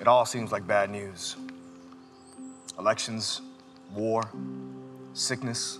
It 0.00 0.08
all 0.08 0.24
seems 0.24 0.50
like 0.50 0.66
bad 0.66 0.90
news 0.90 1.36
elections, 2.78 3.42
war, 3.94 4.22
sickness, 5.12 5.78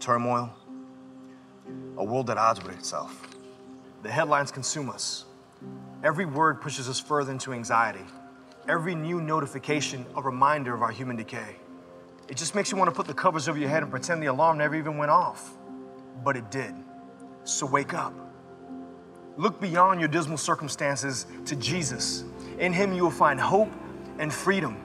turmoil, 0.00 0.52
a 1.96 2.04
world 2.04 2.28
at 2.30 2.36
odds 2.36 2.62
with 2.62 2.76
itself. 2.76 3.28
The 4.02 4.10
headlines 4.10 4.50
consume 4.50 4.90
us. 4.90 5.26
Every 6.02 6.24
word 6.24 6.60
pushes 6.60 6.88
us 6.88 6.98
further 6.98 7.30
into 7.30 7.52
anxiety. 7.52 8.04
Every 8.68 8.96
new 8.96 9.20
notification, 9.20 10.04
a 10.16 10.22
reminder 10.22 10.74
of 10.74 10.82
our 10.82 10.90
human 10.90 11.16
decay. 11.16 11.56
It 12.28 12.36
just 12.36 12.54
makes 12.56 12.72
you 12.72 12.78
want 12.78 12.88
to 12.88 12.94
put 12.94 13.06
the 13.06 13.14
covers 13.14 13.48
over 13.48 13.58
your 13.58 13.68
head 13.68 13.82
and 13.82 13.90
pretend 13.90 14.22
the 14.22 14.26
alarm 14.26 14.58
never 14.58 14.74
even 14.74 14.96
went 14.96 15.10
off. 15.10 15.52
But 16.24 16.36
it 16.36 16.50
did. 16.50 16.74
So 17.44 17.66
wake 17.66 17.94
up. 17.94 18.14
Look 19.36 19.60
beyond 19.60 20.00
your 20.00 20.08
dismal 20.08 20.38
circumstances 20.38 21.26
to 21.46 21.54
Jesus. 21.56 22.24
In 22.60 22.72
Him, 22.72 22.92
you 22.92 23.02
will 23.02 23.10
find 23.10 23.40
hope 23.40 23.72
and 24.20 24.32
freedom. 24.32 24.76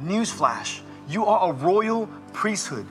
Newsflash 0.00 0.80
you 1.08 1.26
are 1.26 1.50
a 1.50 1.52
royal 1.52 2.06
priesthood. 2.32 2.86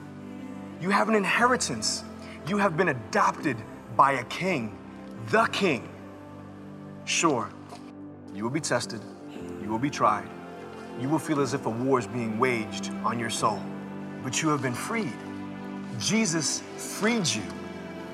You 0.80 0.90
have 0.90 1.08
an 1.08 1.14
inheritance. 1.14 2.04
You 2.46 2.58
have 2.58 2.76
been 2.76 2.88
adopted 2.88 3.56
by 3.96 4.12
a 4.12 4.24
king, 4.24 4.76
the 5.30 5.46
king. 5.46 5.88
Sure, 7.04 7.48
you 8.34 8.44
will 8.44 8.50
be 8.50 8.60
tested, 8.60 9.00
you 9.62 9.68
will 9.68 9.78
be 9.78 9.90
tried, 9.90 10.28
you 11.00 11.08
will 11.08 11.18
feel 11.18 11.40
as 11.40 11.54
if 11.54 11.66
a 11.66 11.70
war 11.70 11.98
is 11.98 12.06
being 12.06 12.38
waged 12.38 12.90
on 13.04 13.18
your 13.18 13.30
soul, 13.30 13.60
but 14.22 14.42
you 14.42 14.48
have 14.48 14.62
been 14.62 14.74
freed. 14.74 15.12
Jesus 15.98 16.62
freed 16.76 17.26
you, 17.26 17.42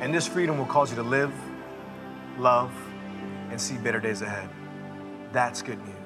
and 0.00 0.14
this 0.14 0.26
freedom 0.26 0.58
will 0.58 0.66
cause 0.66 0.90
you 0.90 0.96
to 0.96 1.02
live, 1.02 1.32
love, 2.38 2.72
and 3.50 3.60
see 3.60 3.76
better 3.76 4.00
days 4.00 4.22
ahead. 4.22 4.48
That's 5.32 5.62
good 5.62 5.78
news. 5.86 5.99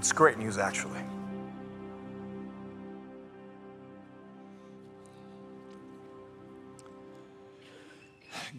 It's 0.00 0.12
great 0.12 0.38
news, 0.38 0.56
actually. 0.56 1.02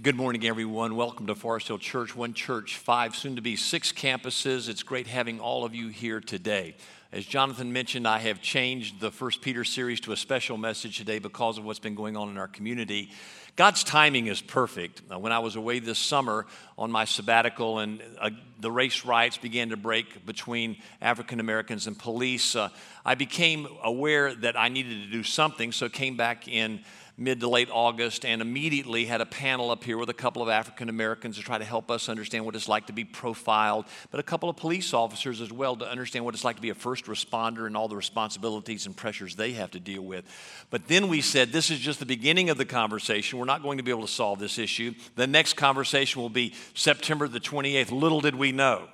Good 0.01 0.15
morning, 0.15 0.47
everyone. 0.47 0.95
Welcome 0.95 1.27
to 1.27 1.35
Forest 1.35 1.67
Hill 1.67 1.77
Church, 1.77 2.15
one 2.15 2.33
church, 2.33 2.77
five, 2.77 3.15
soon 3.15 3.35
to 3.35 3.41
be 3.41 3.55
six 3.55 3.91
campuses. 3.91 4.67
It's 4.67 4.81
great 4.81 5.05
having 5.05 5.39
all 5.39 5.63
of 5.63 5.75
you 5.75 5.89
here 5.89 6.19
today. 6.19 6.75
As 7.11 7.23
Jonathan 7.23 7.71
mentioned, 7.71 8.07
I 8.07 8.17
have 8.17 8.41
changed 8.41 8.99
the 8.99 9.11
First 9.11 9.43
Peter 9.43 9.63
series 9.63 9.99
to 9.99 10.11
a 10.11 10.17
special 10.17 10.57
message 10.57 10.97
today 10.97 11.19
because 11.19 11.59
of 11.59 11.65
what's 11.65 11.77
been 11.77 11.93
going 11.93 12.17
on 12.17 12.29
in 12.29 12.39
our 12.39 12.47
community. 12.47 13.11
God's 13.55 13.83
timing 13.83 14.25
is 14.25 14.41
perfect. 14.41 15.03
When 15.07 15.31
I 15.31 15.37
was 15.37 15.55
away 15.55 15.77
this 15.77 15.99
summer 15.99 16.47
on 16.79 16.89
my 16.89 17.05
sabbatical 17.05 17.77
and 17.77 18.01
uh, 18.19 18.31
the 18.59 18.71
race 18.71 19.05
riots 19.05 19.37
began 19.37 19.69
to 19.69 19.77
break 19.77 20.25
between 20.25 20.77
African 20.99 21.39
Americans 21.39 21.85
and 21.85 21.99
police, 21.99 22.55
uh, 22.55 22.69
I 23.05 23.13
became 23.13 23.67
aware 23.83 24.33
that 24.33 24.57
I 24.57 24.69
needed 24.69 25.03
to 25.03 25.11
do 25.11 25.21
something, 25.21 25.71
so 25.71 25.89
came 25.89 26.17
back 26.17 26.47
in 26.47 26.79
mid 27.17 27.39
to 27.39 27.47
late 27.47 27.69
August 27.71 28.25
and 28.25 28.41
immediately 28.41 29.05
had 29.05 29.21
a 29.21 29.25
panel 29.25 29.71
up 29.71 29.83
here 29.83 29.97
with 29.97 30.09
a 30.09 30.13
couple 30.13 30.41
of 30.41 30.49
African 30.49 30.89
Americans 30.89 31.37
to 31.37 31.43
try 31.43 31.57
to 31.57 31.65
help 31.65 31.91
us 31.91 32.09
understand 32.09 32.45
what 32.45 32.55
it's 32.55 32.67
like 32.67 32.87
to 32.87 32.93
be 32.93 33.03
profiled, 33.03 33.85
but 34.09 34.19
a 34.19 34.23
couple 34.23 34.49
of 34.49 34.57
police 34.57 34.93
officers 34.93 35.41
as 35.41 35.51
well 35.51 35.75
to 35.75 35.89
understand 35.89 36.25
what 36.25 36.33
it's 36.33 36.43
like 36.43 36.55
to 36.55 36.61
be 36.61 36.69
a 36.69 36.75
first 36.75 37.05
responder 37.05 37.67
and 37.67 37.75
all 37.75 37.87
the 37.87 37.95
responsibilities 37.95 38.85
and 38.85 38.95
pressures 38.95 39.35
they 39.35 39.53
have 39.53 39.71
to 39.71 39.79
deal 39.79 40.01
with. 40.01 40.25
But 40.69 40.87
then 40.87 41.07
we 41.07 41.21
said, 41.21 41.51
this 41.51 41.69
is 41.69 41.79
just 41.79 41.99
the 41.99 42.05
beginning 42.05 42.49
of 42.49 42.57
the 42.57 42.65
conversation. 42.65 43.39
We're 43.39 43.45
not 43.45 43.63
going 43.63 43.77
to 43.77 43.83
be 43.83 43.91
able 43.91 44.01
to 44.01 44.07
solve 44.07 44.39
this 44.39 44.57
issue. 44.57 44.93
The 45.15 45.27
next 45.27 45.53
conversation 45.53 46.21
will 46.21 46.29
be 46.29 46.53
September 46.73 47.27
the 47.27 47.39
28th. 47.39 47.91
Little 47.91 48.21
did 48.21 48.35
we 48.35 48.51
know 48.51 48.87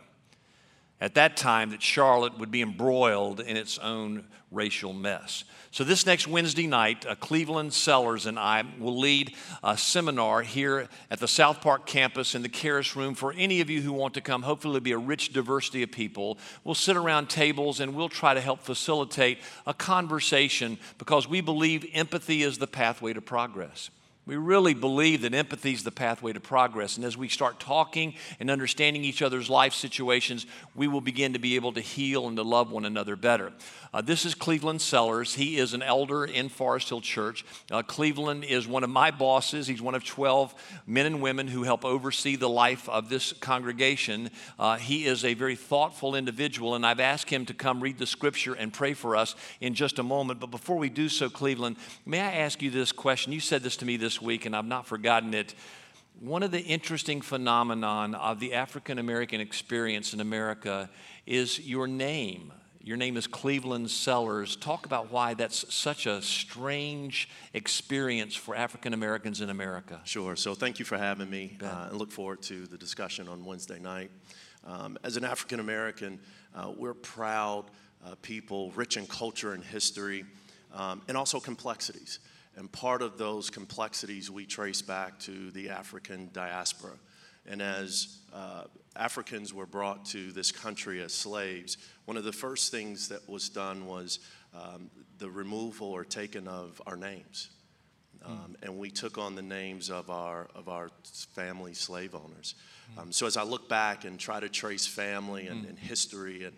at 1.00 1.16
that 1.16 1.38
time 1.38 1.70
that 1.72 1.82
Charlotte 1.82 2.40
would 2.40 2.52
be 2.52 2.62
embroiled 2.62 3.40
in 3.40 3.56
its 3.56 3.78
own 3.80 4.26
racial 4.52 4.94
mess. 4.94 5.44
So, 5.72 5.84
this 5.84 6.06
next 6.06 6.28
Wednesday 6.28 6.66
night, 6.66 7.06
uh, 7.06 7.16
Cleveland 7.16 7.74
Sellers 7.74 8.26
and 8.26 8.40
I 8.40 8.64
will 8.80 8.98
lead 8.98 9.36
a 9.64 9.78
seminar 9.78 10.42
here 10.42 10.88
at 11.12 11.20
the 11.20 11.28
South 11.28 11.62
Park 11.62 11.86
campus 11.86 12.34
in 12.34 12.42
the 12.42 12.50
Karis 12.50 12.96
Room 12.96 13.14
for 13.14 13.34
any 13.34 13.62
of 13.62 13.70
you 13.70 13.82
who 13.82 13.92
want 13.92 14.14
to 14.16 14.22
come. 14.22 14.44
Hopefully, 14.44 14.78
it'll 14.78 14.84
be 14.84 14.94
a 14.94 14.98
rich 14.98 15.34
diversity 15.34 15.84
of 15.84 15.92
people. 15.92 16.40
We'll 16.64 16.74
sit 16.74 16.96
around 16.96 17.30
tables 17.30 17.80
and 17.80 17.94
we'll 17.94 18.10
try 18.10 18.34
to 18.34 18.42
help 18.42 18.62
facilitate 18.62 19.40
a 19.68 19.74
conversation 19.74 20.80
because 20.98 21.28
we 21.28 21.42
believe 21.42 21.86
empathy 21.94 22.42
is 22.42 22.58
the 22.58 22.68
pathway 22.68 23.14
to 23.14 23.22
progress. 23.22 23.90
We 24.28 24.36
really 24.36 24.74
believe 24.74 25.22
that 25.22 25.34
empathy 25.34 25.72
is 25.72 25.86
the 25.86 25.92
pathway 25.92 26.34
to 26.34 26.42
progress. 26.42 26.98
And 26.98 27.06
as 27.06 27.16
we 27.16 27.30
start 27.30 27.62
talking 27.62 28.14
and 28.42 28.52
understanding 28.52 29.06
each 29.06 29.22
other's 29.22 29.50
life 29.50 29.74
situations, 29.74 30.46
we 30.76 30.90
will 30.90 31.00
begin 31.00 31.32
to 31.32 31.40
be 31.40 31.56
able 31.56 31.72
to 31.72 31.80
heal 31.80 32.28
and 32.28 32.36
to 32.36 32.44
love 32.44 32.70
one 32.70 32.84
another 32.84 33.16
better. 33.16 33.54
Uh, 33.94 34.02
this 34.02 34.26
is 34.26 34.36
Cleveland 34.36 34.82
Sellers. 34.82 35.36
He 35.36 35.58
is 35.58 35.74
an 35.74 35.82
elder 35.82 36.26
in 36.26 36.50
Forest 36.50 36.90
Hill 36.90 37.00
Church. 37.00 37.46
Uh, 37.72 37.82
Cleveland 37.84 38.44
is 38.44 38.68
one 38.68 38.84
of 38.84 38.90
my 38.90 39.12
bosses. 39.12 39.66
He's 39.66 39.82
one 39.82 39.96
of 39.96 40.04
12 40.04 40.54
men 40.86 41.06
and 41.06 41.22
women 41.22 41.48
who 41.48 41.64
help 41.64 41.86
oversee 41.86 42.36
the 42.36 42.50
life 42.50 42.90
of 42.90 43.08
this 43.08 43.32
congregation. 43.32 44.30
Uh, 44.60 44.76
he 44.76 45.06
is 45.06 45.24
a 45.24 45.36
very 45.36 45.56
thoughtful 45.56 46.16
individual, 46.16 46.76
and 46.76 46.86
I've 46.86 47.00
asked 47.00 47.30
him 47.30 47.46
to 47.46 47.54
come 47.54 47.82
read 47.82 47.98
the 47.98 48.06
scripture 48.06 48.54
and 48.54 48.74
pray 48.74 48.94
for 48.94 49.16
us 49.16 49.36
in 49.62 49.74
just 49.74 50.00
a 50.00 50.04
moment. 50.04 50.42
But 50.42 50.52
before 50.52 50.78
we 50.78 50.90
do 50.90 51.08
so, 51.08 51.30
Cleveland, 51.30 51.78
may 52.06 52.20
I 52.20 52.34
ask 52.34 52.62
you 52.62 52.70
this 52.70 52.92
question? 52.92 53.32
You 53.32 53.40
said 53.40 53.64
this 53.64 53.78
to 53.78 53.86
me 53.86 53.96
this 53.96 54.17
week, 54.22 54.46
and 54.46 54.56
I've 54.56 54.66
not 54.66 54.86
forgotten 54.86 55.34
it. 55.34 55.54
One 56.20 56.44
of 56.44 56.52
the 56.52 56.62
interesting 56.62 57.22
phenomenon 57.22 58.16
of 58.16 58.40
the 58.40 58.54
African 58.54 58.98
American 58.98 59.40
experience 59.40 60.14
in 60.14 60.20
America 60.20 60.90
is 61.26 61.60
your 61.60 61.88
name. 61.88 62.52
Your 62.82 62.96
name 62.96 63.18
is 63.18 63.28
Cleveland 63.28 63.92
Sellers. 63.92 64.56
Talk 64.56 64.86
about 64.86 65.12
why 65.12 65.34
that's 65.34 65.74
such 65.74 66.06
a 66.06 66.22
strange 66.22 67.28
experience 67.54 68.34
for 68.34 68.56
African 68.56 68.94
Americans 68.94 69.42
in 69.42 69.50
America. 69.50 70.00
Sure. 70.06 70.38
So 70.38 70.56
thank 70.56 70.80
you 70.80 70.86
for 70.86 70.98
having 70.98 71.30
me, 71.30 71.58
uh, 71.62 71.88
and 71.90 71.98
look 71.98 72.12
forward 72.12 72.42
to 72.44 72.66
the 72.66 72.78
discussion 72.78 73.28
on 73.28 73.44
Wednesday 73.44 73.78
night. 73.78 74.10
Um, 74.66 74.98
as 75.04 75.18
an 75.18 75.26
African 75.26 75.60
American, 75.60 76.20
uh, 76.56 76.72
we're 76.76 76.94
proud 76.94 77.66
uh, 78.06 78.16
people, 78.22 78.72
rich 78.72 78.96
in 78.96 79.06
culture 79.06 79.54
and 79.54 79.64
history, 79.64 80.24
um, 80.74 81.02
and 81.10 81.18
also 81.18 81.40
complexities. 81.40 82.20
And 82.58 82.72
part 82.72 83.04
of 83.04 83.20
those 83.20 83.52
complexities 83.52 84.32
we 84.32 84.46
trace 84.46 84.82
back 84.82 85.20
to 85.20 85.52
the 85.52 85.70
African 85.70 86.32
diaspora. 86.34 86.94
And 87.46 87.62
as 87.62 88.18
uh, 88.34 88.64
Africans 88.96 89.54
were 89.54 89.68
brought 89.68 90.06
to 90.08 90.32
this 90.32 90.52
country 90.52 91.02
as 91.02 91.14
slaves, 91.14 91.78
one 92.06 92.18
of 92.18 92.24
the 92.24 92.34
first 92.34 92.72
things 92.72 93.10
that 93.10 93.30
was 93.30 93.48
done 93.50 93.86
was 93.86 94.20
um, 94.56 94.90
the 95.20 95.30
removal 95.30 95.88
or 95.88 96.04
taking 96.04 96.48
of 96.48 96.82
our 96.88 96.98
names. 96.98 97.50
Hmm. 98.24 98.32
Um. 98.32 98.56
And 98.64 98.78
we 98.80 98.90
took 98.90 99.20
on 99.20 99.36
the 99.36 99.44
names 99.44 99.92
of 99.92 100.10
our, 100.10 100.48
of 100.56 100.68
our 100.68 100.90
family 101.36 101.76
slave 101.76 102.16
owners. 102.16 102.56
Mm. 102.96 103.02
Um, 103.02 103.12
so 103.12 103.28
as 103.28 103.38
I 103.38 103.44
look 103.44 103.70
back 103.70 104.04
and 104.04 104.20
try 104.20 104.40
to 104.40 104.50
trace 104.50 104.88
family 104.88 105.46
and, 105.46 105.64
mm. 105.64 105.70
and 105.70 105.78
history 105.78 106.44
and, 106.44 106.56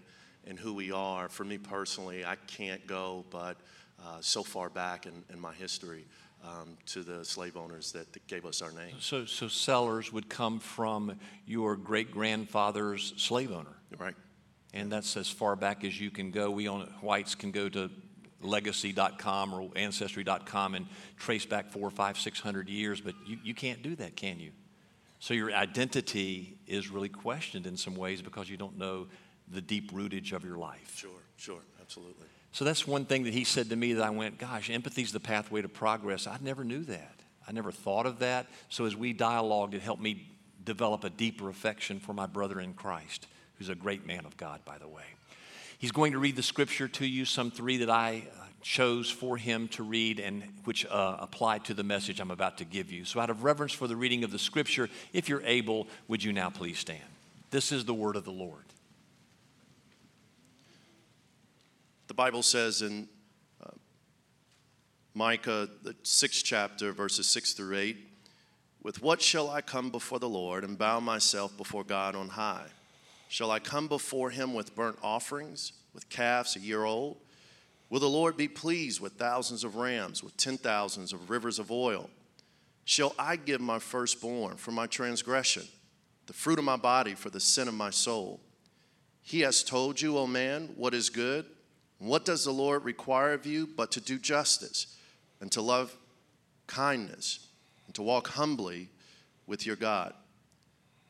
and 0.48 0.58
who 0.58 0.74
we 0.74 0.92
are, 0.94 1.28
for 1.28 1.44
me 1.44 1.58
personally, 1.58 2.24
I 2.24 2.38
can't 2.48 2.88
go 2.88 3.26
but 3.30 3.58
uh, 4.04 4.18
so 4.22 4.44
far 4.44 4.70
back 4.70 5.06
in, 5.06 5.24
in 5.32 5.40
my 5.40 5.54
history 5.54 6.06
um, 6.44 6.78
to 6.88 7.04
the 7.04 7.24
slave 7.26 7.58
owners 7.58 7.92
that, 7.92 8.12
that, 8.14 8.26
gave 8.28 8.46
us 8.46 8.62
our 8.62 8.72
name. 8.72 8.96
So, 9.00 9.26
so 9.26 9.48
sellers 9.48 10.14
would 10.14 10.30
come 10.30 10.60
from 10.60 11.20
your 11.46 11.76
great 11.76 12.12
grandfather's 12.12 13.14
slave 13.18 13.52
owner. 13.52 13.76
Right. 13.98 14.16
And 14.74 14.92
that's 14.92 15.18
as 15.18 15.30
far 15.30 15.56
back 15.56 15.84
as 15.84 16.00
you 16.00 16.12
can 16.12 16.32
go. 16.32 16.50
We 16.52 16.68
on 16.68 16.82
whites 17.02 17.36
can 17.36 17.52
go 17.52 17.70
to 17.70 17.90
legacy.com 18.42 19.54
or 19.54 19.70
ancestry.com 19.76 20.76
and 20.76 20.86
trace 21.18 21.46
back 21.46 21.72
four, 21.72 21.90
five, 21.90 22.18
six 22.18 22.40
hundred 22.40 22.70
years, 22.70 23.02
but 23.02 23.16
you, 23.26 23.38
you 23.44 23.54
can't 23.54 23.82
do 23.82 23.96
that, 23.96 24.16
can 24.16 24.40
you? 24.40 24.52
So 25.20 25.34
your 25.34 25.52
identity 25.52 26.58
is 26.66 26.90
really 26.90 27.10
questioned 27.10 27.68
in 27.68 27.76
some 27.76 27.96
ways 27.96 28.22
because 28.22 28.50
you 28.50 28.56
don't 28.56 28.78
know 28.78 29.08
the 29.50 29.62
deep 29.62 29.92
rootage 29.92 30.32
of 30.32 30.46
your 30.46 30.58
life. 30.58 30.96
Sure, 30.96 31.10
sure, 31.36 31.62
absolutely. 31.82 32.28
So 32.52 32.66
that's 32.66 32.88
one 32.88 33.06
thing 33.06 33.24
that 33.24 33.34
he 33.34 33.44
said 33.44 33.70
to 33.70 33.76
me 33.76 33.94
that 33.94 34.04
I 34.04 34.10
went, 34.10 34.38
gosh, 34.38 34.70
empathy 34.70 35.04
is 35.04 35.12
the 35.12 35.20
pathway 35.20 35.62
to 35.62 35.70
progress. 35.70 36.28
I 36.28 36.38
never 36.42 36.64
knew 36.64 36.84
that. 36.86 37.16
I 37.48 37.52
never 37.52 37.72
thought 37.72 38.06
of 38.06 38.20
that. 38.20 38.48
So 38.70 38.86
as 38.86 38.96
we 38.96 39.14
dialogued, 39.14 39.74
it 39.74 39.82
helped 39.82 40.02
me 40.02 40.28
develop 40.64 41.04
a 41.04 41.10
deeper 41.10 41.50
affection 41.50 42.00
for 42.00 42.14
my 42.14 42.26
brother 42.26 42.60
in 42.60 42.74
Christ, 42.74 43.28
who's 43.58 43.70
a 43.70 43.76
great 43.76 44.06
man 44.06 44.26
of 44.26 44.38
God, 44.38 44.64
by 44.66 44.78
the 44.78 44.88
way. 44.88 45.04
He's 45.78 45.92
going 45.92 46.12
to 46.12 46.20
read 46.20 46.36
the 46.36 46.44
scripture 46.44 46.88
to 46.90 47.06
you, 47.06 47.26
some 47.26 47.52
three 47.52 47.78
that 47.78 47.90
I 47.90 48.28
uh, 48.38 48.44
chose 48.62 49.10
for 49.10 49.38
him 49.38 49.70
to 49.70 49.84
read 49.84 50.20
and 50.20 50.44
which 50.66 50.86
uh, 50.86 51.18
apply 51.20 51.60
to 51.60 51.74
the 51.74 51.84
message 51.84 52.20
I'm 52.20 52.32
about 52.32 52.58
to 52.58 52.66
give 52.66 52.92
you. 52.92 53.06
So, 53.06 53.20
out 53.20 53.30
of 53.30 53.44
reverence 53.44 53.72
for 53.72 53.88
the 53.88 53.96
reading 53.96 54.24
of 54.26 54.32
the 54.32 54.40
scripture, 54.40 54.90
if 55.14 55.30
you're 55.30 55.44
able, 55.46 55.88
would 56.10 56.22
you 56.22 56.34
now 56.34 56.50
please 56.50 56.78
stand? 56.78 57.00
This 57.50 57.72
is 57.72 57.86
the 57.86 57.94
word 57.94 58.16
of 58.16 58.26
the 58.26 58.32
Lord. 58.32 58.66
The 62.10 62.16
Bible 62.16 62.42
says 62.42 62.82
in 62.82 63.08
uh, 63.64 63.70
Micah, 65.14 65.70
the 65.84 65.96
sixth 66.02 66.44
chapter, 66.44 66.92
verses 66.92 67.28
six 67.28 67.54
through 67.54 67.78
eight, 67.78 67.98
with 68.82 69.04
what 69.04 69.22
shall 69.22 69.48
I 69.48 69.62
come 69.62 69.92
before 69.92 70.18
the 70.18 70.28
Lord 70.28 70.64
and 70.64 70.76
bow 70.76 71.00
myself 71.00 71.56
before 71.56 71.84
God 71.84 72.16
on 72.16 72.30
high? 72.30 72.66
Shall 73.28 73.52
I 73.52 73.60
come 73.60 73.88
before 73.88 74.32
him 74.32 74.56
with 74.56 74.74
burnt 74.74 74.98
offerings, 75.04 75.72
with 75.94 76.10
calves 76.10 76.56
a 76.56 76.60
year 76.60 76.84
old? 76.84 77.18
Will 77.92 78.00
the 78.00 78.10
Lord 78.10 78.36
be 78.36 78.48
pleased 78.48 79.00
with 79.00 79.14
thousands 79.14 79.64
of 79.64 79.76
rams, 79.76 80.24
with 80.24 80.36
ten 80.36 80.58
thousands 80.58 81.14
of 81.14 81.30
rivers 81.30 81.60
of 81.60 81.70
oil? 81.70 82.10
Shall 82.86 83.14
I 83.20 83.36
give 83.36 83.62
my 83.62 83.78
firstborn 83.78 84.58
for 84.58 84.72
my 84.72 84.88
transgression, 84.88 85.68
the 86.26 86.34
fruit 86.34 86.58
of 86.58 86.66
my 86.66 86.78
body 86.78 87.14
for 87.14 87.30
the 87.30 87.40
sin 87.40 87.68
of 87.68 87.76
my 87.76 87.92
soul? 87.92 88.40
He 89.22 89.42
has 89.42 89.64
told 89.64 90.02
you, 90.02 90.18
O 90.18 90.26
man, 90.26 90.72
what 90.76 90.96
is 90.96 91.12
good. 91.12 91.46
What 92.00 92.26
does 92.26 92.46
the 92.46 92.52
Lord 92.52 92.86
require 92.86 93.34
of 93.34 93.46
you 93.46 93.68
but 93.68 93.92
to 93.92 94.02
do 94.02 94.18
justice 94.18 94.96
and 95.42 95.52
to 95.52 95.62
love 95.62 95.96
kindness 96.66 97.48
and 97.86 97.96
to 97.96 98.02
walk 98.02 98.30
humbly 98.30 98.90
with 99.46 99.66
your 99.66 99.76
God? 99.76 100.14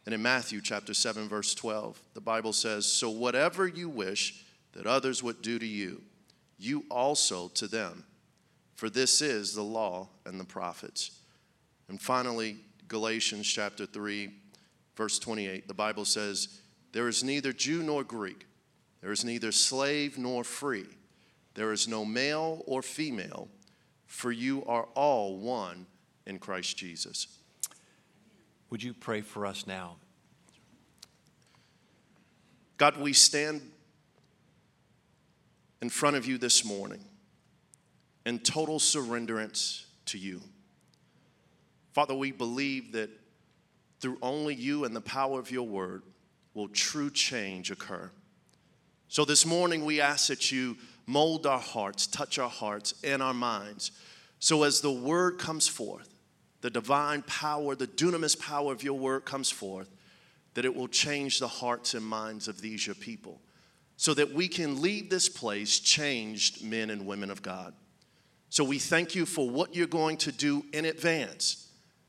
And 0.06 0.16
in 0.16 0.22
Matthew 0.22 0.62
chapter 0.62 0.96
7 0.96 1.30
verse 1.30 1.54
12, 1.54 2.02
the 2.16 2.22
Bible 2.22 2.54
says, 2.54 2.92
"So 2.92 3.10
whatever 3.10 3.68
you 3.68 3.88
wish 3.88 4.44
that 4.74 4.88
others 4.88 5.22
would 5.22 5.42
do 5.44 5.60
to 5.60 5.66
you, 5.66 6.04
you 6.58 6.86
also 6.90 7.50
to 7.50 7.68
them, 7.68 8.06
for 8.76 8.90
this 8.90 9.22
is 9.22 9.54
the 9.54 9.64
law 9.64 10.10
and 10.26 10.40
the 10.40 10.46
prophets." 10.46 11.12
And 11.88 12.02
finally, 12.02 12.64
Galatians 12.88 13.48
chapter 13.48 13.86
3 13.86 14.32
verse 14.96 15.20
28, 15.20 15.68
the 15.68 15.74
Bible 15.76 16.06
says, 16.06 16.60
"There 16.92 17.08
is 17.08 17.24
neither 17.24 17.54
Jew 17.54 17.84
nor 17.84 18.04
Greek, 18.04 18.48
there 19.02 19.12
is 19.12 19.24
neither 19.24 19.52
slave 19.52 20.18
nor 20.18 20.44
free, 20.44 20.88
there 21.54 21.72
is 21.72 21.88
no 21.88 22.04
male 22.06 22.64
or 22.66 22.82
female, 22.82 23.48
for 24.06 24.32
you 24.32 24.64
are 24.66 24.88
all 24.96 25.38
one 25.38 25.88
in 26.26 26.40
Christ 26.40 26.78
Jesus." 26.78 27.28
Would 28.70 28.84
you 28.84 28.94
pray 28.94 29.22
for 29.22 29.46
us 29.46 29.66
now? 29.66 29.98
God, 32.78 32.98
we 32.98 33.14
stand 33.14 33.72
in 35.82 35.90
front 35.90 36.16
of 36.16 36.26
you 36.26 36.38
this 36.38 36.64
morning 36.64 37.04
in 38.26 38.40
total 38.40 38.80
surrenderance 38.80 39.86
to 40.06 40.18
you. 40.18 40.42
Father, 41.94 42.14
we 42.14 42.32
believe 42.32 42.92
that 42.92 43.10
through 44.00 44.18
only 44.22 44.56
you 44.56 44.86
and 44.86 44.96
the 44.96 45.02
power 45.02 45.40
of 45.40 45.52
your 45.52 45.68
word 45.68 46.04
will 46.54 46.70
true 46.70 47.10
change 47.10 47.72
occur. 47.72 48.12
So 49.12 49.26
this 49.26 49.44
morning, 49.44 49.86
we 49.86 50.00
ask 50.02 50.28
that 50.28 50.52
you 50.52 50.78
mold 51.08 51.48
our 51.48 51.60
hearts, 51.60 52.06
touch 52.06 52.38
our 52.38 52.50
hearts 52.50 52.94
and 53.04 53.24
our 53.24 53.34
minds. 53.34 53.92
So 54.38 54.62
as 54.62 54.82
the 54.82 54.92
word 54.92 55.40
comes 55.40 55.68
forth, 55.68 56.14
the 56.62 56.70
divine 56.70 57.24
power, 57.24 57.74
the 57.74 57.88
dunamis 57.88 58.40
power 58.40 58.72
of 58.72 58.84
your 58.84 58.94
word 58.94 59.26
comes 59.26 59.50
forth, 59.50 59.90
that 60.54 60.64
it 60.64 60.76
will 60.76 60.88
change 60.88 61.40
the 61.40 61.48
hearts 61.48 61.96
and 61.96 62.06
minds 62.06 62.48
of 62.48 62.62
these 62.62 62.86
your 62.86 62.96
people 62.96 63.42
so 63.98 64.14
that 64.14 64.32
we 64.32 64.48
can 64.48 64.80
leave 64.80 65.10
this 65.10 65.28
place 65.28 65.80
changed 65.80 66.64
men 66.64 66.92
and 66.92 67.08
women 67.08 67.32
of 67.32 67.42
God. 67.42 67.74
So 68.50 68.64
we 68.64 68.78
thank 68.78 69.16
you 69.16 69.26
for 69.26 69.50
what 69.50 69.76
you're 69.76 69.88
going 69.88 70.18
to 70.18 70.32
do 70.32 70.64
in 70.72 70.86
advance. 70.86 71.68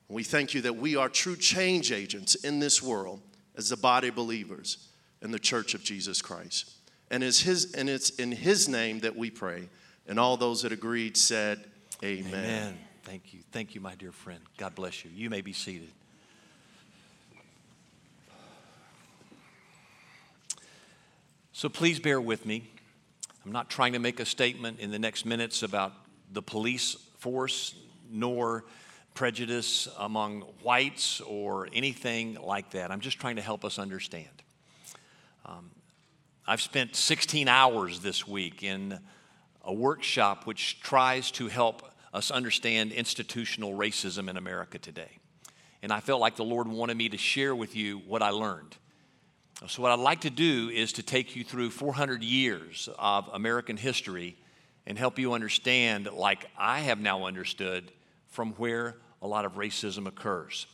We 0.08 0.22
thank 0.22 0.52
you 0.52 0.60
that 0.62 0.76
we 0.76 0.96
are 0.96 1.08
true 1.08 1.36
change 1.36 1.92
agents 1.92 2.34
in 2.34 2.58
this 2.58 2.82
world 2.82 3.22
as 3.56 3.70
the 3.70 3.76
body 3.78 4.10
believers 4.10 4.88
in 5.22 5.30
the 5.30 5.38
church 5.38 5.72
of 5.72 5.82
Jesus 5.82 6.20
Christ. 6.20 6.74
And 7.10 7.24
it's, 7.24 7.40
his, 7.40 7.72
and 7.72 7.88
it's 7.88 8.10
in 8.10 8.32
his 8.32 8.68
name 8.68 9.00
that 9.00 9.16
we 9.16 9.30
pray. 9.30 9.68
And 10.06 10.18
all 10.18 10.36
those 10.36 10.62
that 10.62 10.72
agreed 10.72 11.16
said, 11.16 11.64
Amen. 12.02 12.34
Amen. 12.34 12.78
Thank 13.02 13.34
you. 13.34 13.40
Thank 13.52 13.74
you, 13.74 13.80
my 13.80 13.94
dear 13.94 14.12
friend. 14.12 14.40
God 14.56 14.74
bless 14.74 15.04
you. 15.04 15.10
You 15.14 15.28
may 15.28 15.40
be 15.40 15.52
seated. 15.52 15.90
So 21.52 21.68
please 21.68 21.98
bear 21.98 22.20
with 22.20 22.46
me. 22.46 22.70
I'm 23.44 23.52
not 23.52 23.68
trying 23.68 23.92
to 23.92 23.98
make 23.98 24.20
a 24.20 24.24
statement 24.24 24.80
in 24.80 24.90
the 24.90 24.98
next 24.98 25.26
minutes 25.26 25.62
about 25.62 25.92
the 26.32 26.40
police 26.40 26.94
force, 27.18 27.74
nor 28.10 28.64
prejudice 29.14 29.88
among 29.98 30.42
whites 30.62 31.20
or 31.20 31.68
anything 31.74 32.38
like 32.40 32.70
that. 32.70 32.90
I'm 32.90 33.00
just 33.00 33.18
trying 33.18 33.36
to 33.36 33.42
help 33.42 33.64
us 33.64 33.78
understand. 33.78 34.28
Um, 35.44 35.70
I've 36.50 36.60
spent 36.60 36.96
16 36.96 37.46
hours 37.46 38.00
this 38.00 38.26
week 38.26 38.64
in 38.64 38.98
a 39.62 39.72
workshop 39.72 40.48
which 40.48 40.80
tries 40.80 41.30
to 41.30 41.46
help 41.46 41.88
us 42.12 42.32
understand 42.32 42.90
institutional 42.90 43.72
racism 43.74 44.28
in 44.28 44.36
America 44.36 44.76
today. 44.76 45.20
And 45.80 45.92
I 45.92 46.00
felt 46.00 46.20
like 46.20 46.34
the 46.34 46.42
Lord 46.42 46.66
wanted 46.66 46.96
me 46.96 47.08
to 47.10 47.16
share 47.16 47.54
with 47.54 47.76
you 47.76 47.98
what 47.98 48.20
I 48.20 48.30
learned. 48.30 48.76
So, 49.68 49.80
what 49.80 49.92
I'd 49.92 50.00
like 50.00 50.22
to 50.22 50.30
do 50.30 50.68
is 50.70 50.92
to 50.94 51.04
take 51.04 51.36
you 51.36 51.44
through 51.44 51.70
400 51.70 52.24
years 52.24 52.88
of 52.98 53.30
American 53.32 53.76
history 53.76 54.36
and 54.86 54.98
help 54.98 55.20
you 55.20 55.34
understand, 55.34 56.08
like 56.12 56.46
I 56.58 56.80
have 56.80 56.98
now 56.98 57.26
understood, 57.26 57.92
from 58.26 58.54
where 58.54 58.96
a 59.22 59.28
lot 59.28 59.44
of 59.44 59.52
racism 59.52 60.08
occurs. 60.08 60.66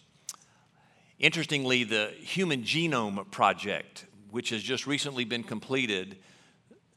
Interestingly, 1.19 1.85
the 1.85 2.15
Human 2.19 2.63
Genome 2.63 3.31
Project, 3.31 4.06
which 4.31 4.51
has 4.51 4.63
just 4.63 4.87
recently 4.87 5.25
been 5.25 5.43
completed, 5.43 6.17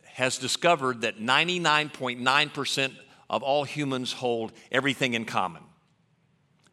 has 0.04 0.38
discovered 0.38 1.02
that 1.02 1.20
99.9% 1.20 2.92
of 3.30 3.44
all 3.44 3.64
humans 3.64 4.12
hold 4.14 4.52
everything 4.72 5.14
in 5.14 5.26
common. 5.26 5.64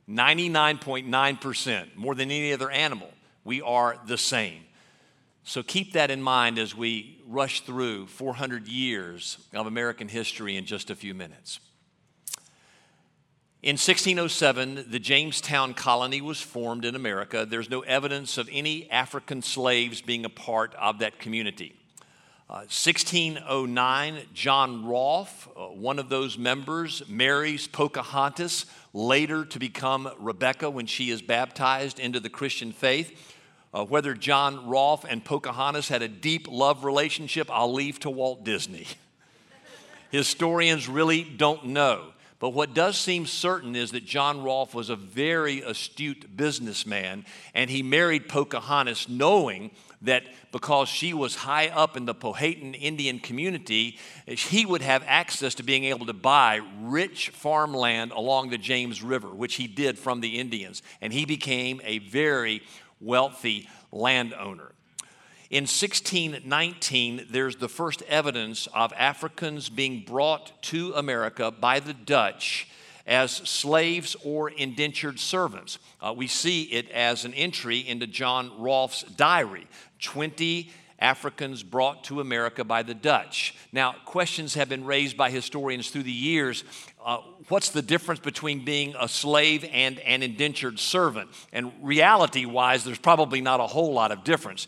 99.9%, 0.09 1.97
more 1.97 2.15
than 2.15 2.31
any 2.31 2.53
other 2.53 2.71
animal, 2.71 3.11
we 3.45 3.61
are 3.61 3.99
the 4.07 4.19
same. 4.19 4.63
So 5.43 5.63
keep 5.63 5.93
that 5.93 6.11
in 6.11 6.23
mind 6.23 6.59
as 6.59 6.75
we 6.75 7.21
rush 7.27 7.61
through 7.61 8.07
400 8.07 8.67
years 8.67 9.39
of 9.55 9.67
American 9.67 10.09
history 10.09 10.57
in 10.57 10.65
just 10.65 10.91
a 10.91 10.97
few 10.97 11.15
minutes. 11.15 11.61
In 13.67 13.73
1607, 13.73 14.87
the 14.91 15.01
Jamestown 15.01 15.75
colony 15.75 16.21
was 16.21 16.41
formed 16.41 16.85
in 16.85 16.95
America. 16.95 17.45
There's 17.45 17.69
no 17.69 17.81
evidence 17.81 18.39
of 18.39 18.49
any 18.53 18.89
African 18.93 19.43
slaves 19.43 20.01
being 20.01 20.25
a 20.25 20.29
part 20.29 20.73
of 20.77 21.01
that 21.01 21.19
community. 21.19 21.75
Uh, 22.49 22.71
1609, 22.71 24.19
John 24.33 24.87
Rolfe, 24.87 25.49
uh, 25.57 25.63
one 25.63 25.99
of 25.99 26.09
those 26.09 26.39
members, 26.39 27.03
marries 27.09 27.67
Pocahontas, 27.67 28.67
later 28.93 29.45
to 29.45 29.59
become 29.59 30.13
Rebecca 30.21 30.71
when 30.71 30.87
she 30.87 31.11
is 31.11 31.21
baptized 31.21 31.99
into 31.99 32.21
the 32.21 32.31
Christian 32.31 32.71
faith. 32.71 33.35
Uh, 33.75 33.85
whether 33.85 34.15
John 34.15 34.69
Rolfe 34.69 35.05
and 35.09 35.25
Pocahontas 35.25 35.89
had 35.89 36.03
a 36.03 36.09
deep 36.09 36.47
love 36.49 36.85
relationship, 36.85 37.51
I'll 37.51 37.73
leave 37.73 37.99
to 37.99 38.11
Walt 38.11 38.45
Disney. 38.45 38.87
Historians 40.13 40.89
really 40.89 41.25
don't 41.25 41.67
know. 41.67 42.13
But 42.39 42.51
what 42.51 42.75
does 42.75 42.99
seem 42.99 43.25
certain 43.27 43.75
is 43.75 43.93
that 43.93 44.05
John 44.05 44.43
Rolfe 44.43 44.75
was 44.75 44.91
a 44.91 44.97
very 44.97 45.63
astute 45.63 46.37
businessman, 46.37 47.25
and 47.55 47.71
he 47.71 47.83
married 47.83 48.29
Pocahontas 48.29 49.09
knowing 49.09 49.71
that 50.03 50.25
because 50.53 50.89
she 50.89 51.15
was 51.15 51.35
high 51.35 51.69
up 51.69 51.97
in 51.97 52.05
the 52.05 52.15
Powhatan 52.15 52.75
Indian 52.75 53.19
community, 53.19 53.99
he 54.27 54.67
would 54.67 54.83
have 54.83 55.03
access 55.07 55.55
to 55.55 55.63
being 55.63 55.85
able 55.85 56.07
to 56.07 56.13
buy 56.13 56.61
rich 56.83 57.31
farmland 57.31 58.13
along 58.13 58.51
the 58.51 58.59
James 58.59 59.03
River, 59.03 59.29
which 59.29 59.55
he 59.55 59.67
did 59.67 59.99
from 59.99 60.21
the 60.21 60.39
Indians. 60.39 60.83
And 61.01 61.15
he 61.15 61.25
became 61.25 61.81
a 61.85 61.99
very 62.01 62.63
wealthy 63.01 63.69
landowner. 63.91 64.73
In 65.49 65.63
1619, 65.63 67.29
there's 67.31 67.57
the 67.57 67.69
first 67.69 68.03
evidence 68.09 68.67
of 68.75 68.93
Africans 68.97 69.69
being 69.69 70.01
brought 70.05 70.61
to 70.65 70.93
America 70.95 71.53
by 71.53 71.79
the 71.79 71.95
Dutch 71.95 72.69
as 73.07 73.31
slaves 73.31 74.17
or 74.25 74.51
indentured 74.51 75.21
servants. 75.21 75.79
Uh, 76.01 76.13
we 76.17 76.27
see 76.27 76.63
it 76.63 76.91
as 76.91 77.25
an 77.25 77.33
entry 77.35 77.79
into 77.79 78.09
John 78.09 78.51
Rolfe's 78.59 79.05
diary 79.05 79.69
20 80.01 80.73
Africans 80.99 81.63
brought 81.63 82.05
to 82.05 82.21
America 82.21 82.65
by 82.65 82.83
the 82.83 82.95
Dutch. 82.95 83.55
Now, 83.71 83.95
questions 84.05 84.55
have 84.55 84.69
been 84.69 84.85
raised 84.85 85.17
by 85.17 85.31
historians 85.31 85.91
through 85.91 86.05
the 86.05 86.11
years. 86.11 86.65
Uh, 87.05 87.19
what's 87.49 87.69
the 87.69 87.83
difference 87.83 88.19
between 88.19 88.65
being 88.65 88.95
a 88.99 89.07
slave 89.07 89.65
and 89.71 90.01
an 90.01 90.23
indentured 90.23 90.81
servant? 90.81 91.29
And 91.53 91.71
reality 91.83 92.47
wise, 92.47 92.83
there's 92.83 92.99
probably 92.99 93.41
not 93.41 93.61
a 93.61 93.67
whole 93.67 93.93
lot 93.93 94.11
of 94.11 94.25
difference. 94.25 94.67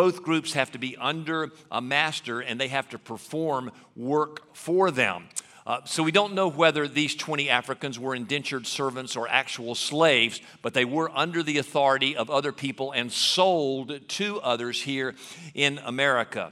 Both 0.00 0.22
groups 0.22 0.54
have 0.54 0.72
to 0.72 0.78
be 0.78 0.96
under 0.96 1.50
a 1.70 1.82
master 1.82 2.40
and 2.40 2.58
they 2.58 2.68
have 2.68 2.88
to 2.88 2.98
perform 2.98 3.70
work 3.94 4.56
for 4.56 4.90
them. 4.90 5.28
Uh, 5.66 5.80
so 5.84 6.02
we 6.02 6.10
don't 6.10 6.32
know 6.32 6.48
whether 6.48 6.88
these 6.88 7.14
20 7.14 7.50
Africans 7.50 7.98
were 7.98 8.14
indentured 8.14 8.66
servants 8.66 9.14
or 9.14 9.28
actual 9.28 9.74
slaves, 9.74 10.40
but 10.62 10.72
they 10.72 10.86
were 10.86 11.10
under 11.14 11.42
the 11.42 11.58
authority 11.58 12.16
of 12.16 12.30
other 12.30 12.50
people 12.50 12.92
and 12.92 13.12
sold 13.12 14.00
to 14.08 14.40
others 14.40 14.80
here 14.80 15.16
in 15.52 15.76
America. 15.84 16.50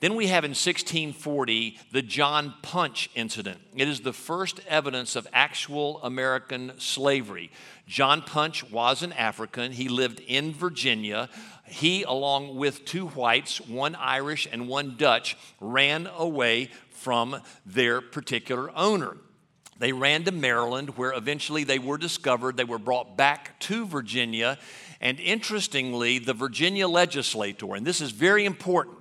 Then 0.00 0.14
we 0.14 0.26
have 0.26 0.44
in 0.44 0.50
1640 0.50 1.78
the 1.90 2.02
John 2.02 2.54
Punch 2.60 3.08
incident. 3.14 3.60
It 3.74 3.88
is 3.88 4.00
the 4.00 4.12
first 4.12 4.60
evidence 4.68 5.16
of 5.16 5.26
actual 5.32 6.02
American 6.02 6.72
slavery. 6.78 7.50
John 7.86 8.20
Punch 8.20 8.70
was 8.70 9.02
an 9.02 9.14
African. 9.14 9.72
He 9.72 9.88
lived 9.88 10.20
in 10.26 10.52
Virginia. 10.52 11.30
He, 11.64 12.02
along 12.02 12.56
with 12.56 12.84
two 12.84 13.08
whites, 13.08 13.58
one 13.60 13.94
Irish 13.94 14.46
and 14.50 14.68
one 14.68 14.96
Dutch, 14.98 15.36
ran 15.60 16.08
away 16.14 16.70
from 16.90 17.40
their 17.64 18.02
particular 18.02 18.70
owner. 18.76 19.16
They 19.78 19.92
ran 19.92 20.24
to 20.24 20.32
Maryland, 20.32 20.96
where 20.96 21.12
eventually 21.12 21.64
they 21.64 21.78
were 21.78 21.98
discovered. 21.98 22.56
They 22.56 22.64
were 22.64 22.78
brought 22.78 23.16
back 23.16 23.58
to 23.60 23.86
Virginia. 23.86 24.58
And 25.00 25.20
interestingly, 25.20 26.18
the 26.18 26.32
Virginia 26.32 26.88
legislator, 26.88 27.74
and 27.74 27.86
this 27.86 28.00
is 28.00 28.10
very 28.10 28.44
important, 28.46 28.95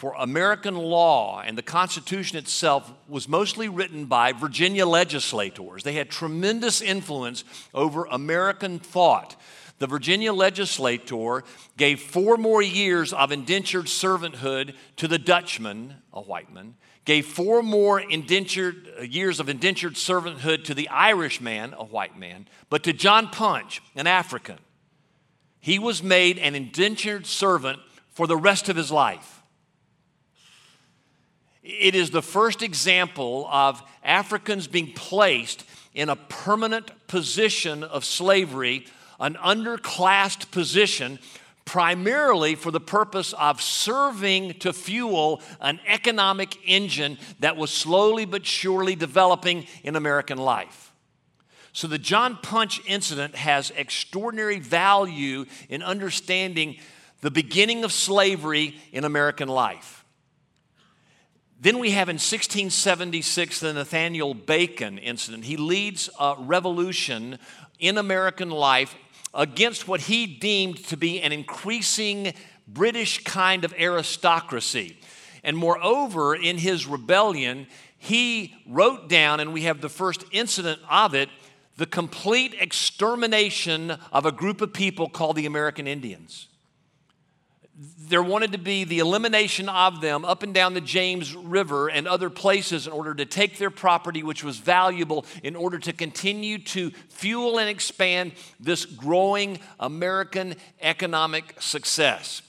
for 0.00 0.14
American 0.18 0.76
law 0.76 1.42
and 1.44 1.58
the 1.58 1.62
Constitution 1.62 2.38
itself 2.38 2.90
was 3.06 3.28
mostly 3.28 3.68
written 3.68 4.06
by 4.06 4.32
Virginia 4.32 4.86
legislators. 4.86 5.82
They 5.82 5.92
had 5.92 6.08
tremendous 6.08 6.80
influence 6.80 7.44
over 7.74 8.06
American 8.06 8.78
thought. 8.78 9.36
The 9.76 9.86
Virginia 9.86 10.32
legislator 10.32 11.44
gave 11.76 12.00
four 12.00 12.38
more 12.38 12.62
years 12.62 13.12
of 13.12 13.30
indentured 13.30 13.88
servanthood 13.88 14.72
to 14.96 15.06
the 15.06 15.18
Dutchman, 15.18 15.96
a 16.14 16.22
white 16.22 16.50
man, 16.50 16.76
gave 17.04 17.26
four 17.26 17.62
more 17.62 18.00
indentured 18.00 18.90
uh, 18.98 19.02
years 19.02 19.38
of 19.38 19.50
indentured 19.50 19.96
servanthood 19.96 20.64
to 20.64 20.72
the 20.72 20.88
Irishman, 20.88 21.74
a 21.74 21.84
white 21.84 22.18
man, 22.18 22.48
but 22.70 22.84
to 22.84 22.94
John 22.94 23.28
Punch, 23.28 23.82
an 23.94 24.06
African, 24.06 24.60
he 25.60 25.78
was 25.78 26.02
made 26.02 26.38
an 26.38 26.54
indentured 26.54 27.26
servant 27.26 27.80
for 28.08 28.26
the 28.26 28.38
rest 28.38 28.70
of 28.70 28.76
his 28.76 28.90
life. 28.90 29.39
It 31.78 31.94
is 31.94 32.10
the 32.10 32.22
first 32.22 32.62
example 32.62 33.46
of 33.50 33.82
Africans 34.02 34.66
being 34.66 34.92
placed 34.92 35.64
in 35.94 36.08
a 36.08 36.16
permanent 36.16 36.90
position 37.06 37.82
of 37.84 38.04
slavery, 38.04 38.86
an 39.18 39.34
underclassed 39.34 40.50
position, 40.50 41.18
primarily 41.64 42.54
for 42.54 42.70
the 42.70 42.80
purpose 42.80 43.32
of 43.34 43.62
serving 43.62 44.54
to 44.54 44.72
fuel 44.72 45.40
an 45.60 45.78
economic 45.86 46.56
engine 46.66 47.18
that 47.38 47.56
was 47.56 47.70
slowly 47.70 48.24
but 48.24 48.44
surely 48.44 48.96
developing 48.96 49.66
in 49.84 49.94
American 49.94 50.38
life. 50.38 50.92
So, 51.72 51.86
the 51.86 51.98
John 51.98 52.36
Punch 52.42 52.80
incident 52.84 53.36
has 53.36 53.70
extraordinary 53.76 54.58
value 54.58 55.46
in 55.68 55.84
understanding 55.84 56.78
the 57.20 57.30
beginning 57.30 57.84
of 57.84 57.92
slavery 57.92 58.76
in 58.92 59.04
American 59.04 59.48
life. 59.48 59.99
Then 61.62 61.78
we 61.78 61.90
have 61.90 62.08
in 62.08 62.14
1676 62.14 63.60
the 63.60 63.74
Nathaniel 63.74 64.32
Bacon 64.32 64.96
incident. 64.96 65.44
He 65.44 65.58
leads 65.58 66.08
a 66.18 66.34
revolution 66.38 67.38
in 67.78 67.98
American 67.98 68.48
life 68.48 68.94
against 69.34 69.86
what 69.86 70.00
he 70.00 70.26
deemed 70.26 70.82
to 70.86 70.96
be 70.96 71.20
an 71.20 71.32
increasing 71.32 72.32
British 72.66 73.22
kind 73.24 73.66
of 73.66 73.74
aristocracy. 73.78 74.98
And 75.44 75.54
moreover, 75.54 76.34
in 76.34 76.56
his 76.56 76.86
rebellion, 76.86 77.66
he 77.98 78.54
wrote 78.66 79.10
down, 79.10 79.38
and 79.38 79.52
we 79.52 79.62
have 79.62 79.82
the 79.82 79.90
first 79.90 80.24
incident 80.32 80.80
of 80.90 81.14
it, 81.14 81.28
the 81.76 81.84
complete 81.84 82.54
extermination 82.58 83.98
of 84.12 84.24
a 84.24 84.32
group 84.32 84.62
of 84.62 84.72
people 84.72 85.10
called 85.10 85.36
the 85.36 85.46
American 85.46 85.86
Indians 85.86 86.48
there 87.80 88.22
wanted 88.22 88.52
to 88.52 88.58
be 88.58 88.84
the 88.84 88.98
elimination 88.98 89.66
of 89.70 90.02
them 90.02 90.22
up 90.26 90.42
and 90.42 90.52
down 90.52 90.74
the 90.74 90.82
James 90.82 91.34
River 91.34 91.88
and 91.88 92.06
other 92.06 92.28
places 92.28 92.86
in 92.86 92.92
order 92.92 93.14
to 93.14 93.24
take 93.24 93.56
their 93.56 93.70
property, 93.70 94.22
which 94.22 94.44
was 94.44 94.58
valuable, 94.58 95.24
in 95.42 95.56
order 95.56 95.78
to 95.78 95.94
continue 95.94 96.58
to 96.58 96.90
fuel 97.08 97.58
and 97.58 97.70
expand 97.70 98.32
this 98.58 98.84
growing 98.84 99.58
American 99.78 100.56
economic 100.82 101.54
success. 101.58 102.42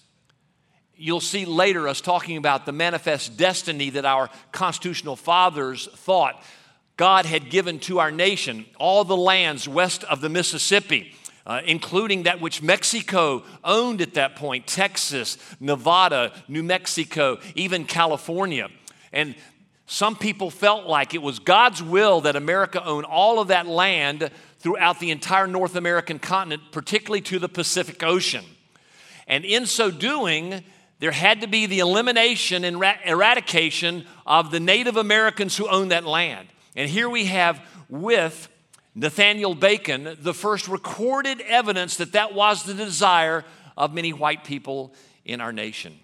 You'll 0.97 1.21
see 1.21 1.45
later 1.45 1.87
us 1.87 2.01
talking 2.01 2.35
about 2.35 2.65
the 2.65 2.73
manifest 2.73 3.37
destiny 3.37 3.89
that 3.91 4.03
our 4.03 4.29
constitutional 4.51 5.15
fathers 5.15 5.87
thought 5.95 6.43
God 6.97 7.25
had 7.25 7.49
given 7.49 7.79
to 7.79 7.99
our 7.99 8.11
nation, 8.11 8.65
all 8.77 9.05
the 9.05 9.15
lands 9.15 9.65
west 9.65 10.03
of 10.03 10.19
the 10.19 10.29
Mississippi 10.29 11.15
uh, 11.51 11.61
including 11.65 12.23
that 12.23 12.39
which 12.39 12.61
Mexico 12.61 13.43
owned 13.61 13.99
at 13.99 14.13
that 14.13 14.37
point 14.37 14.65
Texas, 14.65 15.37
Nevada, 15.59 16.31
New 16.47 16.63
Mexico, 16.63 17.39
even 17.55 17.83
California. 17.83 18.69
And 19.11 19.35
some 19.85 20.15
people 20.15 20.49
felt 20.49 20.87
like 20.87 21.13
it 21.13 21.21
was 21.21 21.39
God's 21.39 21.83
will 21.83 22.21
that 22.21 22.37
America 22.37 22.81
own 22.85 23.03
all 23.03 23.41
of 23.41 23.49
that 23.49 23.67
land 23.67 24.31
throughout 24.59 25.01
the 25.01 25.11
entire 25.11 25.45
North 25.45 25.75
American 25.75 26.19
continent, 26.19 26.61
particularly 26.71 27.19
to 27.23 27.37
the 27.37 27.49
Pacific 27.49 28.01
Ocean. 28.01 28.45
And 29.27 29.43
in 29.43 29.65
so 29.65 29.91
doing, 29.91 30.63
there 30.99 31.11
had 31.11 31.41
to 31.41 31.47
be 31.47 31.65
the 31.65 31.79
elimination 31.79 32.63
and 32.63 32.81
eradication 33.05 34.05
of 34.25 34.51
the 34.51 34.61
Native 34.61 34.95
Americans 34.95 35.57
who 35.57 35.67
owned 35.67 35.91
that 35.91 36.05
land. 36.05 36.47
And 36.77 36.89
here 36.89 37.09
we 37.09 37.25
have 37.25 37.59
with 37.89 38.47
Nathaniel 38.93 39.55
Bacon, 39.55 40.17
the 40.19 40.33
first 40.33 40.67
recorded 40.67 41.41
evidence 41.41 41.97
that 41.97 42.13
that 42.13 42.33
was 42.33 42.63
the 42.63 42.73
desire 42.73 43.45
of 43.77 43.93
many 43.93 44.11
white 44.13 44.43
people 44.43 44.93
in 45.23 45.39
our 45.39 45.53
nation. 45.53 45.97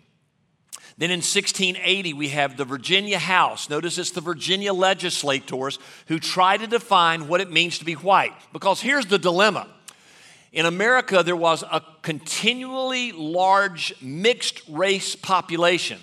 Then 0.97 1.11
in 1.11 1.19
1680, 1.19 2.13
we 2.13 2.29
have 2.29 2.57
the 2.57 2.65
Virginia 2.65 3.19
House. 3.19 3.69
Notice 3.69 3.97
it's 3.97 4.11
the 4.11 4.21
Virginia 4.21 4.73
legislators 4.73 5.77
who 6.07 6.17
try 6.17 6.57
to 6.57 6.65
define 6.65 7.27
what 7.27 7.41
it 7.41 7.51
means 7.51 7.77
to 7.79 7.85
be 7.85 7.93
white. 7.93 8.33
Because 8.51 8.81
here's 8.81 9.05
the 9.05 9.19
dilemma 9.19 9.67
in 10.57 10.65
America, 10.65 11.23
there 11.23 11.35
was 11.35 11.63
a 11.63 11.83
continually 12.01 13.11
large 13.11 13.93
mixed 14.01 14.61
race 14.67 15.15
population. 15.15 15.99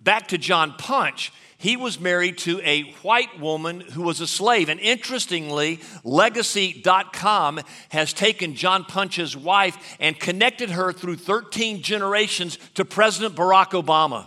Back 0.00 0.28
to 0.28 0.38
John 0.38 0.74
Punch, 0.78 1.32
he 1.58 1.76
was 1.76 1.98
married 1.98 2.38
to 2.38 2.60
a 2.62 2.82
white 3.02 3.40
woman 3.40 3.80
who 3.80 4.02
was 4.02 4.20
a 4.20 4.26
slave. 4.26 4.68
And 4.68 4.78
interestingly, 4.80 5.80
legacy.com 6.04 7.60
has 7.88 8.12
taken 8.12 8.54
John 8.54 8.84
Punch's 8.84 9.36
wife 9.36 9.96
and 9.98 10.18
connected 10.18 10.70
her 10.70 10.92
through 10.92 11.16
13 11.16 11.82
generations 11.82 12.58
to 12.74 12.84
President 12.84 13.34
Barack 13.34 13.70
Obama. 13.70 14.26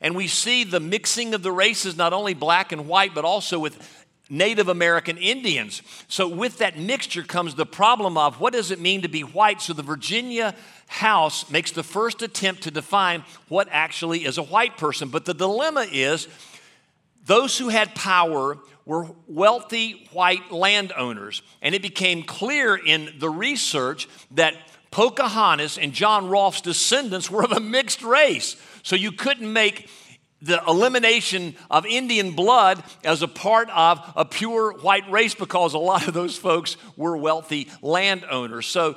And 0.00 0.16
we 0.16 0.28
see 0.28 0.64
the 0.64 0.80
mixing 0.80 1.34
of 1.34 1.42
the 1.42 1.52
races, 1.52 1.96
not 1.96 2.14
only 2.14 2.32
black 2.32 2.72
and 2.72 2.88
white, 2.88 3.14
but 3.14 3.26
also 3.26 3.58
with 3.58 3.99
Native 4.30 4.68
American 4.68 5.18
Indians. 5.18 5.82
So, 6.08 6.28
with 6.28 6.58
that 6.58 6.78
mixture 6.78 7.22
comes 7.22 7.56
the 7.56 7.66
problem 7.66 8.16
of 8.16 8.40
what 8.40 8.52
does 8.52 8.70
it 8.70 8.80
mean 8.80 9.02
to 9.02 9.08
be 9.08 9.22
white? 9.22 9.60
So, 9.60 9.72
the 9.72 9.82
Virginia 9.82 10.54
House 10.86 11.50
makes 11.50 11.72
the 11.72 11.82
first 11.82 12.22
attempt 12.22 12.62
to 12.62 12.70
define 12.70 13.24
what 13.48 13.68
actually 13.70 14.24
is 14.24 14.38
a 14.38 14.42
white 14.42 14.78
person. 14.78 15.08
But 15.08 15.24
the 15.24 15.34
dilemma 15.34 15.86
is 15.90 16.28
those 17.26 17.58
who 17.58 17.68
had 17.68 17.94
power 17.94 18.56
were 18.86 19.08
wealthy 19.26 20.08
white 20.12 20.50
landowners. 20.50 21.42
And 21.60 21.74
it 21.74 21.82
became 21.82 22.22
clear 22.22 22.74
in 22.74 23.14
the 23.18 23.30
research 23.30 24.08
that 24.32 24.54
Pocahontas 24.90 25.78
and 25.78 25.92
John 25.92 26.28
Rolfe's 26.28 26.60
descendants 26.60 27.30
were 27.30 27.44
of 27.44 27.52
a 27.52 27.60
mixed 27.60 28.02
race. 28.02 28.56
So 28.82 28.96
you 28.96 29.12
couldn't 29.12 29.52
make 29.52 29.88
the 30.42 30.62
elimination 30.66 31.54
of 31.70 31.84
Indian 31.86 32.32
blood 32.32 32.82
as 33.04 33.22
a 33.22 33.28
part 33.28 33.68
of 33.70 34.00
a 34.16 34.24
pure 34.24 34.72
white 34.72 35.10
race 35.10 35.34
because 35.34 35.74
a 35.74 35.78
lot 35.78 36.08
of 36.08 36.14
those 36.14 36.36
folks 36.36 36.76
were 36.96 37.16
wealthy 37.16 37.68
landowners. 37.82 38.66
So 38.66 38.96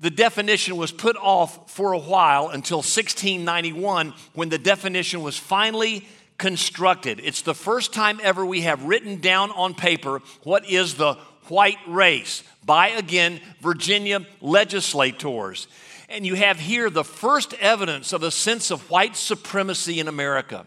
the 0.00 0.10
definition 0.10 0.76
was 0.76 0.92
put 0.92 1.16
off 1.16 1.70
for 1.70 1.92
a 1.92 1.98
while 1.98 2.48
until 2.48 2.78
1691 2.78 4.14
when 4.32 4.48
the 4.48 4.58
definition 4.58 5.22
was 5.22 5.36
finally 5.36 6.06
constructed. 6.38 7.20
It's 7.22 7.42
the 7.42 7.54
first 7.54 7.92
time 7.92 8.20
ever 8.22 8.46
we 8.46 8.62
have 8.62 8.84
written 8.84 9.20
down 9.20 9.50
on 9.50 9.74
paper 9.74 10.22
what 10.44 10.68
is 10.68 10.94
the 10.94 11.14
white 11.48 11.78
race 11.86 12.44
by, 12.64 12.88
again, 12.88 13.40
Virginia 13.60 14.24
legislators. 14.40 15.66
And 16.08 16.26
you 16.26 16.34
have 16.36 16.60
here 16.60 16.88
the 16.90 17.04
first 17.04 17.54
evidence 17.54 18.12
of 18.12 18.22
a 18.22 18.30
sense 18.30 18.70
of 18.70 18.88
white 18.90 19.16
supremacy 19.16 20.00
in 20.00 20.08
America 20.08 20.66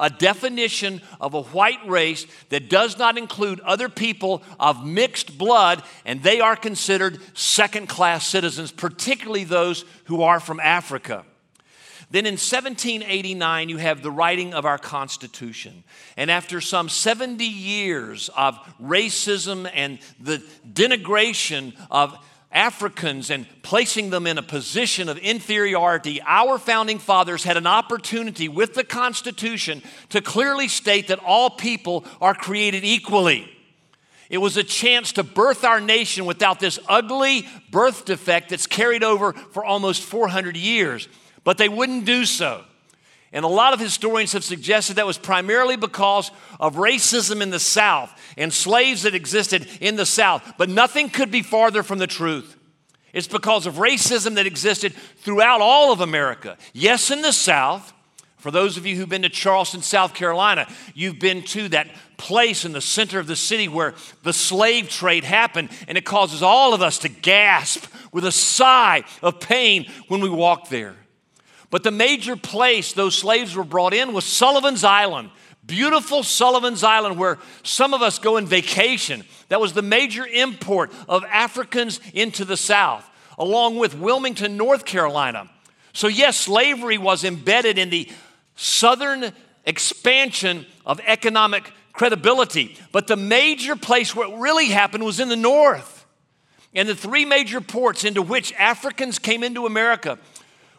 a 0.00 0.10
definition 0.10 1.00
of 1.20 1.34
a 1.34 1.42
white 1.42 1.86
race 1.86 2.26
that 2.48 2.68
does 2.68 2.98
not 2.98 3.16
include 3.16 3.60
other 3.60 3.88
people 3.88 4.42
of 4.58 4.84
mixed 4.84 5.38
blood, 5.38 5.82
and 6.04 6.22
they 6.22 6.40
are 6.40 6.56
considered 6.56 7.20
second 7.36 7.88
class 7.88 8.26
citizens, 8.26 8.72
particularly 8.72 9.44
those 9.44 9.84
who 10.04 10.22
are 10.22 10.40
from 10.40 10.58
Africa. 10.58 11.24
Then 12.10 12.26
in 12.26 12.32
1789, 12.32 13.68
you 13.68 13.76
have 13.76 14.02
the 14.02 14.10
writing 14.10 14.52
of 14.52 14.64
our 14.64 14.78
Constitution. 14.78 15.84
And 16.16 16.28
after 16.28 16.60
some 16.60 16.88
70 16.88 17.44
years 17.44 18.28
of 18.36 18.58
racism 18.82 19.70
and 19.72 20.00
the 20.18 20.38
denigration 20.72 21.74
of 21.88 22.18
Africans 22.52 23.30
and 23.30 23.46
placing 23.62 24.10
them 24.10 24.26
in 24.26 24.36
a 24.36 24.42
position 24.42 25.08
of 25.08 25.18
inferiority, 25.18 26.20
our 26.26 26.58
founding 26.58 26.98
fathers 26.98 27.44
had 27.44 27.56
an 27.56 27.66
opportunity 27.66 28.48
with 28.48 28.74
the 28.74 28.82
Constitution 28.82 29.82
to 30.08 30.20
clearly 30.20 30.66
state 30.66 31.08
that 31.08 31.20
all 31.20 31.50
people 31.50 32.04
are 32.20 32.34
created 32.34 32.84
equally. 32.84 33.48
It 34.30 34.38
was 34.38 34.56
a 34.56 34.64
chance 34.64 35.12
to 35.12 35.22
birth 35.22 35.64
our 35.64 35.80
nation 35.80 36.24
without 36.24 36.60
this 36.60 36.78
ugly 36.88 37.46
birth 37.70 38.04
defect 38.04 38.50
that's 38.50 38.66
carried 38.66 39.04
over 39.04 39.32
for 39.32 39.64
almost 39.64 40.02
400 40.02 40.56
years. 40.56 41.08
But 41.42 41.58
they 41.58 41.68
wouldn't 41.68 42.04
do 42.04 42.24
so. 42.24 42.64
And 43.32 43.44
a 43.44 43.48
lot 43.48 43.72
of 43.72 43.80
historians 43.80 44.32
have 44.32 44.42
suggested 44.42 44.96
that 44.96 45.06
was 45.06 45.18
primarily 45.18 45.76
because 45.76 46.32
of 46.58 46.74
racism 46.74 47.40
in 47.40 47.50
the 47.50 47.60
South 47.60 48.12
and 48.36 48.52
slaves 48.52 49.02
that 49.02 49.14
existed 49.14 49.68
in 49.80 49.96
the 49.96 50.06
South. 50.06 50.54
But 50.58 50.68
nothing 50.68 51.08
could 51.10 51.30
be 51.30 51.42
farther 51.42 51.84
from 51.84 51.98
the 51.98 52.08
truth. 52.08 52.56
It's 53.12 53.28
because 53.28 53.66
of 53.66 53.74
racism 53.74 54.34
that 54.34 54.46
existed 54.46 54.94
throughout 55.18 55.60
all 55.60 55.92
of 55.92 56.00
America. 56.00 56.56
Yes, 56.72 57.10
in 57.10 57.22
the 57.22 57.32
South. 57.32 57.92
For 58.38 58.50
those 58.50 58.78
of 58.78 58.86
you 58.86 58.96
who've 58.96 59.08
been 59.08 59.22
to 59.22 59.28
Charleston, 59.28 59.82
South 59.82 60.14
Carolina, 60.14 60.66
you've 60.94 61.18
been 61.18 61.42
to 61.42 61.68
that 61.68 61.88
place 62.16 62.64
in 62.64 62.72
the 62.72 62.80
center 62.80 63.18
of 63.18 63.26
the 63.26 63.36
city 63.36 63.68
where 63.68 63.94
the 64.22 64.32
slave 64.32 64.88
trade 64.88 65.24
happened, 65.24 65.68
and 65.86 65.98
it 65.98 66.06
causes 66.06 66.42
all 66.42 66.72
of 66.72 66.80
us 66.80 67.00
to 67.00 67.10
gasp 67.10 67.84
with 68.12 68.24
a 68.24 68.32
sigh 68.32 69.04
of 69.22 69.40
pain 69.40 69.86
when 70.08 70.22
we 70.22 70.30
walk 70.30 70.70
there. 70.70 70.96
But 71.70 71.84
the 71.84 71.90
major 71.90 72.36
place 72.36 72.92
those 72.92 73.14
slaves 73.14 73.54
were 73.54 73.64
brought 73.64 73.94
in 73.94 74.12
was 74.12 74.24
Sullivan's 74.24 74.84
Island. 74.84 75.30
Beautiful 75.64 76.24
Sullivan's 76.24 76.82
Island, 76.82 77.16
where 77.16 77.38
some 77.62 77.94
of 77.94 78.02
us 78.02 78.18
go 78.18 78.36
in 78.38 78.46
vacation. 78.46 79.24
That 79.48 79.60
was 79.60 79.72
the 79.72 79.82
major 79.82 80.26
import 80.26 80.92
of 81.08 81.22
Africans 81.24 82.00
into 82.12 82.44
the 82.44 82.56
South, 82.56 83.08
along 83.38 83.76
with 83.76 83.96
Wilmington, 83.96 84.56
North 84.56 84.84
Carolina. 84.84 85.48
So, 85.92 86.08
yes, 86.08 86.36
slavery 86.36 86.98
was 86.98 87.22
embedded 87.22 87.78
in 87.78 87.90
the 87.90 88.08
southern 88.56 89.32
expansion 89.64 90.66
of 90.84 91.00
economic 91.06 91.72
credibility, 91.92 92.76
but 92.92 93.06
the 93.06 93.16
major 93.16 93.76
place 93.76 94.14
where 94.14 94.28
it 94.28 94.36
really 94.38 94.66
happened 94.66 95.04
was 95.04 95.20
in 95.20 95.28
the 95.28 95.36
north. 95.36 96.06
And 96.74 96.88
the 96.88 96.94
three 96.94 97.24
major 97.24 97.60
ports 97.60 98.04
into 98.04 98.22
which 98.22 98.52
Africans 98.54 99.18
came 99.18 99.42
into 99.42 99.66
America 99.66 100.18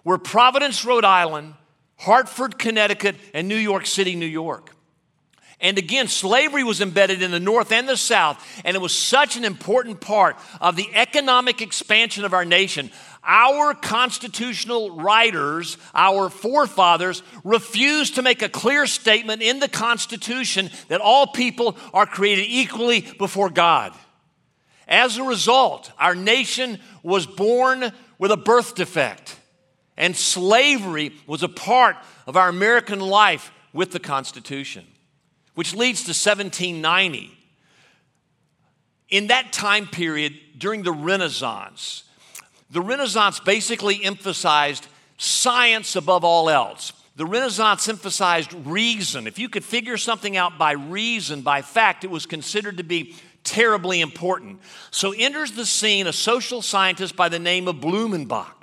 were 0.03 0.17
Providence, 0.17 0.84
Rhode 0.86 1.05
Island, 1.05 1.53
Hartford, 1.98 2.58
Connecticut, 2.58 3.15
and 3.34 3.48
New 3.48 3.55
York 3.55 3.86
City, 3.86 4.15
New 4.15 4.25
York. 4.25 4.75
And 5.62 5.77
again, 5.77 6.08
slavery 6.08 6.63
was 6.63 6.81
embedded 6.81 7.22
in 7.22 7.29
the 7.29 7.39
North 7.39 7.72
and 7.72 7.88
the 7.88 7.96
South, 7.96 8.43
and 8.65 8.75
it 8.75 8.79
was 8.79 8.96
such 8.96 9.38
an 9.38 9.46
important 9.46 10.01
part 10.01 10.36
of 10.60 10.75
the 10.75 10.89
economic 10.96 11.62
expansion 11.62 12.25
of 12.25 12.34
our 12.34 12.43
nation. 12.43 12.89
Our 13.24 13.75
constitutional 13.75 15.00
writers, 15.00 15.77
our 15.93 16.31
forefathers, 16.31 17.22
refused 17.43 18.15
to 18.15 18.24
make 18.24 18.41
a 18.41 18.50
clear 18.50 18.88
statement 18.88 19.43
in 19.43 19.60
the 19.60 19.67
Constitution 19.67 20.72
that 20.88 21.01
all 21.01 21.27
people 21.27 21.77
are 21.93 22.08
created 22.08 22.48
equally 22.50 23.01
before 23.20 23.51
God. 23.51 23.93
As 24.88 25.17
a 25.17 25.24
result, 25.24 25.91
our 26.00 26.15
nation 26.15 26.79
was 27.03 27.27
born 27.27 27.91
with 28.17 28.31
a 28.31 28.38
birth 28.38 28.74
defect. 28.74 29.38
And 29.98 30.16
slavery 30.16 31.14
was 31.28 31.44
a 31.44 31.50
part 31.50 31.98
of 32.26 32.36
our 32.38 32.50
American 32.50 33.00
life 33.00 33.52
with 33.74 33.92
the 33.92 34.00
Constitution, 34.00 34.86
which 35.56 35.74
leads 35.74 36.02
to 36.02 36.10
1790. 36.10 37.38
In 39.10 39.28
that 39.28 39.52
time 39.52 39.88
period, 39.88 40.34
during 40.58 40.84
the 40.84 40.92
Renaissance, 40.92 42.04
the 42.70 42.82
Renaissance 42.82 43.40
basically 43.40 44.04
emphasized 44.04 44.88
science 45.18 45.96
above 45.96 46.24
all 46.24 46.50
else. 46.50 46.94
The 47.18 47.26
Renaissance 47.26 47.88
emphasized 47.90 48.54
reason. 48.66 49.28
If 49.28 49.38
you 49.38 49.50
could 49.50 49.66
figure 49.66 49.98
something 49.98 50.38
out 50.38 50.58
by 50.58 50.72
reason, 50.72 51.42
by 51.42 51.62
fact, 51.62 52.04
it 52.06 52.10
was 52.10 52.26
considered 52.26 52.78
to 52.78 52.84
be 52.84 53.16
terribly 53.44 54.02
important. 54.02 54.62
So 54.92 55.12
enters 55.12 55.52
the 55.52 55.66
scene 55.66 56.08
a 56.08 56.14
social 56.14 56.62
scientist 56.62 57.16
by 57.16 57.27
the 57.27 57.40
name 57.40 57.68
of 57.68 57.75
Blumenbach. 57.77 58.61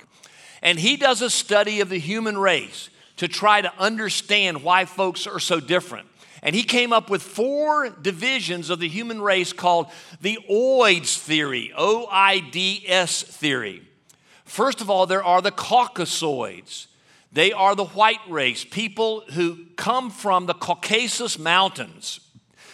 And 0.61 0.79
he 0.79 0.97
does 0.97 1.21
a 1.21 1.29
study 1.29 1.79
of 1.81 1.89
the 1.89 1.99
human 1.99 2.37
race 2.37 2.89
to 3.17 3.27
try 3.27 3.61
to 3.61 3.73
understand 3.77 4.63
why 4.63 4.85
folks 4.85 5.27
are 5.27 5.39
so 5.39 5.59
different. 5.59 6.07
And 6.41 6.55
he 6.55 6.63
came 6.63 6.93
up 6.93 7.09
with 7.09 7.21
four 7.21 7.89
divisions 7.89 8.69
of 8.69 8.79
the 8.79 8.87
human 8.87 9.21
race 9.21 9.51
called 9.51 9.87
the 10.21 10.39
OIDS 10.49 11.17
theory, 11.17 11.73
O 11.75 12.07
I 12.09 12.39
D 12.39 12.85
S 12.87 13.23
theory. 13.23 13.81
First 14.45 14.79
of 14.79 14.89
all, 14.89 15.05
there 15.05 15.23
are 15.23 15.41
the 15.41 15.51
Caucasoids. 15.51 16.87
They 17.31 17.51
are 17.51 17.75
the 17.75 17.85
white 17.85 18.21
race, 18.27 18.65
people 18.65 19.23
who 19.33 19.65
come 19.75 20.09
from 20.09 20.45
the 20.45 20.53
Caucasus 20.53 21.37
Mountains. 21.37 22.21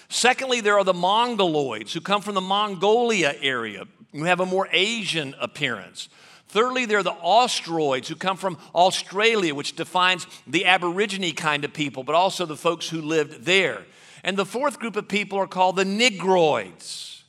Secondly, 0.08 0.62
there 0.62 0.78
are 0.78 0.84
the 0.84 0.94
Mongoloids, 0.94 1.92
who 1.92 2.00
come 2.00 2.22
from 2.22 2.36
the 2.36 2.42
Mongolia 2.42 3.34
area, 3.42 3.86
who 4.12 4.24
have 4.24 4.40
a 4.40 4.46
more 4.46 4.70
Asian 4.72 5.36
appearance. 5.42 6.08
Thirdly, 6.56 6.86
there 6.86 7.00
are 7.00 7.04
the 7.04 7.12
Austroids 7.12 8.08
who 8.08 8.16
come 8.16 8.38
from 8.38 8.58
Australia, 8.74 9.54
which 9.54 9.76
defines 9.76 10.26
the 10.48 10.64
Aborigine 10.64 11.36
kind 11.36 11.66
of 11.66 11.74
people, 11.74 12.06
but 12.06 12.16
also 12.16 12.46
the 12.46 12.56
folks 12.56 12.88
who 12.88 13.02
lived 13.02 13.44
there. 13.44 13.86
And 14.24 14.38
the 14.38 14.46
fourth 14.46 14.80
group 14.80 14.96
of 14.96 15.10
people 15.10 15.38
are 15.38 15.48
called 15.48 15.76
the 15.76 15.84
Negroids. 15.84 17.24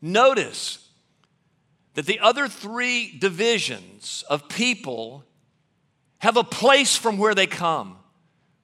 Notice 0.00 0.88
that 1.94 2.06
the 2.06 2.20
other 2.20 2.46
three 2.46 3.18
divisions 3.18 4.22
of 4.30 4.48
people 4.48 5.24
have 6.18 6.36
a 6.36 6.44
place 6.44 6.94
from 6.94 7.18
where 7.18 7.34
they 7.34 7.48
come, 7.48 7.96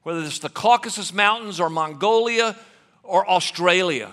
whether 0.05 0.21
it's 0.21 0.39
the 0.39 0.49
Caucasus 0.49 1.13
Mountains 1.13 1.59
or 1.59 1.69
Mongolia 1.69 2.57
or 3.03 3.29
Australia. 3.29 4.13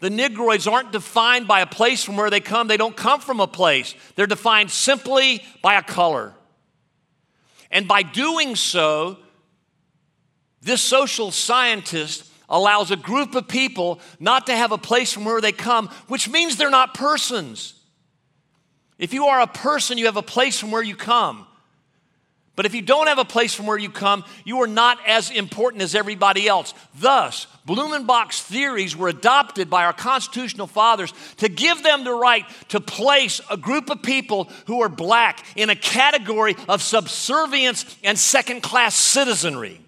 The 0.00 0.10
Negroids 0.10 0.70
aren't 0.70 0.92
defined 0.92 1.48
by 1.48 1.60
a 1.60 1.66
place 1.66 2.04
from 2.04 2.16
where 2.16 2.30
they 2.30 2.40
come. 2.40 2.68
They 2.68 2.76
don't 2.76 2.96
come 2.96 3.20
from 3.20 3.40
a 3.40 3.48
place. 3.48 3.94
They're 4.14 4.28
defined 4.28 4.70
simply 4.70 5.42
by 5.60 5.74
a 5.74 5.82
color. 5.82 6.34
And 7.70 7.88
by 7.88 8.02
doing 8.02 8.54
so, 8.54 9.18
this 10.62 10.80
social 10.80 11.32
scientist 11.32 12.30
allows 12.48 12.90
a 12.92 12.96
group 12.96 13.34
of 13.34 13.48
people 13.48 14.00
not 14.20 14.46
to 14.46 14.56
have 14.56 14.70
a 14.70 14.78
place 14.78 15.12
from 15.12 15.24
where 15.24 15.40
they 15.40 15.52
come, 15.52 15.88
which 16.06 16.28
means 16.30 16.56
they're 16.56 16.70
not 16.70 16.94
persons. 16.94 17.74
If 18.98 19.12
you 19.12 19.26
are 19.26 19.40
a 19.40 19.46
person, 19.48 19.98
you 19.98 20.06
have 20.06 20.16
a 20.16 20.22
place 20.22 20.58
from 20.58 20.70
where 20.70 20.82
you 20.82 20.94
come. 20.94 21.46
But 22.58 22.66
if 22.66 22.74
you 22.74 22.82
don't 22.82 23.06
have 23.06 23.18
a 23.18 23.24
place 23.24 23.54
from 23.54 23.66
where 23.66 23.78
you 23.78 23.88
come, 23.88 24.24
you 24.44 24.62
are 24.62 24.66
not 24.66 24.98
as 25.06 25.30
important 25.30 25.80
as 25.80 25.94
everybody 25.94 26.48
else. 26.48 26.74
Thus, 26.96 27.46
Blumenbach's 27.64 28.42
theories 28.42 28.96
were 28.96 29.06
adopted 29.06 29.70
by 29.70 29.84
our 29.84 29.92
constitutional 29.92 30.66
fathers 30.66 31.14
to 31.36 31.48
give 31.48 31.84
them 31.84 32.02
the 32.02 32.12
right 32.12 32.44
to 32.70 32.80
place 32.80 33.40
a 33.48 33.56
group 33.56 33.90
of 33.90 34.02
people 34.02 34.50
who 34.66 34.82
are 34.82 34.88
black 34.88 35.46
in 35.54 35.70
a 35.70 35.76
category 35.76 36.56
of 36.68 36.82
subservience 36.82 37.96
and 38.02 38.18
second 38.18 38.64
class 38.64 38.96
citizenry. 38.96 39.80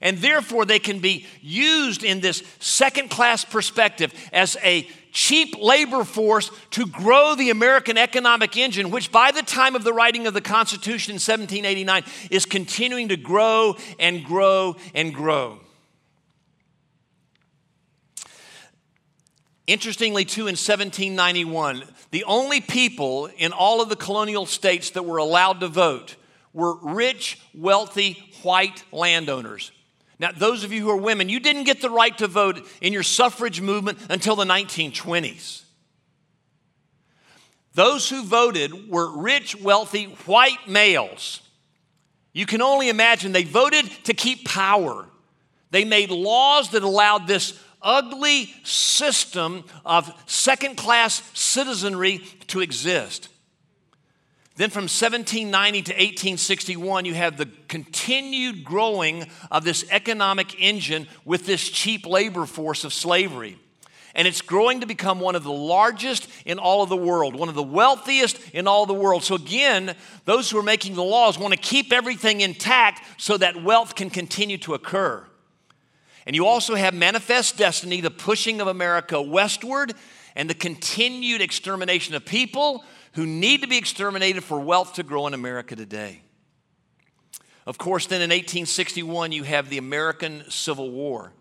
And 0.00 0.16
therefore, 0.16 0.64
they 0.64 0.78
can 0.78 1.00
be 1.00 1.26
used 1.42 2.02
in 2.02 2.20
this 2.20 2.42
second 2.60 3.10
class 3.10 3.44
perspective 3.44 4.14
as 4.32 4.56
a 4.62 4.88
cheap 5.14 5.54
labor 5.58 6.04
force 6.04 6.50
to 6.72 6.86
grow 6.86 7.34
the 7.34 7.48
American 7.48 7.96
economic 7.96 8.56
engine, 8.58 8.90
which 8.90 9.10
by 9.10 9.30
the 9.30 9.42
time 9.42 9.74
of 9.74 9.84
the 9.84 9.92
writing 9.92 10.26
of 10.26 10.34
the 10.34 10.42
Constitution 10.42 11.12
in 11.12 11.14
1789 11.14 12.02
is 12.30 12.44
continuing 12.44 13.08
to 13.08 13.16
grow 13.16 13.76
and 13.98 14.24
grow 14.24 14.76
and 14.92 15.14
grow. 15.14 15.60
Interestingly, 19.66 20.26
too, 20.26 20.42
in 20.42 20.56
1791, 20.56 21.84
the 22.10 22.24
only 22.24 22.60
people 22.60 23.30
in 23.38 23.52
all 23.52 23.80
of 23.80 23.88
the 23.88 23.96
colonial 23.96 24.44
states 24.44 24.90
that 24.90 25.04
were 25.04 25.16
allowed 25.16 25.60
to 25.60 25.68
vote 25.68 26.16
were 26.52 26.76
rich, 26.82 27.40
wealthy, 27.54 28.18
white 28.42 28.84
landowners. 28.92 29.72
Now, 30.18 30.30
those 30.30 30.64
of 30.64 30.72
you 30.72 30.82
who 30.82 30.90
are 30.90 30.96
women, 30.96 31.28
you 31.28 31.40
didn't 31.40 31.64
get 31.64 31.80
the 31.80 31.90
right 31.90 32.16
to 32.18 32.28
vote 32.28 32.66
in 32.80 32.92
your 32.92 33.02
suffrage 33.02 33.60
movement 33.60 33.98
until 34.08 34.36
the 34.36 34.44
1920s. 34.44 35.62
Those 37.74 38.08
who 38.08 38.24
voted 38.24 38.88
were 38.88 39.10
rich, 39.18 39.60
wealthy, 39.60 40.04
white 40.26 40.68
males. 40.68 41.40
You 42.32 42.46
can 42.46 42.62
only 42.62 42.88
imagine 42.88 43.32
they 43.32 43.44
voted 43.44 43.90
to 44.04 44.14
keep 44.14 44.44
power. 44.44 45.06
They 45.70 45.84
made 45.84 46.10
laws 46.10 46.70
that 46.70 46.84
allowed 46.84 47.26
this 47.26 47.58
ugly 47.82 48.52
system 48.62 49.64
of 49.84 50.12
second 50.26 50.76
class 50.76 51.22
citizenry 51.34 52.18
to 52.48 52.60
exist. 52.60 53.28
Then 54.56 54.70
from 54.70 54.84
1790 54.84 55.82
to 55.82 55.92
1861, 55.92 57.04
you 57.06 57.14
have 57.14 57.36
the 57.36 57.48
continued 57.66 58.64
growing 58.64 59.26
of 59.50 59.64
this 59.64 59.84
economic 59.90 60.60
engine 60.62 61.08
with 61.24 61.44
this 61.44 61.68
cheap 61.68 62.06
labor 62.06 62.46
force 62.46 62.84
of 62.84 62.92
slavery. 62.92 63.58
and 64.16 64.28
it's 64.28 64.42
growing 64.42 64.78
to 64.78 64.86
become 64.86 65.18
one 65.18 65.34
of 65.34 65.42
the 65.42 65.50
largest 65.50 66.28
in 66.44 66.60
all 66.60 66.84
of 66.84 66.88
the 66.88 66.96
world, 66.96 67.34
one 67.34 67.48
of 67.48 67.56
the 67.56 67.62
wealthiest 67.64 68.38
in 68.52 68.68
all 68.68 68.86
the 68.86 68.94
world. 68.94 69.24
So, 69.24 69.34
again, 69.34 69.96
those 70.24 70.48
who 70.48 70.58
are 70.58 70.62
making 70.62 70.94
the 70.94 71.02
laws 71.02 71.36
want 71.36 71.52
to 71.52 71.58
keep 71.58 71.92
everything 71.92 72.40
intact 72.40 73.02
so 73.20 73.36
that 73.38 73.64
wealth 73.64 73.96
can 73.96 74.10
continue 74.10 74.56
to 74.58 74.74
occur. 74.74 75.26
And 76.26 76.36
you 76.36 76.46
also 76.46 76.76
have 76.76 76.94
manifest 76.94 77.58
destiny, 77.58 78.00
the 78.00 78.10
pushing 78.10 78.60
of 78.60 78.68
America 78.68 79.20
westward, 79.20 79.94
and 80.36 80.48
the 80.48 80.54
continued 80.54 81.40
extermination 81.40 82.14
of 82.14 82.24
people 82.24 82.84
who 83.14 83.26
need 83.26 83.62
to 83.62 83.68
be 83.68 83.78
exterminated 83.78 84.44
for 84.44 84.60
wealth 84.60 84.94
to 84.94 85.02
grow 85.02 85.26
in 85.26 85.34
America 85.34 85.76
today. 85.76 86.20
Of 87.66 87.78
course, 87.78 88.06
then 88.06 88.20
in 88.20 88.30
1861, 88.30 89.32
you 89.32 89.42
have 89.44 89.70
the 89.70 89.78
American 89.78 90.44
Civil 90.50 90.90
War. 90.90 91.32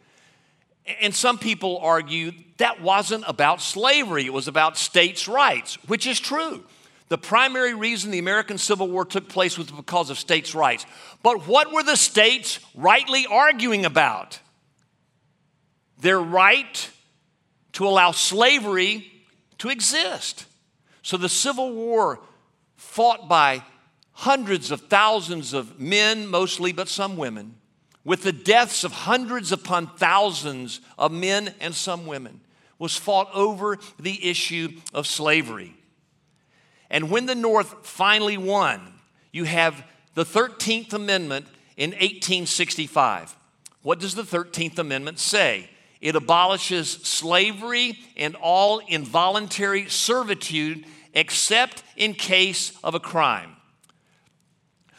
And 1.01 1.13
some 1.13 1.37
people 1.37 1.79
argue 1.79 2.31
that 2.57 2.81
wasn't 2.81 3.23
about 3.27 3.61
slavery, 3.61 4.25
it 4.25 4.33
was 4.33 4.47
about 4.47 4.77
states' 4.77 5.27
rights, 5.27 5.75
which 5.87 6.07
is 6.07 6.19
true. 6.19 6.63
The 7.09 7.17
primary 7.17 7.73
reason 7.73 8.11
the 8.11 8.19
American 8.19 8.57
Civil 8.57 8.87
War 8.89 9.05
took 9.05 9.27
place 9.27 9.57
was 9.57 9.69
because 9.69 10.09
of 10.09 10.17
states' 10.17 10.55
rights. 10.55 10.85
But 11.21 11.47
what 11.47 11.73
were 11.73 11.83
the 11.83 11.97
states 11.97 12.59
rightly 12.75 13.25
arguing 13.29 13.85
about? 13.85 14.39
Their 15.99 16.19
right 16.19 16.89
to 17.73 17.87
allow 17.87 18.11
slavery 18.11 19.11
to 19.59 19.69
exist. 19.69 20.45
So 21.03 21.17
the 21.17 21.29
Civil 21.29 21.73
War, 21.73 22.19
fought 22.75 23.29
by 23.29 23.63
hundreds 24.13 24.71
of 24.71 24.81
thousands 24.81 25.53
of 25.53 25.79
men, 25.79 26.27
mostly, 26.27 26.71
but 26.71 26.87
some 26.87 27.17
women, 27.17 27.55
with 28.03 28.23
the 28.23 28.31
deaths 28.31 28.83
of 28.83 28.91
hundreds 28.91 29.51
upon 29.51 29.87
thousands 29.97 30.81
of 30.97 31.11
men 31.11 31.53
and 31.59 31.75
some 31.75 32.05
women, 32.05 32.41
was 32.79 32.95
fought 32.97 33.29
over 33.33 33.77
the 33.99 34.27
issue 34.27 34.69
of 34.93 35.05
slavery. 35.05 35.75
And 36.89 37.09
when 37.09 37.25
the 37.25 37.35
North 37.35 37.85
finally 37.85 38.37
won, 38.37 38.93
you 39.31 39.45
have 39.45 39.85
the 40.15 40.25
13th 40.25 40.93
Amendment 40.93 41.47
in 41.75 41.91
1865. 41.91 43.35
What 43.81 43.99
does 43.99 44.15
the 44.15 44.23
13th 44.23 44.79
Amendment 44.79 45.19
say? 45.19 45.69
It 46.03 46.17
abolishes 46.17 46.89
slavery 46.89 47.97
and 48.17 48.35
all 48.35 48.79
involuntary 48.79 49.87
servitude 49.87 50.85
except 51.13 51.81
in 51.95 52.13
case 52.13 52.77
of 52.83 52.93
a 52.93 52.99
crime. 52.99 53.55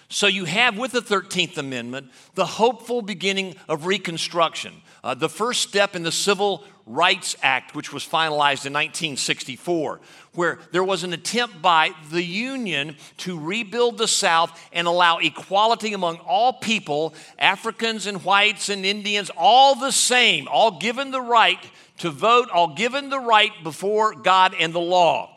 So 0.08 0.26
you 0.28 0.46
have 0.46 0.78
with 0.78 0.92
the 0.92 1.02
13th 1.02 1.58
Amendment 1.58 2.10
the 2.36 2.46
hopeful 2.46 3.02
beginning 3.02 3.56
of 3.68 3.84
Reconstruction, 3.84 4.80
uh, 5.02 5.12
the 5.12 5.28
first 5.28 5.60
step 5.60 5.94
in 5.94 6.04
the 6.04 6.12
Civil 6.12 6.64
Rights 6.86 7.34
Act, 7.42 7.74
which 7.74 7.92
was 7.92 8.04
finalized 8.04 8.66
in 8.66 8.72
1964, 8.74 10.00
where 10.34 10.58
there 10.72 10.84
was 10.84 11.02
an 11.02 11.14
attempt 11.14 11.62
by 11.62 11.92
the 12.10 12.22
Union 12.22 12.96
to 13.18 13.38
rebuild 13.38 13.96
the 13.96 14.08
South 14.08 14.68
and 14.72 14.86
allow 14.86 15.18
equality 15.18 15.94
among 15.94 16.16
all 16.18 16.52
people, 16.52 17.14
Africans 17.38 18.06
and 18.06 18.22
whites 18.22 18.68
and 18.68 18.84
Indians, 18.84 19.30
all 19.36 19.74
the 19.74 19.92
same, 19.92 20.46
all 20.48 20.78
given 20.78 21.10
the 21.10 21.22
right 21.22 21.58
to 21.98 22.10
vote, 22.10 22.50
all 22.50 22.74
given 22.74 23.08
the 23.08 23.20
right 23.20 23.52
before 23.62 24.14
God 24.14 24.54
and 24.58 24.74
the 24.74 24.80
law. 24.80 25.33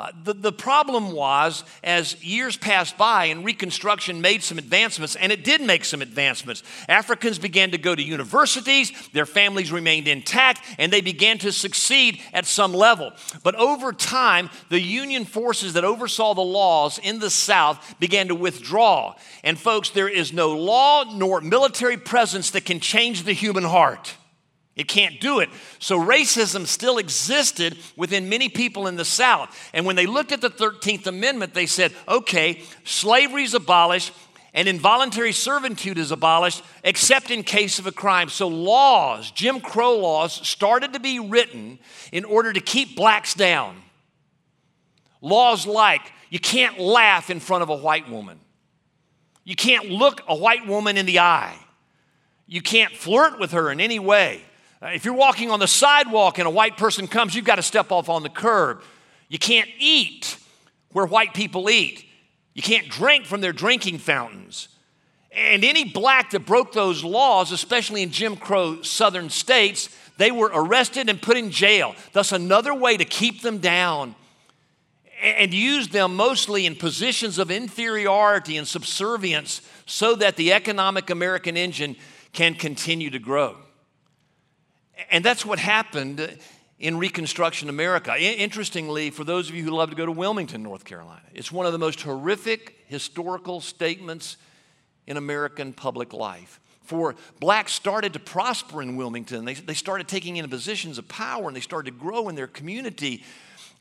Uh, 0.00 0.10
the, 0.24 0.32
the 0.32 0.52
problem 0.52 1.12
was, 1.12 1.62
as 1.84 2.24
years 2.24 2.56
passed 2.56 2.96
by 2.96 3.26
and 3.26 3.44
Reconstruction 3.44 4.22
made 4.22 4.42
some 4.42 4.56
advancements, 4.56 5.14
and 5.14 5.30
it 5.30 5.44
did 5.44 5.60
make 5.60 5.84
some 5.84 6.00
advancements, 6.00 6.62
Africans 6.88 7.38
began 7.38 7.72
to 7.72 7.76
go 7.76 7.94
to 7.94 8.02
universities, 8.02 8.92
their 9.12 9.26
families 9.26 9.70
remained 9.70 10.08
intact, 10.08 10.62
and 10.78 10.90
they 10.90 11.02
began 11.02 11.36
to 11.36 11.52
succeed 11.52 12.18
at 12.32 12.46
some 12.46 12.72
level. 12.72 13.12
But 13.42 13.56
over 13.56 13.92
time, 13.92 14.48
the 14.70 14.80
Union 14.80 15.26
forces 15.26 15.74
that 15.74 15.84
oversaw 15.84 16.32
the 16.32 16.40
laws 16.40 16.98
in 16.98 17.18
the 17.18 17.28
South 17.28 17.94
began 18.00 18.28
to 18.28 18.34
withdraw. 18.34 19.16
And, 19.44 19.58
folks, 19.58 19.90
there 19.90 20.08
is 20.08 20.32
no 20.32 20.56
law 20.56 21.04
nor 21.14 21.42
military 21.42 21.98
presence 21.98 22.52
that 22.52 22.64
can 22.64 22.80
change 22.80 23.24
the 23.24 23.34
human 23.34 23.64
heart. 23.64 24.14
It 24.80 24.88
can't 24.88 25.20
do 25.20 25.40
it. 25.40 25.50
So 25.78 25.98
racism 25.98 26.66
still 26.66 26.96
existed 26.96 27.76
within 27.96 28.30
many 28.30 28.48
people 28.48 28.86
in 28.86 28.96
the 28.96 29.04
South. 29.04 29.54
And 29.74 29.84
when 29.84 29.94
they 29.94 30.06
looked 30.06 30.32
at 30.32 30.40
the 30.40 30.48
13th 30.48 31.06
Amendment, 31.06 31.52
they 31.52 31.66
said, 31.66 31.92
okay, 32.08 32.62
slavery 32.82 33.42
is 33.42 33.52
abolished 33.52 34.14
and 34.54 34.66
involuntary 34.66 35.32
servitude 35.32 35.98
is 35.98 36.12
abolished 36.12 36.64
except 36.82 37.30
in 37.30 37.42
case 37.42 37.78
of 37.78 37.86
a 37.86 37.92
crime. 37.92 38.30
So 38.30 38.48
laws, 38.48 39.30
Jim 39.32 39.60
Crow 39.60 39.98
laws, 39.98 40.32
started 40.48 40.94
to 40.94 40.98
be 40.98 41.20
written 41.20 41.78
in 42.10 42.24
order 42.24 42.50
to 42.50 42.60
keep 42.60 42.96
blacks 42.96 43.34
down. 43.34 43.76
Laws 45.20 45.66
like 45.66 46.10
you 46.30 46.40
can't 46.40 46.78
laugh 46.78 47.28
in 47.28 47.38
front 47.38 47.64
of 47.64 47.68
a 47.68 47.76
white 47.76 48.08
woman. 48.08 48.40
You 49.44 49.56
can't 49.56 49.90
look 49.90 50.22
a 50.26 50.34
white 50.34 50.66
woman 50.66 50.96
in 50.96 51.04
the 51.04 51.18
eye. 51.18 51.58
You 52.46 52.62
can't 52.62 52.96
flirt 52.96 53.38
with 53.38 53.50
her 53.50 53.70
in 53.70 53.78
any 53.78 53.98
way. 53.98 54.40
Uh, 54.82 54.88
if 54.88 55.04
you're 55.04 55.14
walking 55.14 55.50
on 55.50 55.60
the 55.60 55.68
sidewalk 55.68 56.38
and 56.38 56.46
a 56.46 56.50
white 56.50 56.76
person 56.76 57.06
comes, 57.06 57.34
you've 57.34 57.44
got 57.44 57.56
to 57.56 57.62
step 57.62 57.92
off 57.92 58.08
on 58.08 58.22
the 58.22 58.30
curb. 58.30 58.82
You 59.28 59.38
can't 59.38 59.68
eat 59.78 60.38
where 60.92 61.06
white 61.06 61.34
people 61.34 61.68
eat. 61.68 62.06
You 62.54 62.62
can't 62.62 62.88
drink 62.88 63.26
from 63.26 63.40
their 63.40 63.52
drinking 63.52 63.98
fountains. 63.98 64.68
And 65.32 65.64
any 65.64 65.84
black 65.84 66.30
that 66.30 66.46
broke 66.46 66.72
those 66.72 67.04
laws, 67.04 67.52
especially 67.52 68.02
in 68.02 68.10
Jim 68.10 68.36
Crow 68.36 68.82
southern 68.82 69.30
states, 69.30 69.88
they 70.16 70.32
were 70.32 70.50
arrested 70.52 71.08
and 71.08 71.20
put 71.20 71.36
in 71.36 71.50
jail. 71.50 71.94
Thus, 72.12 72.32
another 72.32 72.74
way 72.74 72.96
to 72.96 73.04
keep 73.04 73.42
them 73.42 73.58
down 73.58 74.16
and 75.22 75.52
use 75.52 75.88
them 75.88 76.16
mostly 76.16 76.66
in 76.66 76.74
positions 76.74 77.38
of 77.38 77.50
inferiority 77.50 78.56
and 78.56 78.66
subservience 78.66 79.60
so 79.86 80.14
that 80.16 80.36
the 80.36 80.52
economic 80.52 81.10
American 81.10 81.56
engine 81.56 81.96
can 82.32 82.54
continue 82.54 83.10
to 83.10 83.18
grow. 83.18 83.56
And 85.10 85.24
that's 85.24 85.44
what 85.46 85.58
happened 85.58 86.38
in 86.78 86.98
Reconstruction 86.98 87.68
America. 87.68 88.16
Interestingly, 88.18 89.10
for 89.10 89.24
those 89.24 89.48
of 89.48 89.54
you 89.54 89.62
who 89.62 89.70
love 89.70 89.90
to 89.90 89.96
go 89.96 90.06
to 90.06 90.12
Wilmington, 90.12 90.62
North 90.62 90.84
Carolina, 90.84 91.22
it's 91.34 91.52
one 91.52 91.66
of 91.66 91.72
the 91.72 91.78
most 91.78 92.00
horrific 92.00 92.84
historical 92.86 93.60
statements 93.60 94.36
in 95.06 95.16
American 95.16 95.72
public 95.72 96.12
life. 96.12 96.60
For 96.82 97.14
blacks 97.38 97.72
started 97.72 98.14
to 98.14 98.18
prosper 98.18 98.82
in 98.82 98.96
Wilmington, 98.96 99.44
they, 99.44 99.54
they 99.54 99.74
started 99.74 100.08
taking 100.08 100.38
in 100.38 100.48
positions 100.48 100.98
of 100.98 101.06
power 101.06 101.46
and 101.46 101.56
they 101.56 101.60
started 101.60 101.92
to 101.92 101.96
grow 101.96 102.28
in 102.28 102.34
their 102.34 102.48
community. 102.48 103.22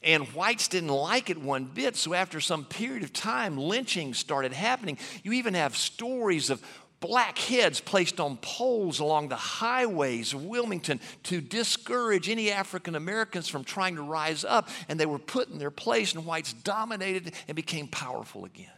And 0.04 0.28
whites 0.28 0.68
didn't 0.68 0.90
like 0.90 1.30
it 1.30 1.38
one 1.38 1.66
bit, 1.66 1.96
so 1.96 2.14
after 2.14 2.40
some 2.40 2.66
period 2.66 3.04
of 3.04 3.12
time, 3.12 3.58
lynching 3.58 4.14
started 4.14 4.54
happening. 4.54 4.98
You 5.24 5.34
even 5.34 5.56
have 5.56 5.76
stories 5.76 6.50
of 6.50 6.64
black 7.00 7.38
heads 7.38 7.80
placed 7.80 8.20
on 8.20 8.38
poles 8.38 9.00
along 9.00 9.30
the 9.30 9.36
highways 9.36 10.34
of 10.34 10.44
Wilmington 10.44 11.00
to 11.24 11.42
discourage 11.42 12.30
any 12.30 12.52
African 12.52 12.96
Americans 12.96 13.48
from 13.48 13.64
trying 13.64 13.96
to 13.96 14.02
rise 14.02 14.44
up. 14.44 14.70
And 14.88 15.00
they 15.00 15.06
were 15.06 15.20
put 15.20 15.50
in 15.50 15.58
their 15.58 15.72
place, 15.72 16.14
and 16.14 16.26
whites 16.26 16.54
dominated 16.54 17.34
and 17.48 17.56
became 17.56 17.88
powerful 17.88 18.46
again. 18.46 18.72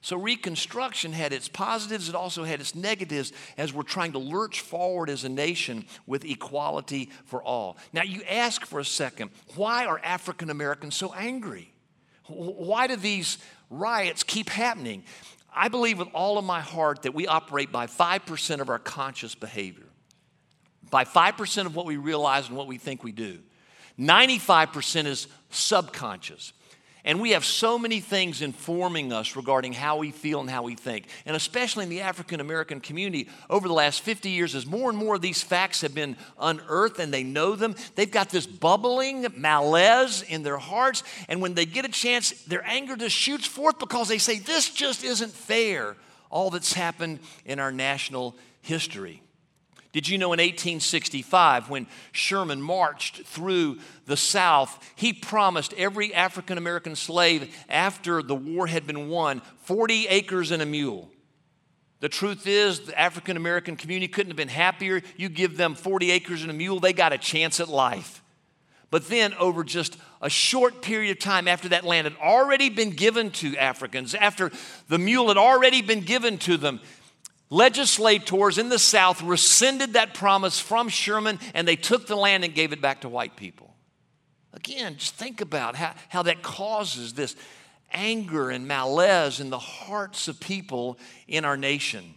So, 0.00 0.18
Reconstruction 0.18 1.14
had 1.14 1.32
its 1.32 1.48
positives, 1.48 2.10
it 2.10 2.14
also 2.14 2.44
had 2.44 2.60
its 2.60 2.74
negatives 2.74 3.32
as 3.56 3.72
we're 3.72 3.84
trying 3.84 4.12
to 4.12 4.18
lurch 4.18 4.60
forward 4.60 5.08
as 5.08 5.24
a 5.24 5.30
nation 5.30 5.86
with 6.06 6.26
equality 6.26 7.08
for 7.24 7.42
all. 7.42 7.78
Now, 7.94 8.02
you 8.02 8.22
ask 8.28 8.66
for 8.66 8.80
a 8.80 8.84
second, 8.84 9.30
why 9.56 9.86
are 9.86 9.98
African 10.04 10.50
Americans 10.50 10.94
so 10.94 11.14
angry? 11.14 11.72
Why 12.26 12.86
do 12.86 12.96
these 12.96 13.38
riots 13.70 14.22
keep 14.22 14.50
happening? 14.50 15.04
I 15.54 15.68
believe 15.68 15.98
with 15.98 16.08
all 16.12 16.36
of 16.36 16.44
my 16.44 16.60
heart 16.60 17.02
that 17.02 17.14
we 17.14 17.26
operate 17.26 17.70
by 17.70 17.86
5% 17.86 18.60
of 18.60 18.68
our 18.68 18.78
conscious 18.78 19.34
behavior, 19.34 19.86
by 20.90 21.04
5% 21.04 21.66
of 21.66 21.76
what 21.76 21.86
we 21.86 21.96
realize 21.96 22.48
and 22.48 22.56
what 22.56 22.66
we 22.66 22.78
think 22.78 23.04
we 23.04 23.12
do. 23.12 23.38
95% 23.98 25.06
is 25.06 25.28
subconscious. 25.50 26.52
And 27.06 27.20
we 27.20 27.32
have 27.32 27.44
so 27.44 27.78
many 27.78 28.00
things 28.00 28.40
informing 28.40 29.12
us 29.12 29.36
regarding 29.36 29.74
how 29.74 29.98
we 29.98 30.10
feel 30.10 30.40
and 30.40 30.48
how 30.48 30.62
we 30.62 30.74
think. 30.74 31.06
And 31.26 31.36
especially 31.36 31.84
in 31.84 31.90
the 31.90 32.00
African 32.00 32.40
American 32.40 32.80
community, 32.80 33.28
over 33.50 33.68
the 33.68 33.74
last 33.74 34.00
50 34.00 34.30
years, 34.30 34.54
as 34.54 34.64
more 34.64 34.88
and 34.88 34.98
more 34.98 35.16
of 35.16 35.20
these 35.20 35.42
facts 35.42 35.82
have 35.82 35.94
been 35.94 36.16
unearthed 36.40 36.98
and 36.98 37.12
they 37.12 37.22
know 37.22 37.56
them, 37.56 37.76
they've 37.94 38.10
got 38.10 38.30
this 38.30 38.46
bubbling 38.46 39.26
malaise 39.36 40.22
in 40.22 40.42
their 40.42 40.56
hearts. 40.56 41.02
And 41.28 41.42
when 41.42 41.52
they 41.52 41.66
get 41.66 41.84
a 41.84 41.90
chance, 41.90 42.30
their 42.44 42.64
anger 42.64 42.96
just 42.96 43.14
shoots 43.14 43.46
forth 43.46 43.78
because 43.78 44.08
they 44.08 44.18
say, 44.18 44.38
This 44.38 44.70
just 44.70 45.04
isn't 45.04 45.32
fair, 45.32 45.96
all 46.30 46.48
that's 46.48 46.72
happened 46.72 47.18
in 47.44 47.58
our 47.58 47.70
national 47.70 48.34
history. 48.62 49.20
Did 49.94 50.08
you 50.08 50.18
know 50.18 50.32
in 50.32 50.40
1865, 50.40 51.70
when 51.70 51.86
Sherman 52.10 52.60
marched 52.60 53.22
through 53.22 53.78
the 54.06 54.16
South, 54.16 54.92
he 54.96 55.12
promised 55.12 55.72
every 55.74 56.12
African 56.12 56.58
American 56.58 56.96
slave 56.96 57.56
after 57.68 58.20
the 58.20 58.34
war 58.34 58.66
had 58.66 58.88
been 58.88 59.08
won 59.08 59.40
40 59.62 60.08
acres 60.08 60.50
and 60.50 60.60
a 60.60 60.66
mule? 60.66 61.12
The 62.00 62.08
truth 62.08 62.44
is, 62.48 62.80
the 62.80 62.98
African 62.98 63.36
American 63.36 63.76
community 63.76 64.08
couldn't 64.08 64.32
have 64.32 64.36
been 64.36 64.48
happier. 64.48 65.00
You 65.16 65.28
give 65.28 65.56
them 65.56 65.76
40 65.76 66.10
acres 66.10 66.42
and 66.42 66.50
a 66.50 66.54
mule, 66.54 66.80
they 66.80 66.92
got 66.92 67.12
a 67.12 67.18
chance 67.18 67.60
at 67.60 67.68
life. 67.68 68.20
But 68.90 69.06
then, 69.06 69.32
over 69.34 69.62
just 69.62 69.96
a 70.20 70.28
short 70.28 70.82
period 70.82 71.12
of 71.12 71.20
time 71.20 71.46
after 71.46 71.68
that 71.68 71.84
land 71.84 72.06
had 72.08 72.16
already 72.20 72.68
been 72.68 72.90
given 72.90 73.30
to 73.30 73.56
Africans, 73.56 74.12
after 74.16 74.50
the 74.88 74.98
mule 74.98 75.28
had 75.28 75.36
already 75.36 75.82
been 75.82 76.00
given 76.00 76.36
to 76.38 76.56
them, 76.56 76.80
legislators 77.54 78.58
in 78.58 78.68
the 78.68 78.78
South 78.78 79.22
rescinded 79.22 79.92
that 79.92 80.14
promise 80.14 80.58
from 80.58 80.88
Sherman 80.88 81.38
and 81.54 81.66
they 81.66 81.76
took 81.76 82.06
the 82.06 82.16
land 82.16 82.44
and 82.44 82.54
gave 82.54 82.72
it 82.72 82.80
back 82.80 83.02
to 83.02 83.08
white 83.08 83.36
people. 83.36 83.74
Again, 84.52 84.96
just 84.96 85.14
think 85.14 85.40
about 85.40 85.76
how, 85.76 85.94
how 86.08 86.22
that 86.24 86.42
causes 86.42 87.14
this 87.14 87.36
anger 87.92 88.50
and 88.50 88.66
malaise 88.66 89.40
in 89.40 89.50
the 89.50 89.58
hearts 89.58 90.28
of 90.28 90.40
people 90.40 90.98
in 91.28 91.44
our 91.44 91.56
nation. 91.56 92.14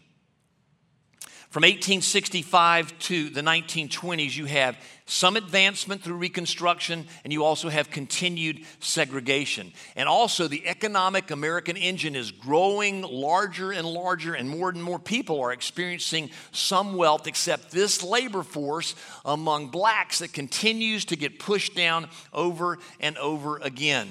From 1.49 1.62
1865 1.62 2.99
to 2.99 3.29
the 3.29 3.39
1920s, 3.41 4.36
you 4.36 4.45
have 4.45 4.77
some 5.05 5.38
advancement 5.38 6.01
through 6.01 6.17
Reconstruction, 6.17 7.07
and 7.23 7.31
you 7.31 7.45
also 7.45 7.69
have 7.69 7.89
continued 7.89 8.65
segregation. 8.81 9.71
And 9.95 10.10
also, 10.10 10.49
the 10.49 10.67
economic 10.67 11.31
American 11.31 11.77
engine 11.77 12.17
is 12.17 12.31
growing 12.31 13.01
larger 13.01 13.71
and 13.71 13.88
larger, 13.88 14.33
and 14.33 14.49
more 14.49 14.69
and 14.69 14.83
more 14.83 14.99
people 14.99 15.39
are 15.39 15.53
experiencing 15.53 16.31
some 16.51 16.95
wealth, 16.95 17.27
except 17.27 17.71
this 17.71 18.03
labor 18.03 18.43
force 18.43 18.93
among 19.23 19.69
blacks 19.69 20.19
that 20.19 20.33
continues 20.33 21.05
to 21.05 21.15
get 21.15 21.39
pushed 21.39 21.75
down 21.75 22.10
over 22.33 22.77
and 22.99 23.17
over 23.17 23.57
again. 23.60 24.10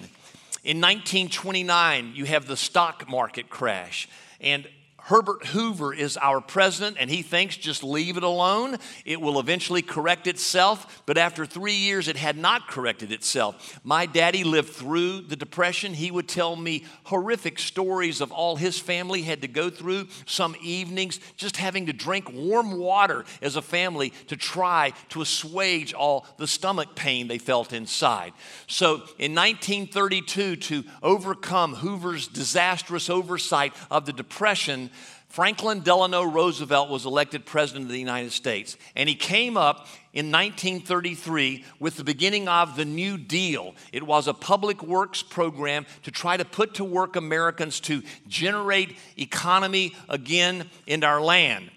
In 0.65 0.81
1929, 0.81 2.13
you 2.15 2.25
have 2.25 2.47
the 2.47 2.57
stock 2.57 3.07
market 3.11 3.51
crash. 3.51 4.09
And 4.41 4.67
Herbert 5.07 5.47
Hoover 5.47 5.95
is 5.95 6.17
our 6.17 6.41
president, 6.41 6.97
and 6.99 7.09
he 7.09 7.23
thinks 7.23 7.57
just 7.57 7.85
leave 7.85 8.17
it 8.17 8.25
alone. 8.25 8.77
It 9.05 9.21
will 9.21 9.39
eventually 9.39 9.81
correct 9.81 10.27
itself. 10.27 11.05
But 11.07 11.17
after 11.17 11.47
three 11.47 11.77
years, 11.77 12.09
it 12.09 12.17
had 12.17 12.37
not 12.37 12.67
corrected 12.67 13.13
itself. 13.13 13.79
My 13.85 14.07
daddy 14.07 14.43
lived 14.43 14.71
through 14.71 15.21
the 15.21 15.37
Depression. 15.37 15.95
He 15.95 16.11
would 16.11 16.29
tell 16.29 16.57
me 16.57 16.85
horrific 17.05 17.61
stories 17.61 18.21
of 18.21 18.33
all 18.33 18.57
his 18.57 18.81
family 18.81 19.23
had 19.23 19.43
to 19.43 19.49
go 19.49 19.71
through. 19.71 20.09
Some 20.27 20.57
evenings, 20.61 21.21
just 21.37 21.57
having 21.57 21.87
to 21.87 21.93
drink 21.93 22.33
warm 22.33 22.77
water 22.77 23.25
as 23.41 23.55
a 23.55 23.63
family 23.63 24.11
to 24.27 24.37
try 24.37 24.93
to 25.11 25.23
assuage 25.23 25.95
all 25.95 26.27
the 26.37 26.49
stomach 26.49 26.97
pain 26.97 27.29
they 27.29 27.39
felt 27.39 27.73
inside. 27.73 28.33
So 28.67 28.95
in 29.21 29.37
1932, 29.37 30.57
to 30.57 30.83
overcome 31.01 31.77
Hoover's 31.77 32.27
disastrous 32.27 33.09
oversight 33.09 33.73
of 33.89 34.05
the 34.05 34.13
Depression, 34.13 34.91
Franklin 35.37 35.81
Delano 35.81 36.23
Roosevelt 36.23 36.89
was 36.89 37.05
elected 37.05 37.45
president 37.45 37.85
of 37.85 37.91
the 37.91 37.99
United 37.99 38.33
States, 38.33 38.79
and 38.95 39.07
he 39.07 39.15
came 39.15 39.59
up 39.59 39.87
in 40.15 40.33
1933 40.33 41.63
with 41.79 41.99
the 41.99 42.05
beginning 42.05 42.49
of 42.49 42.75
the 42.75 42.87
New 42.87 43.19
Deal. 43.19 43.75
It 43.93 44.03
was 44.03 44.29
a 44.29 44.33
public 44.33 44.83
works 44.83 45.23
program 45.23 45.85
to 46.05 46.11
try 46.11 46.39
to 46.39 46.45
put 46.47 46.73
to 46.77 46.85
work 46.85 47.17
Americans 47.17 47.81
to 47.81 48.03
generate 48.27 48.97
economy 49.19 49.95
again 50.09 50.71
in 50.87 51.05
our 51.05 51.21
land. 51.21 51.71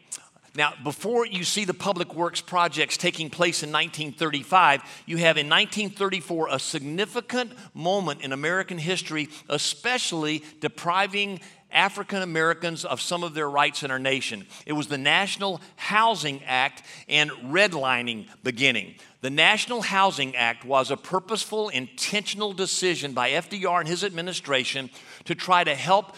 Now, 0.55 0.73
before 0.83 1.25
you 1.25 1.43
see 1.43 1.65
the 1.65 1.73
public 1.73 2.15
works 2.15 2.41
projects 2.41 2.97
taking 2.97 3.29
place 3.29 3.61
in 3.61 3.69
1935, 3.69 4.83
you 5.05 5.17
have 5.17 5.37
in 5.37 5.47
1934 5.47 6.47
a 6.49 6.59
significant 6.59 7.51
moment 7.73 8.21
in 8.21 8.31
American 8.31 8.77
history, 8.77 9.29
especially 9.47 10.43
depriving 10.59 11.39
African 11.71 12.21
Americans 12.21 12.85
of 12.85 13.01
some 13.01 13.23
of 13.23 13.33
their 13.33 13.49
rights 13.49 13.83
in 13.83 13.91
our 13.91 13.99
nation. 13.99 14.47
It 14.65 14.73
was 14.73 14.87
the 14.87 14.97
National 14.97 15.61
Housing 15.75 16.43
Act 16.45 16.83
and 17.07 17.29
redlining 17.31 18.27
beginning. 18.43 18.95
The 19.21 19.29
National 19.29 19.81
Housing 19.81 20.35
Act 20.35 20.65
was 20.65 20.91
a 20.91 20.97
purposeful, 20.97 21.69
intentional 21.69 22.53
decision 22.53 23.13
by 23.13 23.31
FDR 23.31 23.79
and 23.79 23.87
his 23.87 24.03
administration 24.03 24.89
to 25.25 25.35
try 25.35 25.63
to 25.63 25.75
help 25.75 26.15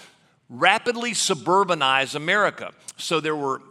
rapidly 0.50 1.12
suburbanize 1.12 2.16
America. 2.16 2.72
So 2.98 3.20
there 3.20 3.36
were 3.36 3.62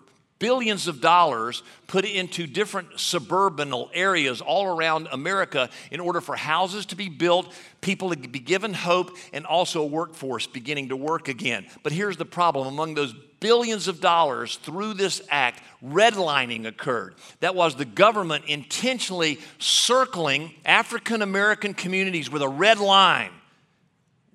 billions 0.40 0.88
of 0.88 1.00
dollars 1.00 1.62
put 1.86 2.04
into 2.04 2.48
different 2.48 2.98
suburban 2.98 3.72
areas 3.94 4.40
all 4.40 4.66
around 4.66 5.06
America 5.12 5.70
in 5.92 6.00
order 6.00 6.20
for 6.20 6.34
houses 6.34 6.86
to 6.86 6.96
be 6.96 7.08
built, 7.08 7.52
people 7.80 8.10
to 8.10 8.16
be 8.16 8.40
given 8.40 8.74
hope, 8.74 9.16
and 9.32 9.46
also 9.46 9.82
a 9.82 9.86
workforce 9.86 10.48
beginning 10.48 10.88
to 10.88 10.96
work 10.96 11.28
again. 11.28 11.64
But 11.84 11.92
here's 11.92 12.16
the 12.16 12.24
problem 12.24 12.66
among 12.66 12.94
those 12.94 13.14
billions 13.38 13.86
of 13.86 14.00
dollars 14.00 14.56
through 14.56 14.94
this 14.94 15.22
act, 15.30 15.62
redlining 15.84 16.66
occurred. 16.66 17.14
That 17.40 17.54
was 17.54 17.76
the 17.76 17.84
government 17.84 18.46
intentionally 18.46 19.38
circling 19.58 20.54
African 20.64 21.22
American 21.22 21.74
communities 21.74 22.30
with 22.30 22.42
a 22.42 22.48
red 22.48 22.78
line. 22.78 23.30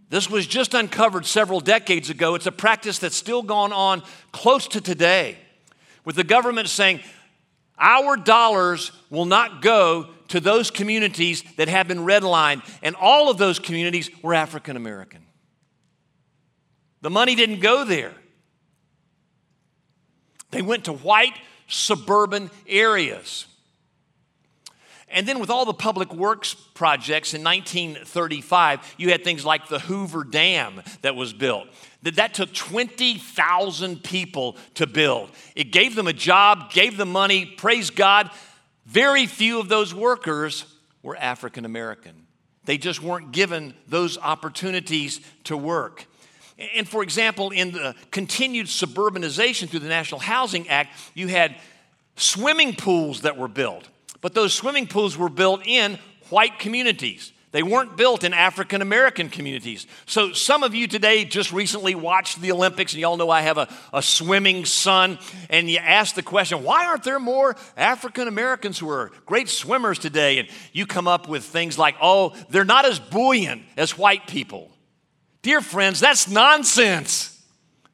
This 0.10 0.30
was 0.30 0.46
just 0.46 0.76
uncovered 0.76 1.26
several 1.26 1.60
decades 1.60 2.12
ago. 2.12 2.36
It's 2.36 2.46
a 2.46 2.52
practice 2.52 3.00
that's 3.00 3.16
still 3.16 3.42
gone 3.42 3.74
on 3.74 4.04
close 4.32 4.68
to 4.70 4.82
today 4.82 5.38
with 6.06 6.16
the 6.16 6.24
government 6.24 6.70
saying, 6.70 7.02
our 7.78 8.16
dollars 8.16 8.92
will 9.10 9.26
not 9.26 9.62
go 9.62 10.08
to 10.30 10.40
those 10.40 10.72
communities 10.72 11.44
that 11.58 11.68
have 11.68 11.88
been 11.88 12.00
redlined, 12.00 12.64
and 12.82 12.96
all 12.96 13.30
of 13.30 13.38
those 13.38 13.60
communities 13.60 14.10
were 14.22 14.34
African 14.34 14.78
American. 14.78 15.22
The 17.02 17.10
money 17.10 17.36
didn't 17.36 17.60
go 17.60 17.84
there. 17.84 18.14
They 20.52 20.62
went 20.62 20.86
to 20.86 20.94
white 20.94 21.34
suburban 21.68 22.50
areas. 22.68 23.46
And 25.16 25.26
then, 25.26 25.40
with 25.40 25.50
all 25.50 25.64
the 25.64 25.74
public 25.74 26.14
works 26.14 26.54
projects 26.54 27.34
in 27.34 27.42
1935, 27.42 28.96
you 28.98 29.12
had 29.12 29.24
things 29.24 29.46
like 29.46 29.70
the 29.70 29.80
Hoover 29.80 30.26
Dam 30.26 30.84
that 31.04 31.16
was 31.16 31.32
built 31.32 31.70
that 32.04 32.18
that 32.18 32.34
took 32.34 32.54
20,000 32.54 34.04
people 34.04 34.58
to 34.76 34.86
build. 34.86 35.32
It 35.56 35.72
gave 35.72 35.96
them 35.96 36.06
a 36.06 36.14
job, 36.14 36.70
gave 36.70 36.98
them 36.98 37.12
money, 37.12 37.46
praise 37.46 37.90
God. 37.90 38.30
Very 38.86 39.26
few 39.26 39.60
of 39.60 39.70
those 39.70 39.94
workers 39.94 40.66
were 41.02 41.16
African 41.16 41.64
American. 41.64 42.28
They 42.66 42.78
just 42.78 43.02
weren't 43.02 43.32
given 43.32 43.74
those 43.88 44.18
opportunities 44.18 45.22
to 45.46 45.56
work. 45.56 46.06
And 46.76 46.88
for 46.88 47.04
example, 47.04 47.52
in 47.52 47.72
the 47.72 47.96
continued 48.12 48.68
suburbanization 48.68 49.70
through 49.70 49.80
the 49.80 49.88
National 49.88 50.20
Housing 50.20 50.68
Act, 50.68 50.94
you 51.14 51.28
had 51.28 51.56
swimming 52.18 52.76
pools 52.76 53.22
that 53.22 53.38
were 53.38 53.48
built. 53.48 53.88
But 54.26 54.34
those 54.34 54.56
swimming 54.56 54.88
pools 54.88 55.16
were 55.16 55.30
built 55.30 55.68
in 55.68 56.00
white 56.32 56.58
communities. 56.58 57.32
They 57.52 57.62
weren't 57.62 57.96
built 57.96 58.24
in 58.24 58.34
African 58.34 58.82
American 58.82 59.30
communities. 59.30 59.86
So, 60.08 60.34
some 60.34 60.64
of 60.64 60.74
you 60.74 60.88
today 60.88 61.26
just 61.26 61.54
recently 61.54 61.94
watched 61.94 62.42
the 62.42 62.52
Olympics, 62.52 62.94
and 62.94 63.02
y'all 63.02 63.18
know 63.18 63.30
I 63.30 63.42
have 63.42 63.60
a, 63.60 63.68
a 63.94 64.02
swimming 64.02 64.66
son, 64.66 65.20
and 65.48 65.70
you 65.70 65.78
ask 65.78 66.16
the 66.16 66.24
question, 66.24 66.64
why 66.64 66.88
aren't 66.88 67.04
there 67.04 67.20
more 67.20 67.56
African 67.78 68.28
Americans 68.28 68.80
who 68.80 68.90
are 68.90 69.12
great 69.28 69.48
swimmers 69.48 70.00
today? 70.00 70.40
And 70.40 70.48
you 70.74 70.88
come 70.88 71.08
up 71.08 71.30
with 71.30 71.44
things 71.44 71.78
like, 71.78 71.96
oh, 72.02 72.36
they're 72.50 72.66
not 72.66 72.86
as 72.86 72.98
buoyant 72.98 73.62
as 73.78 73.96
white 73.96 74.26
people. 74.26 74.72
Dear 75.44 75.62
friends, 75.62 76.00
that's 76.00 76.28
nonsense. 76.28 77.40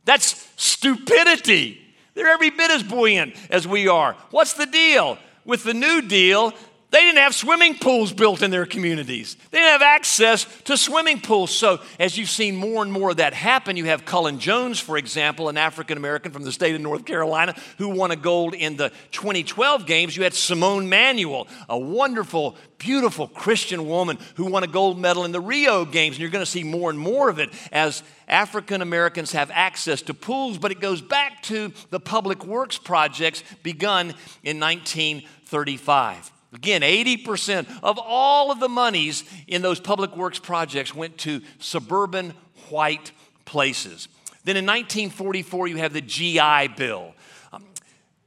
That's 0.05 0.49
stupidity. 0.55 1.77
They're 2.13 2.29
every 2.29 2.51
bit 2.51 2.71
as 2.71 2.83
buoyant 2.83 3.35
as 3.49 3.67
we 3.67 3.89
are. 3.89 4.15
What's 4.29 4.53
the 4.53 4.65
deal? 4.65 5.17
With 5.43 5.63
the 5.63 5.73
New 5.73 6.01
Deal, 6.01 6.53
they 6.91 6.99
didn't 6.99 7.19
have 7.19 7.33
swimming 7.33 7.77
pools 7.77 8.11
built 8.11 8.41
in 8.41 8.51
their 8.51 8.65
communities. 8.65 9.37
They 9.49 9.59
didn't 9.59 9.71
have 9.71 9.81
access 9.81 10.45
to 10.65 10.75
swimming 10.75 11.21
pools. 11.21 11.55
So, 11.55 11.79
as 11.97 12.17
you've 12.17 12.29
seen 12.29 12.57
more 12.57 12.83
and 12.83 12.91
more 12.91 13.11
of 13.11 13.17
that 13.17 13.33
happen, 13.33 13.77
you 13.77 13.85
have 13.85 14.03
Cullen 14.03 14.39
Jones, 14.39 14.77
for 14.77 14.97
example, 14.97 15.47
an 15.47 15.55
African 15.55 15.97
American 15.97 16.33
from 16.33 16.43
the 16.43 16.51
state 16.51 16.75
of 16.75 16.81
North 16.81 17.05
Carolina, 17.05 17.55
who 17.77 17.87
won 17.87 18.11
a 18.11 18.17
gold 18.17 18.53
in 18.53 18.75
the 18.75 18.89
2012 19.11 19.85
games. 19.85 20.17
You 20.17 20.23
had 20.23 20.33
Simone 20.33 20.89
Manuel, 20.89 21.47
a 21.69 21.79
wonderful, 21.79 22.57
beautiful 22.77 23.29
Christian 23.29 23.87
woman 23.87 24.17
who 24.35 24.47
won 24.47 24.63
a 24.63 24.67
gold 24.67 24.99
medal 24.99 25.23
in 25.23 25.31
the 25.31 25.39
Rio 25.39 25.85
games. 25.85 26.17
And 26.17 26.21
you're 26.21 26.29
going 26.29 26.43
to 26.43 26.51
see 26.51 26.65
more 26.65 26.89
and 26.89 26.99
more 26.99 27.29
of 27.29 27.39
it 27.39 27.51
as 27.71 28.03
African 28.27 28.81
Americans 28.81 29.31
have 29.31 29.49
access 29.53 30.01
to 30.03 30.13
pools. 30.13 30.57
But 30.57 30.71
it 30.71 30.81
goes 30.81 31.01
back 31.01 31.41
to 31.43 31.71
the 31.89 32.01
public 32.01 32.45
works 32.45 32.77
projects 32.77 33.45
begun 33.63 34.09
in 34.43 34.59
1935. 34.59 36.31
Again, 36.53 36.81
80% 36.81 37.65
of 37.81 37.97
all 37.97 38.51
of 38.51 38.59
the 38.59 38.67
monies 38.67 39.23
in 39.47 39.61
those 39.61 39.79
public 39.79 40.17
works 40.17 40.37
projects 40.37 40.93
went 40.93 41.17
to 41.19 41.41
suburban 41.59 42.33
white 42.69 43.11
places. 43.45 44.09
Then 44.43 44.57
in 44.57 44.65
1944, 44.65 45.67
you 45.67 45.77
have 45.77 45.93
the 45.93 46.01
GI 46.01 46.69
Bill. 46.75 47.13
Um, 47.53 47.63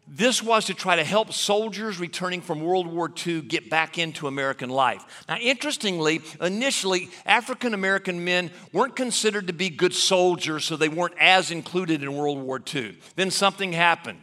this 0.07 0.43
was 0.43 0.67
to 0.67 0.75
try 0.75 0.97
to 0.97 1.05
help 1.05 1.33
soldiers 1.35 1.99
returning 1.99 2.41
from 2.41 2.63
World 2.63 2.87
War 2.87 3.13
II 3.27 3.43
get 3.43 3.69
back 3.69 3.99
into 3.99 4.27
American 4.27 4.71
life. 4.71 5.25
Now, 5.29 5.37
interestingly, 5.37 6.23
initially, 6.41 7.11
African 7.27 7.75
American 7.75 8.25
men 8.25 8.51
weren't 8.73 8.97
considered 8.97 9.49
to 9.49 9.53
be 9.53 9.69
good 9.69 9.93
soldiers, 9.93 10.65
so 10.65 10.77
they 10.77 10.89
weren't 10.89 11.19
as 11.19 11.51
included 11.51 12.03
in 12.03 12.17
World 12.17 12.39
War 12.39 12.63
II. 12.75 12.97
Then 13.17 13.31
something 13.31 13.73
happened. 13.73 14.21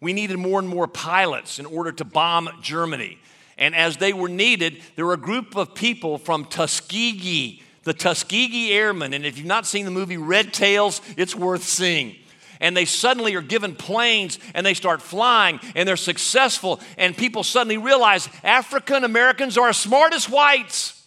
We 0.00 0.12
needed 0.12 0.36
more 0.36 0.58
and 0.58 0.68
more 0.68 0.86
pilots 0.86 1.58
in 1.58 1.64
order 1.64 1.90
to 1.90 2.04
bomb 2.04 2.50
Germany. 2.60 3.18
And 3.58 3.74
as 3.74 3.96
they 3.96 4.12
were 4.12 4.28
needed, 4.28 4.82
there 4.96 5.06
were 5.06 5.14
a 5.14 5.18
group 5.18 5.56
of 5.56 5.74
people 5.74 6.18
from 6.18 6.44
Tuskegee, 6.44 7.62
the 7.84 7.94
Tuskegee 7.94 8.72
Airmen. 8.72 9.14
And 9.14 9.24
if 9.24 9.38
you've 9.38 9.46
not 9.46 9.66
seen 9.66 9.84
the 9.84 9.90
movie 9.90 10.16
Red 10.16 10.52
Tails, 10.52 11.00
it's 11.16 11.34
worth 11.34 11.62
seeing. 11.62 12.16
And 12.60 12.76
they 12.76 12.84
suddenly 12.84 13.34
are 13.34 13.42
given 13.42 13.74
planes 13.74 14.38
and 14.54 14.64
they 14.64 14.74
start 14.74 15.02
flying 15.02 15.60
and 15.74 15.88
they're 15.88 15.96
successful. 15.96 16.80
And 16.96 17.16
people 17.16 17.42
suddenly 17.42 17.78
realize 17.78 18.28
African 18.42 19.04
Americans 19.04 19.58
are 19.58 19.68
as 19.68 19.76
smart 19.76 20.14
as 20.14 20.28
whites. 20.28 21.02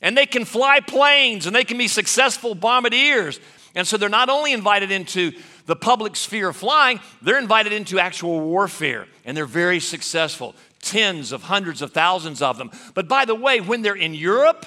And 0.00 0.16
they 0.16 0.26
can 0.26 0.44
fly 0.44 0.80
planes 0.80 1.46
and 1.46 1.54
they 1.54 1.64
can 1.64 1.78
be 1.78 1.88
successful 1.88 2.54
bombardiers. 2.54 3.38
And 3.74 3.86
so 3.86 3.96
they're 3.96 4.08
not 4.08 4.28
only 4.28 4.52
invited 4.52 4.90
into 4.90 5.32
the 5.66 5.76
public 5.76 6.16
sphere 6.16 6.48
of 6.48 6.56
flying, 6.56 7.00
they're 7.22 7.38
invited 7.38 7.72
into 7.72 7.98
actual 7.98 8.40
warfare. 8.40 9.06
And 9.24 9.36
they're 9.36 9.46
very 9.46 9.78
successful 9.78 10.56
tens 10.82 11.32
of 11.32 11.44
hundreds 11.44 11.80
of 11.80 11.92
thousands 11.92 12.42
of 12.42 12.58
them. 12.58 12.70
But 12.94 13.08
by 13.08 13.24
the 13.24 13.34
way, 13.34 13.60
when 13.60 13.80
they're 13.80 13.94
in 13.94 14.14
Europe, 14.14 14.66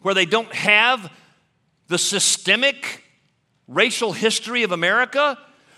where 0.00 0.14
they 0.14 0.26
don't 0.26 0.54
have 0.54 1.10
the 1.88 1.98
systemic 1.98 3.02
racial 3.66 4.12
history 4.12 4.62
of 4.62 4.70
America, 4.70 5.36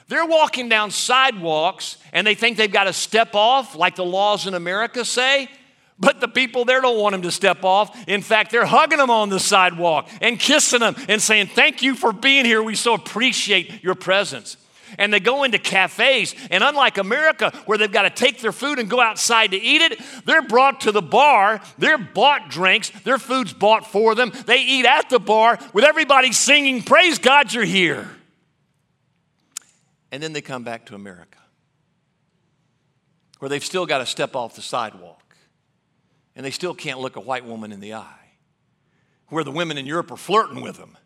they're 0.09 0.27
walking 0.27 0.69
down 0.69 0.91
sidewalks 0.91 1.97
and 2.13 2.27
they 2.27 2.35
think 2.35 2.57
they've 2.57 2.71
got 2.71 2.85
to 2.85 2.93
step 2.93 3.35
off 3.35 3.77
like 3.77 3.97
the 3.97 4.05
laws 4.05 4.47
in 4.47 4.55
America 4.55 5.05
say. 5.05 5.49
But 5.99 6.21
the 6.21 6.29
people 6.29 6.65
there 6.65 6.81
don't 6.81 6.99
want 6.99 7.13
them 7.13 7.23
to 7.23 7.31
step 7.31 7.63
off. 7.63 7.97
In 8.09 8.23
fact, 8.23 8.51
they're 8.51 8.65
hugging 8.65 8.99
them 8.99 9.11
on 9.11 9.29
the 9.29 9.39
sidewalk 9.39 10.09
and 10.21 10.39
kissing 10.39 10.81
them 10.81 10.97
and 11.09 11.21
saying, 11.21 11.49
Thank 11.49 11.83
you 11.83 11.95
for 11.95 12.13
being 12.13 12.47
here. 12.47 12.63
We 12.63 12.75
so 12.75 12.95
appreciate 12.95 13.83
your 13.85 13.95
presence 13.95 14.57
and 14.99 15.13
they 15.13 15.21
go 15.21 15.45
into 15.45 15.59
cafes. 15.59 16.35
And 16.51 16.63
unlike 16.65 16.99
America, 16.99 17.53
where 17.67 17.79
they've 17.79 17.91
got 17.91 18.03
to 18.03 18.11
take 18.11 18.41
their 18.41 18.53
food 18.53 18.79
and 18.79 18.89
go 18.89 19.01
outside 19.01 19.53
to 19.53 19.57
eat 19.57 19.83
it, 19.83 20.01
they're 20.25 20.43
brought 20.43 20.83
to 20.83 20.93
the 20.93 21.03
bar, 21.03 21.61
they're 21.79 21.99
bought 21.99 22.51
drinks, 22.51 22.91
their 23.05 23.19
food's 23.19 23.53
bought 23.53 23.87
for 23.91 24.15
them. 24.15 24.33
They 24.47 24.63
eat 24.63 24.87
at 24.87 25.11
the 25.11 25.19
bar 25.19 25.59
with 25.73 25.85
everybody 25.85 26.33
singing, 26.33 26.83
Praise 26.83 27.19
God, 27.19 27.53
you're 27.53 27.65
here. 27.65 28.09
And 30.13 30.23
then 30.23 30.33
they 30.33 30.41
come 30.41 30.65
back 30.65 30.87
to 30.87 30.95
America, 30.95 31.39
where 33.39 33.49
they've 33.49 33.65
still 33.65 33.87
got 33.87 33.99
to 33.99 34.07
step 34.07 34.35
off 34.35 34.57
the 34.57 34.63
sidewalk 34.63 35.21
and 36.41 36.45
they 36.45 36.51
still 36.51 36.75
can't 36.75 37.01
look 37.01 37.17
a 37.17 37.21
white 37.21 37.45
woman 37.45 37.73
in 37.73 37.81
the 37.81 37.95
eye, 37.95 38.31
where 39.29 39.45
the 39.45 39.51
women 39.51 39.77
in 39.79 39.87
Europe 39.87 40.11
are 40.11 40.17
flirting 40.17 40.61
with 40.61 40.77
them. 40.77 40.97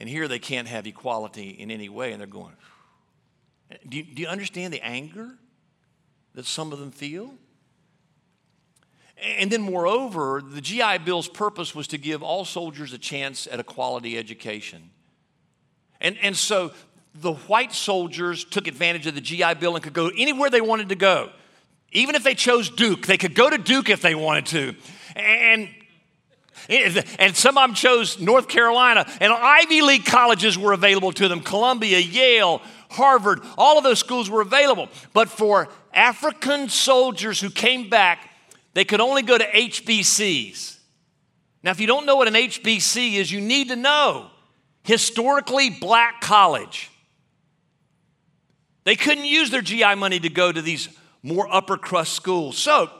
And 0.00 0.08
here 0.08 0.26
they 0.28 0.38
can't 0.38 0.66
have 0.66 0.86
equality 0.86 1.50
in 1.50 1.70
any 1.70 1.90
way, 1.90 2.12
and 2.12 2.20
they're 2.20 2.26
going, 2.26 2.56
do 3.86 3.98
you, 3.98 4.02
do 4.02 4.22
you 4.22 4.28
understand 4.28 4.72
the 4.72 4.80
anger 4.80 5.28
that 6.34 6.46
some 6.46 6.72
of 6.72 6.78
them 6.78 6.90
feel? 6.90 7.34
And 9.38 9.52
then, 9.52 9.60
moreover, 9.60 10.42
the 10.42 10.62
GI 10.62 10.98
Bill's 11.04 11.28
purpose 11.28 11.74
was 11.74 11.86
to 11.88 11.98
give 11.98 12.22
all 12.22 12.46
soldiers 12.46 12.94
a 12.94 12.98
chance 12.98 13.46
at 13.46 13.60
a 13.60 13.62
quality 13.62 14.16
education. 14.16 14.88
And, 16.00 16.16
and 16.22 16.34
so 16.34 16.72
the 17.14 17.34
white 17.34 17.74
soldiers 17.74 18.44
took 18.44 18.66
advantage 18.66 19.06
of 19.06 19.14
the 19.14 19.20
GI 19.20 19.54
Bill 19.60 19.74
and 19.74 19.84
could 19.84 19.92
go 19.92 20.10
anywhere 20.16 20.48
they 20.48 20.62
wanted 20.62 20.88
to 20.88 20.94
go. 20.94 21.30
Even 21.92 22.14
if 22.14 22.24
they 22.24 22.34
chose 22.34 22.70
Duke, 22.70 23.06
they 23.06 23.18
could 23.18 23.34
go 23.34 23.50
to 23.50 23.58
Duke 23.58 23.90
if 23.90 24.00
they 24.00 24.14
wanted 24.14 24.46
to. 24.46 24.74
And 25.14 25.68
and 26.70 27.36
some 27.36 27.58
of 27.58 27.68
them 27.68 27.74
chose 27.74 28.20
North 28.20 28.48
Carolina, 28.48 29.04
and 29.20 29.32
Ivy 29.32 29.82
League 29.82 30.04
colleges 30.04 30.56
were 30.56 30.72
available 30.72 31.12
to 31.12 31.28
them 31.28 31.40
Columbia, 31.40 31.98
Yale, 31.98 32.62
Harvard, 32.90 33.40
all 33.58 33.78
of 33.78 33.84
those 33.84 33.98
schools 33.98 34.30
were 34.30 34.40
available. 34.40 34.88
But 35.12 35.28
for 35.28 35.68
African 35.92 36.68
soldiers 36.68 37.40
who 37.40 37.50
came 37.50 37.88
back, 37.88 38.28
they 38.74 38.84
could 38.84 39.00
only 39.00 39.22
go 39.22 39.36
to 39.36 39.44
HBCs. 39.44 40.78
Now, 41.62 41.72
if 41.72 41.80
you 41.80 41.86
don't 41.86 42.06
know 42.06 42.16
what 42.16 42.28
an 42.28 42.34
HBC 42.34 43.14
is, 43.14 43.30
you 43.30 43.40
need 43.40 43.68
to 43.68 43.76
know 43.76 44.30
historically 44.82 45.70
black 45.70 46.20
college. 46.20 46.90
They 48.84 48.96
couldn't 48.96 49.26
use 49.26 49.50
their 49.50 49.60
GI 49.60 49.94
money 49.96 50.18
to 50.20 50.28
go 50.28 50.50
to 50.50 50.62
these 50.62 50.88
more 51.22 51.52
upper 51.52 51.76
crust 51.76 52.14
schools. 52.14 52.56
So, 52.56 52.90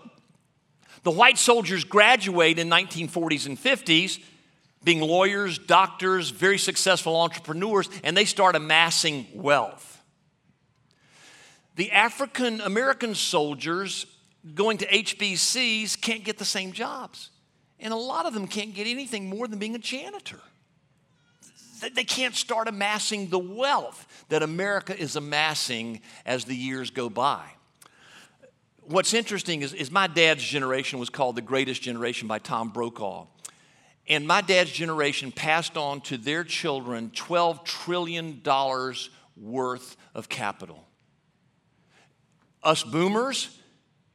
the 1.03 1.11
white 1.11 1.39
soldiers 1.39 1.85
graduate 1.85 2.59
in 2.59 2.69
1940s 2.69 3.47
and 3.47 3.59
50s 3.59 4.21
being 4.83 5.01
lawyers, 5.01 5.59
doctors, 5.59 6.31
very 6.31 6.59
successful 6.59 7.17
entrepreneurs, 7.17 7.89
and 8.03 8.17
they 8.17 8.25
start 8.25 8.57
amassing 8.57 9.27
wealth. 9.35 10.03
The 11.77 11.93
African 11.93 12.61
American 12.61 13.15
soldiers 13.15 14.07
going 14.55 14.79
to 14.79 14.87
HBCs 14.87 16.01
can't 16.01 16.25
get 16.25 16.39
the 16.39 16.45
same 16.45 16.73
jobs. 16.73 17.31
And 17.79 17.93
a 17.93 17.97
lot 17.97 18.27
of 18.27 18.35
them 18.35 18.47
can't 18.47 18.75
get 18.75 18.87
anything 18.87 19.29
more 19.29 19.49
than 19.49 19.59
being 19.59 19.75
a 19.75 19.79
janitor. 19.79 20.41
They 21.95 22.05
can't 22.05 22.35
start 22.35 22.69
amassing 22.69 23.29
the 23.29 23.39
wealth 23.39 24.07
that 24.29 24.43
America 24.43 24.99
is 24.99 25.17
amassing 25.17 26.03
as 26.27 26.45
the 26.45 26.55
years 26.55 26.91
go 26.91 27.09
by. 27.09 27.43
What's 28.91 29.15
interesting 29.15 29.63
is, 29.63 29.73
is 29.73 29.89
my 29.89 30.09
dad's 30.09 30.43
generation 30.43 30.99
was 30.99 31.11
called 31.11 31.37
the 31.37 31.43
greatest 31.43 31.81
generation 31.81 32.27
by 32.27 32.41
Tom 32.41 32.71
Brokaw. 32.71 33.29
And 34.09 34.27
my 34.27 34.41
dad's 34.41 34.73
generation 34.73 35.31
passed 35.31 35.77
on 35.77 36.01
to 36.03 36.17
their 36.17 36.43
children 36.43 37.13
$12 37.15 37.65
trillion 37.65 38.43
worth 39.37 39.97
of 40.13 40.29
capital. 40.29 40.89
Us 42.65 42.83
boomers, 42.83 43.57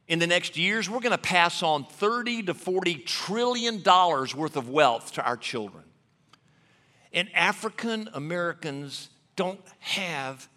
in 0.08 0.18
the 0.18 0.26
next 0.26 0.58
years, 0.58 0.90
we're 0.90 1.00
going 1.00 1.10
to 1.12 1.16
pass 1.16 1.62
on 1.62 1.86
30 1.86 2.42
to 2.42 2.52
40 2.52 2.96
trillion 2.96 3.80
dollars 3.80 4.34
worth 4.34 4.58
of 4.58 4.68
wealth 4.68 5.12
to 5.12 5.24
our 5.24 5.38
children. 5.38 5.84
And 7.14 7.34
African 7.34 8.10
Americans 8.12 9.08
don't 9.36 9.60
have 9.78 10.50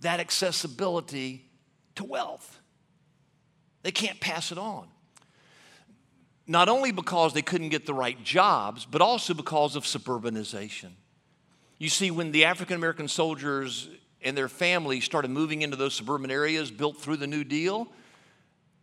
that 0.00 0.20
accessibility 0.20 1.44
to 1.96 2.04
wealth. 2.04 2.61
They 3.82 3.92
can't 3.92 4.20
pass 4.20 4.52
it 4.52 4.58
on 4.58 4.88
not 6.46 6.68
only 6.68 6.92
because 6.92 7.32
they 7.32 7.42
couldn't 7.42 7.68
get 7.68 7.86
the 7.86 7.94
right 7.94 8.22
jobs, 8.24 8.84
but 8.84 9.00
also 9.00 9.34
because 9.34 9.76
of 9.76 9.84
suburbanization. 9.84 10.90
You 11.78 11.88
see, 11.88 12.10
when 12.10 12.32
the 12.32 12.44
African 12.44 12.76
American 12.76 13.08
soldiers 13.08 13.88
and 14.22 14.36
their 14.36 14.48
families 14.48 15.04
started 15.04 15.30
moving 15.30 15.62
into 15.62 15.76
those 15.76 15.94
suburban 15.94 16.30
areas 16.30 16.70
built 16.70 16.98
through 16.98 17.16
the 17.16 17.26
New 17.26 17.44
Deal, 17.44 17.88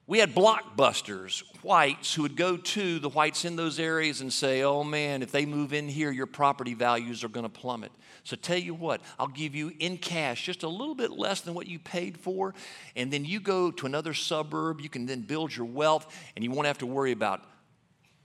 we 0.10 0.18
had 0.18 0.34
blockbusters, 0.34 1.44
whites, 1.62 2.16
who 2.16 2.24
would 2.24 2.36
go 2.36 2.58
to 2.58 2.98
the 2.98 3.10
whites 3.10 3.46
in 3.46 3.56
those 3.56 3.80
areas 3.80 4.22
and 4.22 4.34
say, 4.34 4.64
oh 4.64 4.84
man, 4.84 5.22
if 5.22 5.32
they 5.32 5.46
move 5.46 5.72
in 5.72 5.88
here, 5.88 6.10
your 6.10 6.26
property 6.26 6.74
values 6.74 7.24
are 7.24 7.28
going 7.28 7.44
to 7.44 7.50
plummet. 7.50 7.92
So 8.24 8.36
tell 8.36 8.58
you 8.58 8.74
what, 8.74 9.02
I'll 9.20 9.28
give 9.28 9.54
you 9.54 9.72
in 9.78 10.00
cash 10.00 10.48
just 10.48 10.64
a 10.64 10.68
little 10.68 10.96
bit 10.96 11.12
less 11.12 11.42
than 11.42 11.54
what 11.54 11.68
you 11.68 11.78
paid 11.78 12.18
for, 12.18 12.56
and 12.96 13.14
then 13.14 13.24
you 13.24 13.40
go 13.40 13.70
to 13.70 13.86
another 13.86 14.16
suburb, 14.16 14.82
you 14.82 14.90
can 14.90 15.06
then 15.06 15.22
build 15.22 15.56
your 15.56 15.68
wealth, 15.68 16.12
and 16.36 16.44
you 16.44 16.50
won't 16.50 16.66
have 16.66 16.80
to 16.80 16.88
worry 16.88 17.12
about 17.12 17.44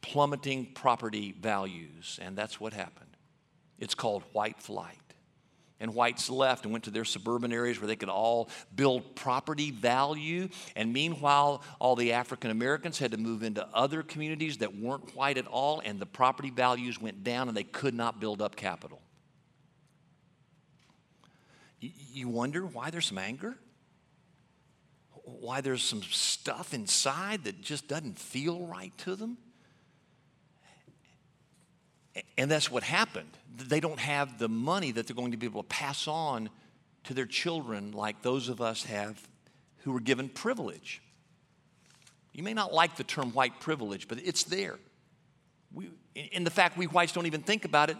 plummeting 0.01 0.73
property 0.73 1.35
values. 1.39 2.19
And 2.23 2.35
that's 2.35 2.59
what 2.59 2.73
happened. 2.73 3.11
It's 3.79 3.95
called 3.95 4.23
white 4.33 4.59
flight 4.59 5.04
and 5.81 5.95
whites 5.95 6.31
left 6.31 6.65
and 6.65 6.73
went 6.73 6.85
to 6.85 6.91
their 6.91 7.05
suburban 7.05 7.53
areas 7.53 7.81
where 7.81 7.89
they 7.89 7.97
could 7.97 8.09
all 8.09 8.49
build 8.75 9.15
property 9.17 9.71
value. 9.71 10.49
And 10.77 10.93
meanwhile, 10.93 11.63
all 11.79 11.97
the 11.97 12.13
African 12.13 12.51
Americans 12.51 12.99
had 12.99 13.11
to 13.11 13.19
move 13.19 13.43
into 13.43 13.67
other 13.75 14.03
communities 14.03 14.59
that 14.59 14.77
weren't 14.77 15.15
white 15.17 15.37
at 15.37 15.47
all, 15.47 15.81
and 15.85 15.99
the 15.99 16.07
property 16.07 16.51
values 16.51 17.01
went 17.01 17.25
down 17.25 17.49
and 17.49 17.57
they 17.57 17.65
could 17.65 17.95
not 17.95 18.21
build 18.21 18.41
up 18.41 18.57
capital. 18.57 19.01
You 21.81 22.29
wonder 22.29 22.65
why 22.65 22.91
there's 22.91 23.07
some 23.07 23.19
anger? 23.19 23.57
Why 25.25 25.61
there's 25.61 25.83
some 25.83 26.03
stuff 26.03 26.73
inside 26.73 27.45
that 27.45 27.61
just 27.61 27.89
doesn't 27.89 28.19
feel 28.19 28.67
right 28.67 28.97
to 28.99 29.17
them? 29.17 29.39
And 32.39 32.51
that's 32.51 32.71
what 32.71 32.83
happened. 32.83 33.31
They 33.57 33.81
don't 33.81 33.99
have 33.99 34.39
the 34.39 34.49
money 34.49 34.93
that 34.93 35.07
they're 35.07 35.17
going 35.17 35.33
to 35.33 35.37
be 35.37 35.47
able 35.47 35.63
to 35.63 35.69
pass 35.69 36.07
on 36.07 36.51
to 37.05 37.15
their 37.15 37.27
children 37.27 37.93
like 37.93 38.23
those 38.23 38.49
of 38.49 38.61
us 38.61 38.85
have 38.85 39.21
who 39.79 39.93
were 39.93 40.01
given 40.01 40.29
privilege. 40.29 41.03
You 42.33 42.43
may 42.43 42.55
not 42.55 42.73
like 42.73 42.97
the 42.97 43.05
term 43.05 43.31
white 43.33 43.61
privilege, 43.61 44.09
but 44.09 44.19
it's 44.25 44.45
there. 44.45 44.79
We, 45.73 45.91
in 46.15 46.45
the 46.45 46.51
fact 46.51 46.77
we 46.77 46.87
whites 46.87 47.13
don't 47.13 47.27
even 47.27 47.43
think 47.43 47.65
about 47.65 47.91
it, 47.91 47.97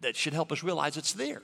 that 0.00 0.16
should 0.16 0.32
help 0.32 0.52
us 0.52 0.62
realize 0.62 0.96
it's 0.96 1.12
there. 1.12 1.42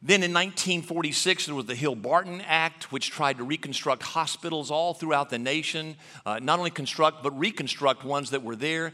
Then 0.00 0.22
in 0.22 0.34
1946, 0.34 1.46
there 1.46 1.54
was 1.54 1.64
the 1.64 1.74
Hill 1.74 1.94
Burton 1.94 2.42
Act, 2.42 2.92
which 2.92 3.10
tried 3.10 3.38
to 3.38 3.44
reconstruct 3.44 4.02
hospitals 4.02 4.70
all 4.70 4.92
throughout 4.92 5.30
the 5.30 5.38
nation. 5.38 5.96
Uh, 6.26 6.38
not 6.42 6.58
only 6.58 6.70
construct, 6.70 7.22
but 7.22 7.36
reconstruct 7.38 8.04
ones 8.04 8.30
that 8.30 8.42
were 8.42 8.54
there. 8.54 8.92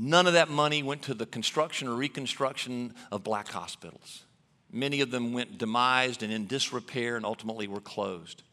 None 0.00 0.28
of 0.28 0.34
that 0.34 0.48
money 0.48 0.84
went 0.84 1.02
to 1.02 1.14
the 1.14 1.26
construction 1.26 1.88
or 1.88 1.94
reconstruction 1.96 2.94
of 3.10 3.24
black 3.24 3.48
hospitals. 3.48 4.22
Many 4.70 5.00
of 5.00 5.10
them 5.10 5.32
went 5.32 5.58
demised 5.58 6.22
and 6.22 6.32
in 6.32 6.46
disrepair 6.46 7.16
and 7.16 7.26
ultimately 7.26 7.66
were 7.66 7.80
closed. 7.80 8.44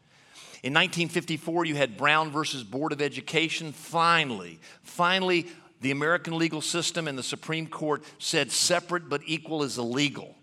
In 0.64 0.74
1954, 0.74 1.66
you 1.66 1.76
had 1.76 1.96
Brown 1.96 2.32
versus 2.32 2.64
Board 2.64 2.90
of 2.90 3.00
Education. 3.00 3.70
Finally, 3.70 4.58
finally, 4.82 5.46
the 5.82 5.92
American 5.92 6.36
legal 6.36 6.60
system 6.60 7.06
and 7.06 7.16
the 7.16 7.22
Supreme 7.22 7.68
Court 7.68 8.02
said 8.18 8.50
separate 8.50 9.08
but 9.08 9.20
equal 9.24 9.62
is 9.62 9.78
illegal, 9.78 10.34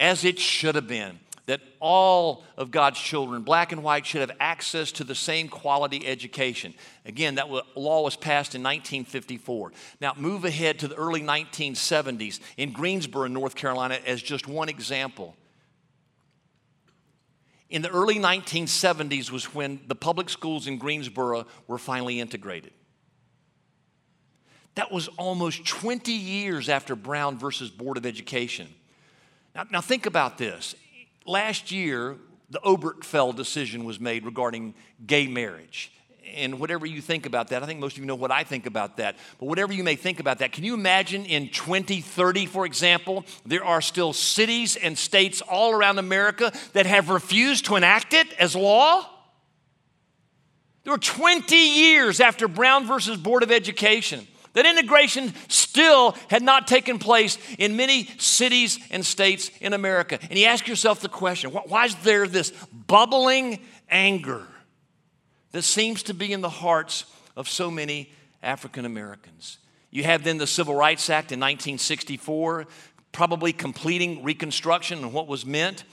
as 0.00 0.24
it 0.24 0.40
should 0.40 0.74
have 0.74 0.88
been. 0.88 1.20
That 1.50 1.60
all 1.80 2.44
of 2.56 2.70
God's 2.70 3.00
children, 3.00 3.42
black 3.42 3.72
and 3.72 3.82
white, 3.82 4.06
should 4.06 4.20
have 4.20 4.30
access 4.38 4.92
to 4.92 5.02
the 5.02 5.16
same 5.16 5.48
quality 5.48 6.06
education. 6.06 6.74
Again, 7.04 7.34
that 7.34 7.50
law 7.74 8.04
was 8.04 8.14
passed 8.14 8.54
in 8.54 8.62
1954. 8.62 9.72
Now, 10.00 10.14
move 10.16 10.44
ahead 10.44 10.78
to 10.78 10.86
the 10.86 10.94
early 10.94 11.22
1970s 11.22 12.38
in 12.56 12.70
Greensboro, 12.70 13.26
North 13.26 13.56
Carolina, 13.56 13.98
as 14.06 14.22
just 14.22 14.46
one 14.46 14.68
example. 14.68 15.34
In 17.68 17.82
the 17.82 17.90
early 17.90 18.20
1970s 18.20 19.32
was 19.32 19.52
when 19.52 19.80
the 19.88 19.96
public 19.96 20.28
schools 20.28 20.68
in 20.68 20.78
Greensboro 20.78 21.48
were 21.66 21.78
finally 21.78 22.20
integrated. 22.20 22.70
That 24.76 24.92
was 24.92 25.08
almost 25.18 25.66
20 25.66 26.12
years 26.12 26.68
after 26.68 26.94
Brown 26.94 27.40
versus 27.40 27.70
Board 27.70 27.96
of 27.96 28.06
Education. 28.06 28.68
Now, 29.52 29.66
now 29.68 29.80
think 29.80 30.06
about 30.06 30.38
this. 30.38 30.76
Last 31.26 31.70
year, 31.70 32.16
the 32.50 32.60
Obergefell 32.60 33.34
decision 33.34 33.84
was 33.84 34.00
made 34.00 34.24
regarding 34.24 34.74
gay 35.06 35.26
marriage. 35.26 35.92
And 36.34 36.60
whatever 36.60 36.86
you 36.86 37.00
think 37.00 37.26
about 37.26 37.48
that, 37.48 37.62
I 37.62 37.66
think 37.66 37.80
most 37.80 37.94
of 37.94 37.98
you 37.98 38.06
know 38.06 38.14
what 38.14 38.30
I 38.30 38.44
think 38.44 38.66
about 38.66 38.98
that. 38.98 39.16
But 39.38 39.46
whatever 39.46 39.72
you 39.72 39.82
may 39.82 39.96
think 39.96 40.20
about 40.20 40.38
that, 40.38 40.52
can 40.52 40.64
you 40.64 40.74
imagine 40.74 41.24
in 41.24 41.48
2030, 41.48 42.46
for 42.46 42.66
example, 42.66 43.24
there 43.44 43.64
are 43.64 43.80
still 43.80 44.12
cities 44.12 44.76
and 44.76 44.96
states 44.96 45.40
all 45.40 45.72
around 45.72 45.98
America 45.98 46.52
that 46.72 46.86
have 46.86 47.08
refused 47.08 47.66
to 47.66 47.76
enact 47.76 48.14
it 48.14 48.32
as 48.34 48.54
law? 48.54 49.08
There 50.84 50.92
were 50.92 50.98
20 50.98 51.56
years 51.56 52.20
after 52.20 52.48
Brown 52.48 52.86
versus 52.86 53.16
Board 53.16 53.42
of 53.42 53.50
Education. 53.50 54.26
That 54.52 54.66
integration 54.66 55.32
still 55.48 56.16
had 56.28 56.42
not 56.42 56.66
taken 56.66 56.98
place 56.98 57.38
in 57.58 57.76
many 57.76 58.06
cities 58.18 58.78
and 58.90 59.06
states 59.06 59.50
in 59.60 59.72
America. 59.72 60.18
And 60.28 60.38
you 60.38 60.46
ask 60.46 60.66
yourself 60.66 61.00
the 61.00 61.08
question 61.08 61.50
why 61.50 61.84
is 61.84 61.94
there 61.96 62.26
this 62.26 62.50
bubbling 62.86 63.60
anger 63.88 64.46
that 65.52 65.62
seems 65.62 66.02
to 66.04 66.14
be 66.14 66.32
in 66.32 66.40
the 66.40 66.48
hearts 66.48 67.04
of 67.36 67.48
so 67.48 67.70
many 67.70 68.10
African 68.42 68.84
Americans? 68.84 69.58
You 69.90 70.04
have 70.04 70.24
then 70.24 70.38
the 70.38 70.46
Civil 70.46 70.74
Rights 70.74 71.08
Act 71.10 71.32
in 71.32 71.40
1964, 71.40 72.66
probably 73.12 73.52
completing 73.52 74.24
Reconstruction 74.24 74.98
and 74.98 75.12
what 75.12 75.26
was 75.28 75.46
meant. 75.46 75.84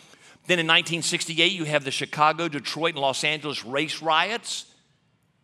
Then 0.48 0.60
in 0.60 0.68
1968, 0.68 1.52
you 1.52 1.66
have 1.66 1.84
the 1.84 1.92
Chicago, 1.92 2.48
Detroit, 2.48 2.94
and 2.94 3.02
Los 3.02 3.24
Angeles 3.24 3.66
race 3.66 4.02
riots, 4.02 4.66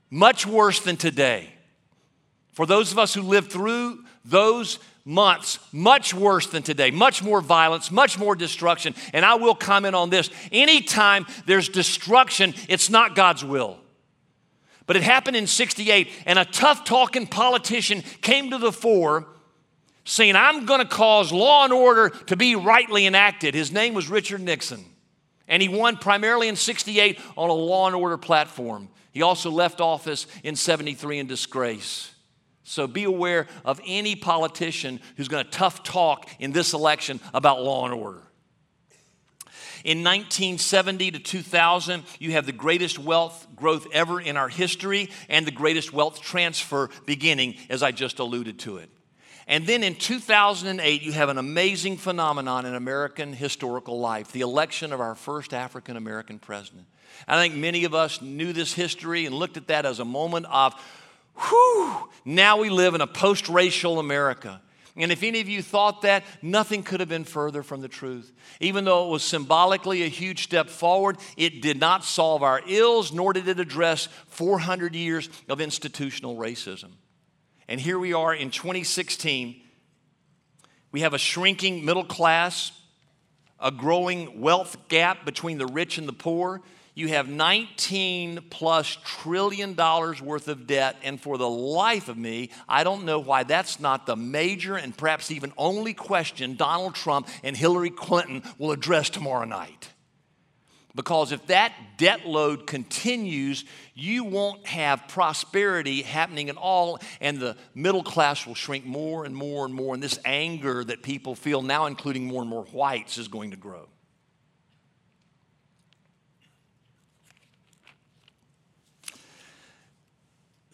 much 0.10 0.48
worse 0.48 0.80
than 0.80 0.98
today. 0.98 1.50
For 2.54 2.66
those 2.66 2.92
of 2.92 3.00
us 3.00 3.14
who 3.14 3.22
lived 3.22 3.52
through 3.52 4.04
those 4.24 4.80
months, 5.06 5.60
much 5.74 6.14
worse 6.14 6.48
than 6.48 6.64
today, 6.64 6.92
much 6.92 7.22
more 7.22 7.42
violence, 7.42 7.92
much 7.92 8.18
more 8.18 8.36
destruction. 8.36 8.96
And 9.14 9.26
I 9.26 9.36
will 9.36 9.56
comment 9.56 9.96
on 9.96 10.10
this 10.10 10.30
anytime 10.52 11.26
there's 11.46 11.68
destruction, 11.68 12.54
it's 12.70 12.90
not 12.90 13.16
God's 13.16 13.44
will. 13.44 13.80
But 14.86 14.96
it 14.96 15.04
happened 15.04 15.38
in 15.38 15.48
68, 15.48 16.10
and 16.26 16.38
a 16.38 16.46
tough 16.46 16.84
talking 16.84 17.26
politician 17.26 18.02
came 18.22 18.52
to 18.52 18.58
the 18.58 18.72
fore 18.72 19.28
saying, 20.06 20.36
I'm 20.36 20.66
going 20.66 20.82
to 20.82 20.88
cause 20.88 21.32
law 21.32 21.64
and 21.64 21.72
order 21.72 22.10
to 22.28 22.36
be 22.36 22.56
rightly 22.56 23.06
enacted. 23.06 23.56
His 23.56 23.72
name 23.72 23.94
was 23.94 24.10
Richard 24.10 24.42
Nixon. 24.42 24.84
And 25.48 25.62
he 25.62 25.70
won 25.70 25.98
primarily 25.98 26.48
in 26.48 26.56
68 26.56 27.20
on 27.38 27.50
a 27.50 27.54
law 27.54 27.88
and 27.88 27.96
order 27.96 28.18
platform. 28.18 28.90
He 29.12 29.22
also 29.22 29.50
left 29.50 29.80
office 29.80 30.28
in 30.44 30.56
73 30.56 31.20
in 31.20 31.28
disgrace. 31.28 32.13
So 32.64 32.88
be 32.88 33.04
aware 33.04 33.48
of 33.66 33.82
any 33.86 34.16
politician 34.16 35.00
who's 35.18 35.28
going 35.28 35.44
to 35.44 35.52
tough 35.52 35.84
talk 35.84 36.30
in 36.40 36.52
this 36.52 36.74
election 36.74 37.20
about 37.34 37.62
law 37.62 37.86
and 37.86 37.94
order. 37.94 38.22
In 39.84 39.98
1970 39.98 41.12
to 41.12 41.20
2000, 41.20 42.04
you 42.18 42.32
have 42.32 42.46
the 42.46 42.54
greatest 42.54 42.98
wealth 42.98 43.46
growth 43.54 43.86
ever 43.92 44.22
in 44.22 44.38
our 44.38 44.48
history 44.48 45.10
and 45.28 45.46
the 45.46 45.52
greatest 45.52 45.92
wealth 45.92 46.22
transfer 46.22 46.90
beginning, 47.06 47.56
as 47.70 47.84
I 47.84 47.92
just 47.92 48.20
alluded 48.20 48.60
to 48.60 48.78
it. 48.78 48.90
And 49.46 49.68
then 49.68 49.84
in 49.84 49.96
2008, 49.96 51.02
you 51.02 51.12
have 51.12 51.28
an 51.28 51.38
amazing 51.38 51.98
phenomenon 51.98 52.66
in 52.66 52.76
American 52.76 53.34
historical 53.34 54.00
life 54.00 54.32
the 54.32 54.40
election 54.40 54.94
of 54.94 55.02
our 55.02 55.16
first 55.16 55.54
African 55.54 55.98
American 55.98 56.40
president. 56.40 56.86
I 57.28 57.42
think 57.42 57.56
many 57.56 57.84
of 57.84 57.94
us 57.94 58.22
knew 58.22 58.54
this 58.54 58.74
history 58.74 59.26
and 59.26 59.36
looked 59.36 59.58
at 59.58 59.68
that 59.68 59.86
as 59.86 60.00
a 60.00 60.06
moment 60.06 60.46
of 60.50 60.74
Whew, 61.36 62.10
now 62.26 62.60
we 62.60 62.70
live 62.70 62.96
in 62.96 63.02
a 63.02 63.08
post 63.08 63.50
racial 63.50 64.00
America. 64.00 64.62
And 64.96 65.12
if 65.12 65.24
any 65.24 65.40
of 65.40 65.50
you 65.50 65.64
thought 65.64 66.04
that, 66.04 66.24
nothing 66.44 66.84
could 66.84 67.00
have 67.00 67.10
been 67.10 67.24
further 67.24 67.64
from 67.64 67.82
the 67.82 67.88
truth. 67.88 68.32
Even 68.60 68.86
though 68.86 69.08
it 69.08 69.12
was 69.12 69.24
symbolically 69.24 70.04
a 70.04 70.08
huge 70.08 70.44
step 70.44 70.70
forward, 70.70 71.18
it 71.36 71.64
did 71.64 71.80
not 71.80 72.04
solve 72.04 72.44
our 72.44 72.62
ills, 72.68 73.12
nor 73.12 73.34
did 73.34 73.48
it 73.48 73.60
address 73.60 74.08
400 74.28 74.94
years 74.94 75.30
of 75.50 75.60
institutional 75.60 76.36
racism. 76.36 76.92
And 77.68 77.82
here 77.82 77.98
we 77.98 78.14
are 78.14 78.36
in 78.36 78.52
2016. 78.52 79.62
We 80.92 81.02
have 81.02 81.16
a 81.16 81.18
shrinking 81.18 81.84
middle 81.84 82.06
class, 82.06 82.72
a 83.60 83.72
growing 83.72 84.42
wealth 84.42 84.78
gap 84.90 85.26
between 85.26 85.58
the 85.58 85.66
rich 85.66 85.98
and 85.98 86.08
the 86.08 86.14
poor 86.14 86.62
you 86.96 87.08
have 87.08 87.28
19 87.28 88.46
plus 88.50 88.98
trillion 89.04 89.74
dollars 89.74 90.22
worth 90.22 90.48
of 90.48 90.68
debt, 90.68 90.98
and 91.04 91.20
for 91.20 91.38
the 91.38 91.50
life 91.50 92.08
of 92.08 92.18
me, 92.18 92.52
I 92.70 92.84
don't 92.84 93.06
know 93.06 93.20
why 93.20 93.44
that's 93.44 93.80
not 93.80 94.06
the 94.06 94.16
major 94.16 94.76
and 94.76 94.96
perhaps 94.96 95.32
even 95.32 95.54
only 95.58 95.94
question 95.94 96.56
Donald 96.56 96.94
Trump 96.94 97.28
and 97.44 97.58
Hillary 97.58 97.90
Clinton 97.90 98.44
will 98.60 98.72
address 98.72 99.10
tomorrow 99.10 99.46
night. 99.46 99.90
Because 100.96 101.32
if 101.32 101.48
that 101.48 101.74
debt 101.98 102.28
load 102.28 102.68
continues, 102.68 103.66
you 103.96 104.24
won't 104.24 104.68
have 104.68 105.08
prosperity 105.08 106.04
happening 106.04 106.50
at 106.50 106.58
all, 106.58 107.00
and 107.20 107.40
the 107.40 107.58
middle 107.74 108.04
class 108.04 108.46
will 108.46 108.54
shrink 108.54 108.86
more 108.86 109.26
and 109.26 109.36
more 109.36 109.66
and 109.66 109.74
more. 109.74 109.96
And 109.96 110.04
this 110.04 110.20
anger 110.24 110.84
that 110.84 111.02
people 111.02 111.34
feel 111.34 111.64
now, 111.64 111.88
including 111.88 112.26
more 112.26 112.42
and 112.42 112.50
more 112.50 112.66
whites, 112.66 113.18
is 113.18 113.28
going 113.28 113.52
to 113.52 113.58
grow. 113.58 113.88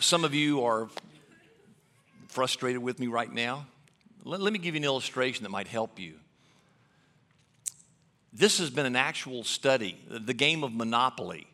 Some 0.01 0.23
of 0.23 0.33
you 0.33 0.63
are 0.63 0.87
frustrated 2.29 2.81
with 2.81 2.99
me 2.99 3.07
right 3.07 3.31
now. 3.31 3.67
Let, 4.23 4.39
let, 4.39 4.53
me 4.53 4.59
give 4.59 4.73
you 4.73 4.79
an 4.79 4.85
illustration 4.85 5.43
that 5.43 5.49
might 5.49 5.67
help 5.67 5.99
you. 5.99 6.13
This 8.31 8.59
has 8.59 8.69
been 8.69 8.85
an 8.85 8.95
actual 8.95 9.43
study. 9.43 9.99
The 10.07 10.33
game 10.33 10.63
of 10.63 10.71
Monopoly 10.73 11.47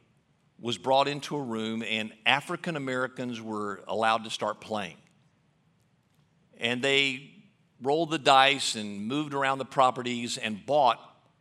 was 0.60 0.78
brought 0.78 1.08
into 1.08 1.36
a 1.36 1.42
room, 1.42 1.82
and 1.82 2.14
African 2.28 2.76
Americans 2.76 3.42
were 3.42 3.84
allowed 3.88 4.26
to 4.26 4.30
start 4.30 4.62
playing. 4.62 4.98
And 6.60 6.84
they 6.84 7.32
rolled 7.82 8.12
the 8.12 8.20
dice 8.20 8.76
and 8.76 9.08
moved 9.08 9.34
around 9.34 9.58
the 9.58 9.66
properties 9.66 10.38
and 10.38 10.64
bought 10.64 11.00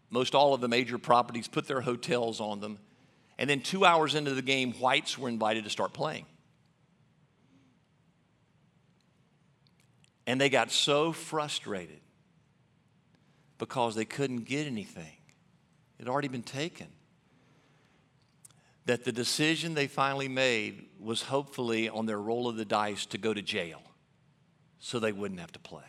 most 0.08 0.34
all 0.34 0.54
of 0.54 0.62
the 0.62 0.68
major 0.68 0.96
properties, 0.96 1.48
put 1.48 1.68
their 1.68 1.82
hotels 1.82 2.40
on 2.40 2.60
them. 2.60 2.78
And 3.36 3.50
then, 3.50 3.60
two 3.60 3.84
hours 3.84 4.14
into 4.14 4.32
the 4.32 4.42
game, 4.42 4.72
whites 4.72 5.18
were 5.18 5.28
invited 5.28 5.64
to 5.64 5.70
start 5.70 5.92
playing. 5.92 6.24
And 10.26 10.40
they 10.40 10.48
got 10.48 10.70
so 10.70 11.12
frustrated 11.12 12.00
because 13.58 13.94
they 13.94 14.04
couldn't 14.04 14.44
get 14.44 14.66
anything. 14.66 15.16
It 15.98 16.04
had 16.04 16.08
already 16.08 16.28
been 16.28 16.42
taken. 16.42 16.88
That 18.86 19.04
the 19.04 19.12
decision 19.12 19.74
they 19.74 19.86
finally 19.86 20.28
made 20.28 20.86
was 21.00 21.22
hopefully 21.22 21.88
on 21.88 22.06
their 22.06 22.20
roll 22.20 22.48
of 22.48 22.56
the 22.56 22.64
dice 22.64 23.06
to 23.06 23.18
go 23.18 23.32
to 23.32 23.40
jail 23.40 23.80
so 24.78 24.98
they 24.98 25.12
wouldn't 25.12 25.40
have 25.40 25.52
to 25.52 25.58
play. 25.58 25.82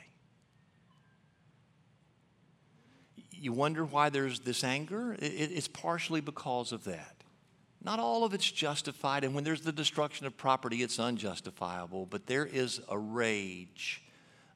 You 3.32 3.52
wonder 3.52 3.84
why 3.84 4.10
there's 4.10 4.40
this 4.40 4.64
anger? 4.64 5.18
It's 5.20 5.68
partially 5.68 6.22
because 6.22 6.72
of 6.72 6.86
that. 6.86 7.16
Not 7.84 8.00
all 8.00 8.24
of 8.24 8.34
it's 8.34 8.50
justified, 8.50 9.24
and 9.24 9.36
when 9.36 9.44
there's 9.44 9.62
the 9.62 9.74
destruction 9.74 10.26
of 10.26 10.38
property, 10.38 10.82
it's 10.82 10.98
unjustifiable, 10.98 12.06
but 12.06 12.26
there 12.26 12.46
is 12.46 12.82
a 12.90 12.98
rage 12.98 14.02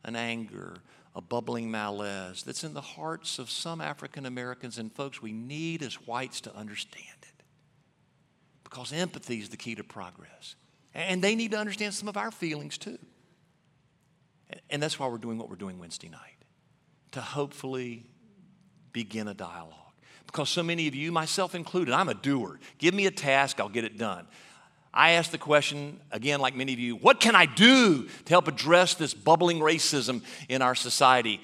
an 0.04 0.16
anger, 0.16 0.78
a 1.16 1.22
bubbling 1.22 1.70
malaise 1.70 2.44
that's 2.44 2.64
in 2.64 2.74
the 2.74 2.82
hearts 2.82 3.40
of 3.40 3.50
some 3.50 3.82
African 3.82 4.26
Americans 4.26 4.78
and 4.78 4.94
folks 4.94 5.22
we 5.22 5.32
need 5.34 5.82
as 5.84 5.96
whites 5.96 6.42
to 6.42 6.56
understand 6.56 7.06
it. 7.24 7.44
Because 8.64 8.94
empathy 8.94 9.40
is 9.40 9.50
the 9.50 9.58
key 9.58 9.76
to 9.76 9.84
progress. 9.84 10.56
And 10.94 11.22
they 11.24 11.36
need 11.36 11.52
to 11.52 11.58
understand 11.58 11.94
some 11.94 12.08
of 12.08 12.18
our 12.18 12.32
feelings 12.32 12.78
too. 12.78 13.00
And 14.70 14.82
that's 14.82 15.00
why 15.00 15.08
we're 15.08 15.18
doing 15.18 15.38
what 15.38 15.50
we're 15.50 15.56
doing 15.56 15.78
Wednesday 15.80 16.10
night, 16.10 16.38
to 17.12 17.22
hopefully 17.22 18.06
begin 18.92 19.28
a 19.28 19.34
dialogue. 19.34 19.76
because 20.30 20.50
so 20.50 20.62
many 20.62 20.88
of 20.88 20.94
you, 20.94 21.12
myself 21.12 21.56
included, 21.56 21.92
I'm 21.92 22.08
a 22.08 22.14
doer. 22.14 22.60
Give 22.78 22.94
me 22.94 23.08
a 23.08 23.12
task, 23.12 23.60
I'll 23.60 23.68
get 23.68 23.84
it 23.84 23.98
done. 23.98 24.28
I 24.94 25.12
ask 25.12 25.32
the 25.32 25.38
question, 25.38 26.00
again, 26.12 26.40
like 26.40 26.56
many 26.56 26.74
of 26.74 26.80
you, 26.80 26.96
what 26.96 27.20
can 27.20 27.36
I 27.36 27.46
do 27.46 28.04
to 28.04 28.30
help 28.30 28.48
address 28.48 28.96
this 28.96 29.14
bubbling 29.14 29.60
racism 29.60 30.24
in 30.48 30.62
our 30.62 30.76
society? 30.76 31.42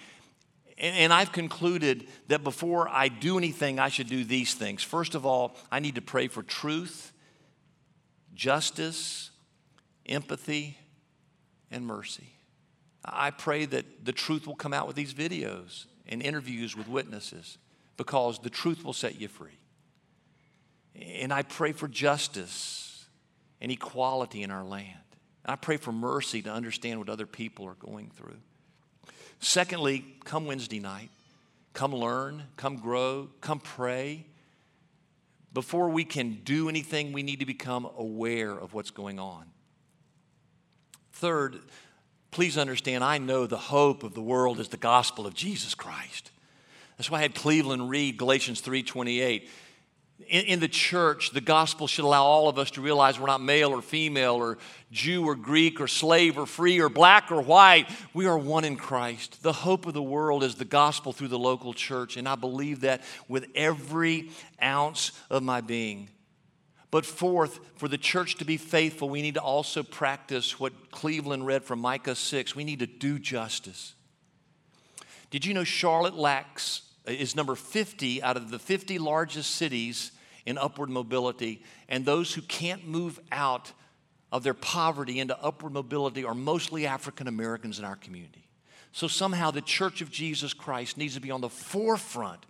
And, 0.77 1.13
I've 1.13 1.31
concluded 1.31 2.05
that 2.27 2.43
before 2.43 2.89
I 2.89 3.07
do 3.07 3.37
anything, 3.37 3.79
I 3.79 3.87
should 3.87 4.09
do 4.09 4.25
these 4.25 4.53
things. 4.53 4.83
First 4.83 5.15
of 5.15 5.25
all, 5.25 5.55
I 5.71 5.79
need 5.79 5.95
to 5.95 6.01
pray 6.01 6.27
for 6.27 6.43
truth, 6.43 7.13
justice, 8.33 9.31
empathy, 10.05 10.77
and 11.71 11.87
mercy. 11.87 12.27
I 13.05 13.31
pray 13.31 13.65
that 13.65 14.03
the 14.03 14.11
truth 14.11 14.47
will 14.47 14.55
come 14.55 14.73
out 14.73 14.85
with 14.85 14.97
these 14.97 15.13
videos 15.13 15.85
and 16.07 16.21
interviews 16.21 16.75
with 16.75 16.89
witnesses 16.89 17.57
because 17.95 18.39
the 18.39 18.49
truth 18.49 18.83
will 18.83 18.93
set 18.93 19.21
you 19.21 19.29
free. 19.29 19.57
And 20.95 21.31
I 21.31 21.43
pray 21.43 21.71
for 21.71 21.87
justice 21.87 22.84
and 23.61 23.71
equality 23.71 24.43
in 24.43 24.51
our 24.51 24.63
land. 24.63 24.97
And 25.43 25.51
I 25.51 25.55
pray 25.55 25.77
for 25.77 25.91
mercy 25.91 26.41
to 26.43 26.51
understand 26.51 26.99
what 26.99 27.09
other 27.09 27.25
people 27.25 27.65
are 27.65 27.75
going 27.75 28.09
through. 28.09 28.37
Secondly, 29.39 30.05
come 30.23 30.45
Wednesday 30.45 30.79
night. 30.79 31.09
Come 31.73 31.93
learn, 31.93 32.43
come 32.55 32.77
grow, 32.77 33.29
come 33.41 33.59
pray. 33.59 34.25
Before 35.53 35.89
we 35.89 36.05
can 36.05 36.39
do 36.45 36.69
anything, 36.69 37.11
we 37.11 37.21
need 37.21 37.41
to 37.41 37.45
become 37.45 37.85
aware 37.97 38.51
of 38.51 38.73
what's 38.73 38.91
going 38.91 39.19
on. 39.19 39.45
Third, 41.11 41.59
please 42.31 42.57
understand, 42.57 43.03
I 43.03 43.17
know 43.17 43.45
the 43.45 43.57
hope 43.57 44.03
of 44.03 44.13
the 44.13 44.21
world 44.21 44.61
is 44.61 44.69
the 44.69 44.77
gospel 44.77 45.27
of 45.27 45.33
Jesus 45.33 45.75
Christ. 45.75 46.31
That's 46.97 47.11
why 47.11 47.19
I 47.19 47.23
had 47.23 47.35
Cleveland 47.35 47.89
read 47.89 48.17
Galatians 48.17 48.61
3:28 48.61 49.49
in, 50.19 50.45
in, 50.45 50.59
the 50.59 50.67
church, 50.67 51.31
the 51.31 51.41
gospel 51.41 51.87
should 51.87 52.05
allow 52.05 52.23
all 52.23 52.47
of 52.47 52.57
us 52.57 52.71
to 52.71 52.81
realize 52.81 53.19
we're 53.19 53.27
not 53.27 53.41
male 53.41 53.71
or 53.71 53.81
female 53.81 54.35
or 54.35 54.57
Jew 54.91 55.25
or 55.25 55.35
Greek 55.35 55.81
or 55.81 55.87
slave 55.87 56.37
or 56.37 56.45
free 56.45 56.79
or 56.79 56.87
black 56.87 57.31
or 57.31 57.41
white. 57.41 57.89
We 58.13 58.25
are 58.25 58.37
one 58.37 58.63
in 58.63 58.77
Christ. 58.77 59.43
The 59.43 59.51
hope 59.51 59.85
of 59.85 59.93
the 59.93 60.01
world 60.01 60.43
is 60.43 60.55
the 60.55 60.65
gospel 60.65 61.11
through 61.11 61.27
the 61.27 61.39
local 61.39 61.73
church, 61.73 62.15
and 62.15 62.29
I 62.29 62.35
believe 62.35 62.81
that 62.81 63.01
with 63.27 63.47
every 63.55 64.29
ounce 64.63 65.11
of 65.29 65.43
my 65.43 65.59
being. 65.59 66.09
But 66.91 67.05
fourth, 67.05 67.59
for 67.75 67.89
the 67.89 67.97
church 67.97 68.35
to 68.37 68.45
be 68.45 68.55
faithful, 68.55 69.09
we 69.09 69.21
need 69.21 69.33
to 69.33 69.41
also 69.41 69.83
practice 69.83 70.57
what 70.57 70.91
Cleveland 70.91 71.45
read 71.45 71.65
from 71.65 71.79
Micah 71.79 72.15
6. 72.15 72.55
We 72.55 72.63
need 72.63 72.79
to 72.79 72.87
do 72.87 73.19
justice. 73.19 73.95
Did 75.29 75.45
you 75.45 75.53
know 75.53 75.65
Charlotte 75.65 76.15
lacks 76.15 76.83
is 77.07 77.35
number 77.35 77.55
50 77.55 78.23
out 78.23 78.37
of 78.37 78.51
the 78.51 78.59
50 78.59 78.97
largest 78.99 79.51
cities 79.51 80.11
in 80.45 80.57
upward 80.57 80.89
mobility, 80.89 81.63
and 81.89 82.05
those 82.05 82.33
who 82.33 82.41
can't 82.41 82.87
move 82.87 83.19
out 83.31 83.71
of 84.31 84.43
their 84.43 84.53
poverty 84.53 85.19
into 85.19 85.39
upward 85.41 85.73
mobility 85.73 86.23
are 86.23 86.35
mostly 86.35 86.85
African 86.85 87.27
Americans 87.27 87.79
in 87.79 87.85
our 87.85 87.95
community. 87.95 88.47
So 88.91 89.07
somehow 89.07 89.51
the 89.51 89.61
Church 89.61 90.01
of 90.01 90.11
Jesus 90.11 90.53
Christ 90.53 90.97
needs 90.97 91.15
to 91.15 91.21
be 91.21 91.31
on 91.31 91.41
the 91.41 91.49
forefront 91.49 92.45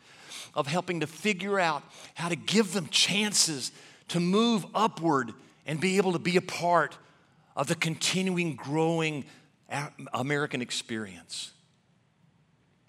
of 0.53 0.67
helping 0.67 0.99
to 0.99 1.07
figure 1.07 1.59
out 1.59 1.83
how 2.13 2.29
to 2.29 2.35
give 2.35 2.73
them 2.73 2.87
chances 2.87 3.71
to 4.09 4.19
move 4.19 4.65
upward 4.75 5.33
and 5.65 5.79
be 5.79 5.97
able 5.97 6.13
to 6.13 6.19
be 6.19 6.37
a 6.37 6.41
part 6.41 6.97
of 7.55 7.67
the 7.67 7.75
continuing 7.75 8.55
growing 8.55 9.25
American 10.13 10.61
experience. 10.61 11.51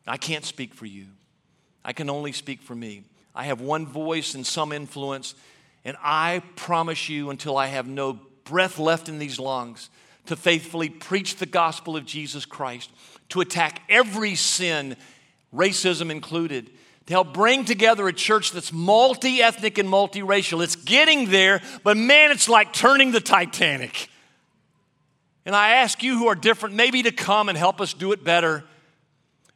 I 0.06 0.16
can't 0.16 0.44
speak 0.44 0.74
for 0.74 0.86
you. 0.86 1.06
I 1.86 1.92
can 1.92 2.10
only 2.10 2.32
speak 2.32 2.60
for 2.60 2.74
me. 2.74 3.04
I 3.32 3.44
have 3.44 3.60
one 3.60 3.86
voice 3.86 4.34
and 4.34 4.44
some 4.44 4.72
influence, 4.72 5.36
and 5.84 5.96
I 6.02 6.42
promise 6.56 7.08
you 7.08 7.30
until 7.30 7.56
I 7.56 7.68
have 7.68 7.86
no 7.86 8.18
breath 8.42 8.80
left 8.80 9.08
in 9.08 9.20
these 9.20 9.38
lungs 9.38 9.88
to 10.26 10.34
faithfully 10.34 10.88
preach 10.88 11.36
the 11.36 11.46
gospel 11.46 11.96
of 11.96 12.04
Jesus 12.04 12.44
Christ, 12.44 12.90
to 13.28 13.40
attack 13.40 13.82
every 13.88 14.34
sin, 14.34 14.96
racism 15.54 16.10
included, 16.10 16.70
to 17.06 17.12
help 17.12 17.32
bring 17.32 17.64
together 17.64 18.08
a 18.08 18.12
church 18.12 18.50
that's 18.50 18.72
multi 18.72 19.40
ethnic 19.40 19.78
and 19.78 19.88
multiracial. 19.88 20.64
It's 20.64 20.74
getting 20.74 21.30
there, 21.30 21.62
but 21.84 21.96
man, 21.96 22.32
it's 22.32 22.48
like 22.48 22.72
turning 22.72 23.12
the 23.12 23.20
Titanic. 23.20 24.08
And 25.44 25.54
I 25.54 25.76
ask 25.76 26.02
you 26.02 26.18
who 26.18 26.26
are 26.26 26.34
different, 26.34 26.74
maybe 26.74 27.04
to 27.04 27.12
come 27.12 27.48
and 27.48 27.56
help 27.56 27.80
us 27.80 27.92
do 27.92 28.10
it 28.10 28.24
better. 28.24 28.64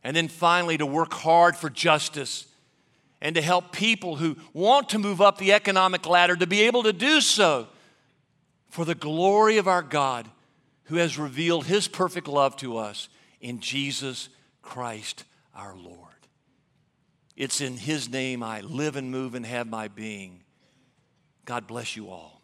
And 0.03 0.17
then 0.17 0.29
finally, 0.29 0.79
to 0.79 0.87
work 0.87 1.13
hard 1.13 1.57
for 1.57 1.69
justice 1.69 2.47
and 3.21 3.35
to 3.35 3.43
help 3.43 3.73
people 3.73 4.17
who 4.17 4.37
want 4.53 4.89
to 4.91 4.99
move 4.99 5.21
up 5.21 5.39
the 5.39 5.53
economic 5.53 6.07
ladder 6.07 6.37
to 6.37 6.47
be 6.47 6.63
able 6.63 6.83
to 6.85 6.93
do 6.93 7.21
so 7.21 7.69
for 8.69 8.85
the 8.85 8.95
glory 8.95 9.59
of 9.59 9.69
our 9.69 9.83
God 9.83 10.29
who 10.85 10.97
has 10.97 11.19
revealed 11.19 11.67
his 11.67 11.87
perfect 11.87 12.27
love 12.29 12.57
to 12.57 12.77
us 12.77 13.09
in 13.41 13.61
Jesus 13.61 14.29
Christ 14.63 15.25
our 15.55 15.77
Lord. 15.77 15.97
It's 17.37 17.61
in 17.61 17.77
his 17.77 18.09
name 18.09 18.43
I 18.43 18.61
live 18.61 18.97
and 18.97 19.11
move 19.11 19.35
and 19.35 19.45
have 19.47 19.67
my 19.67 19.89
being. 19.89 20.43
God 21.45 21.67
bless 21.67 21.97
you 21.97 22.11
all. 22.11 22.40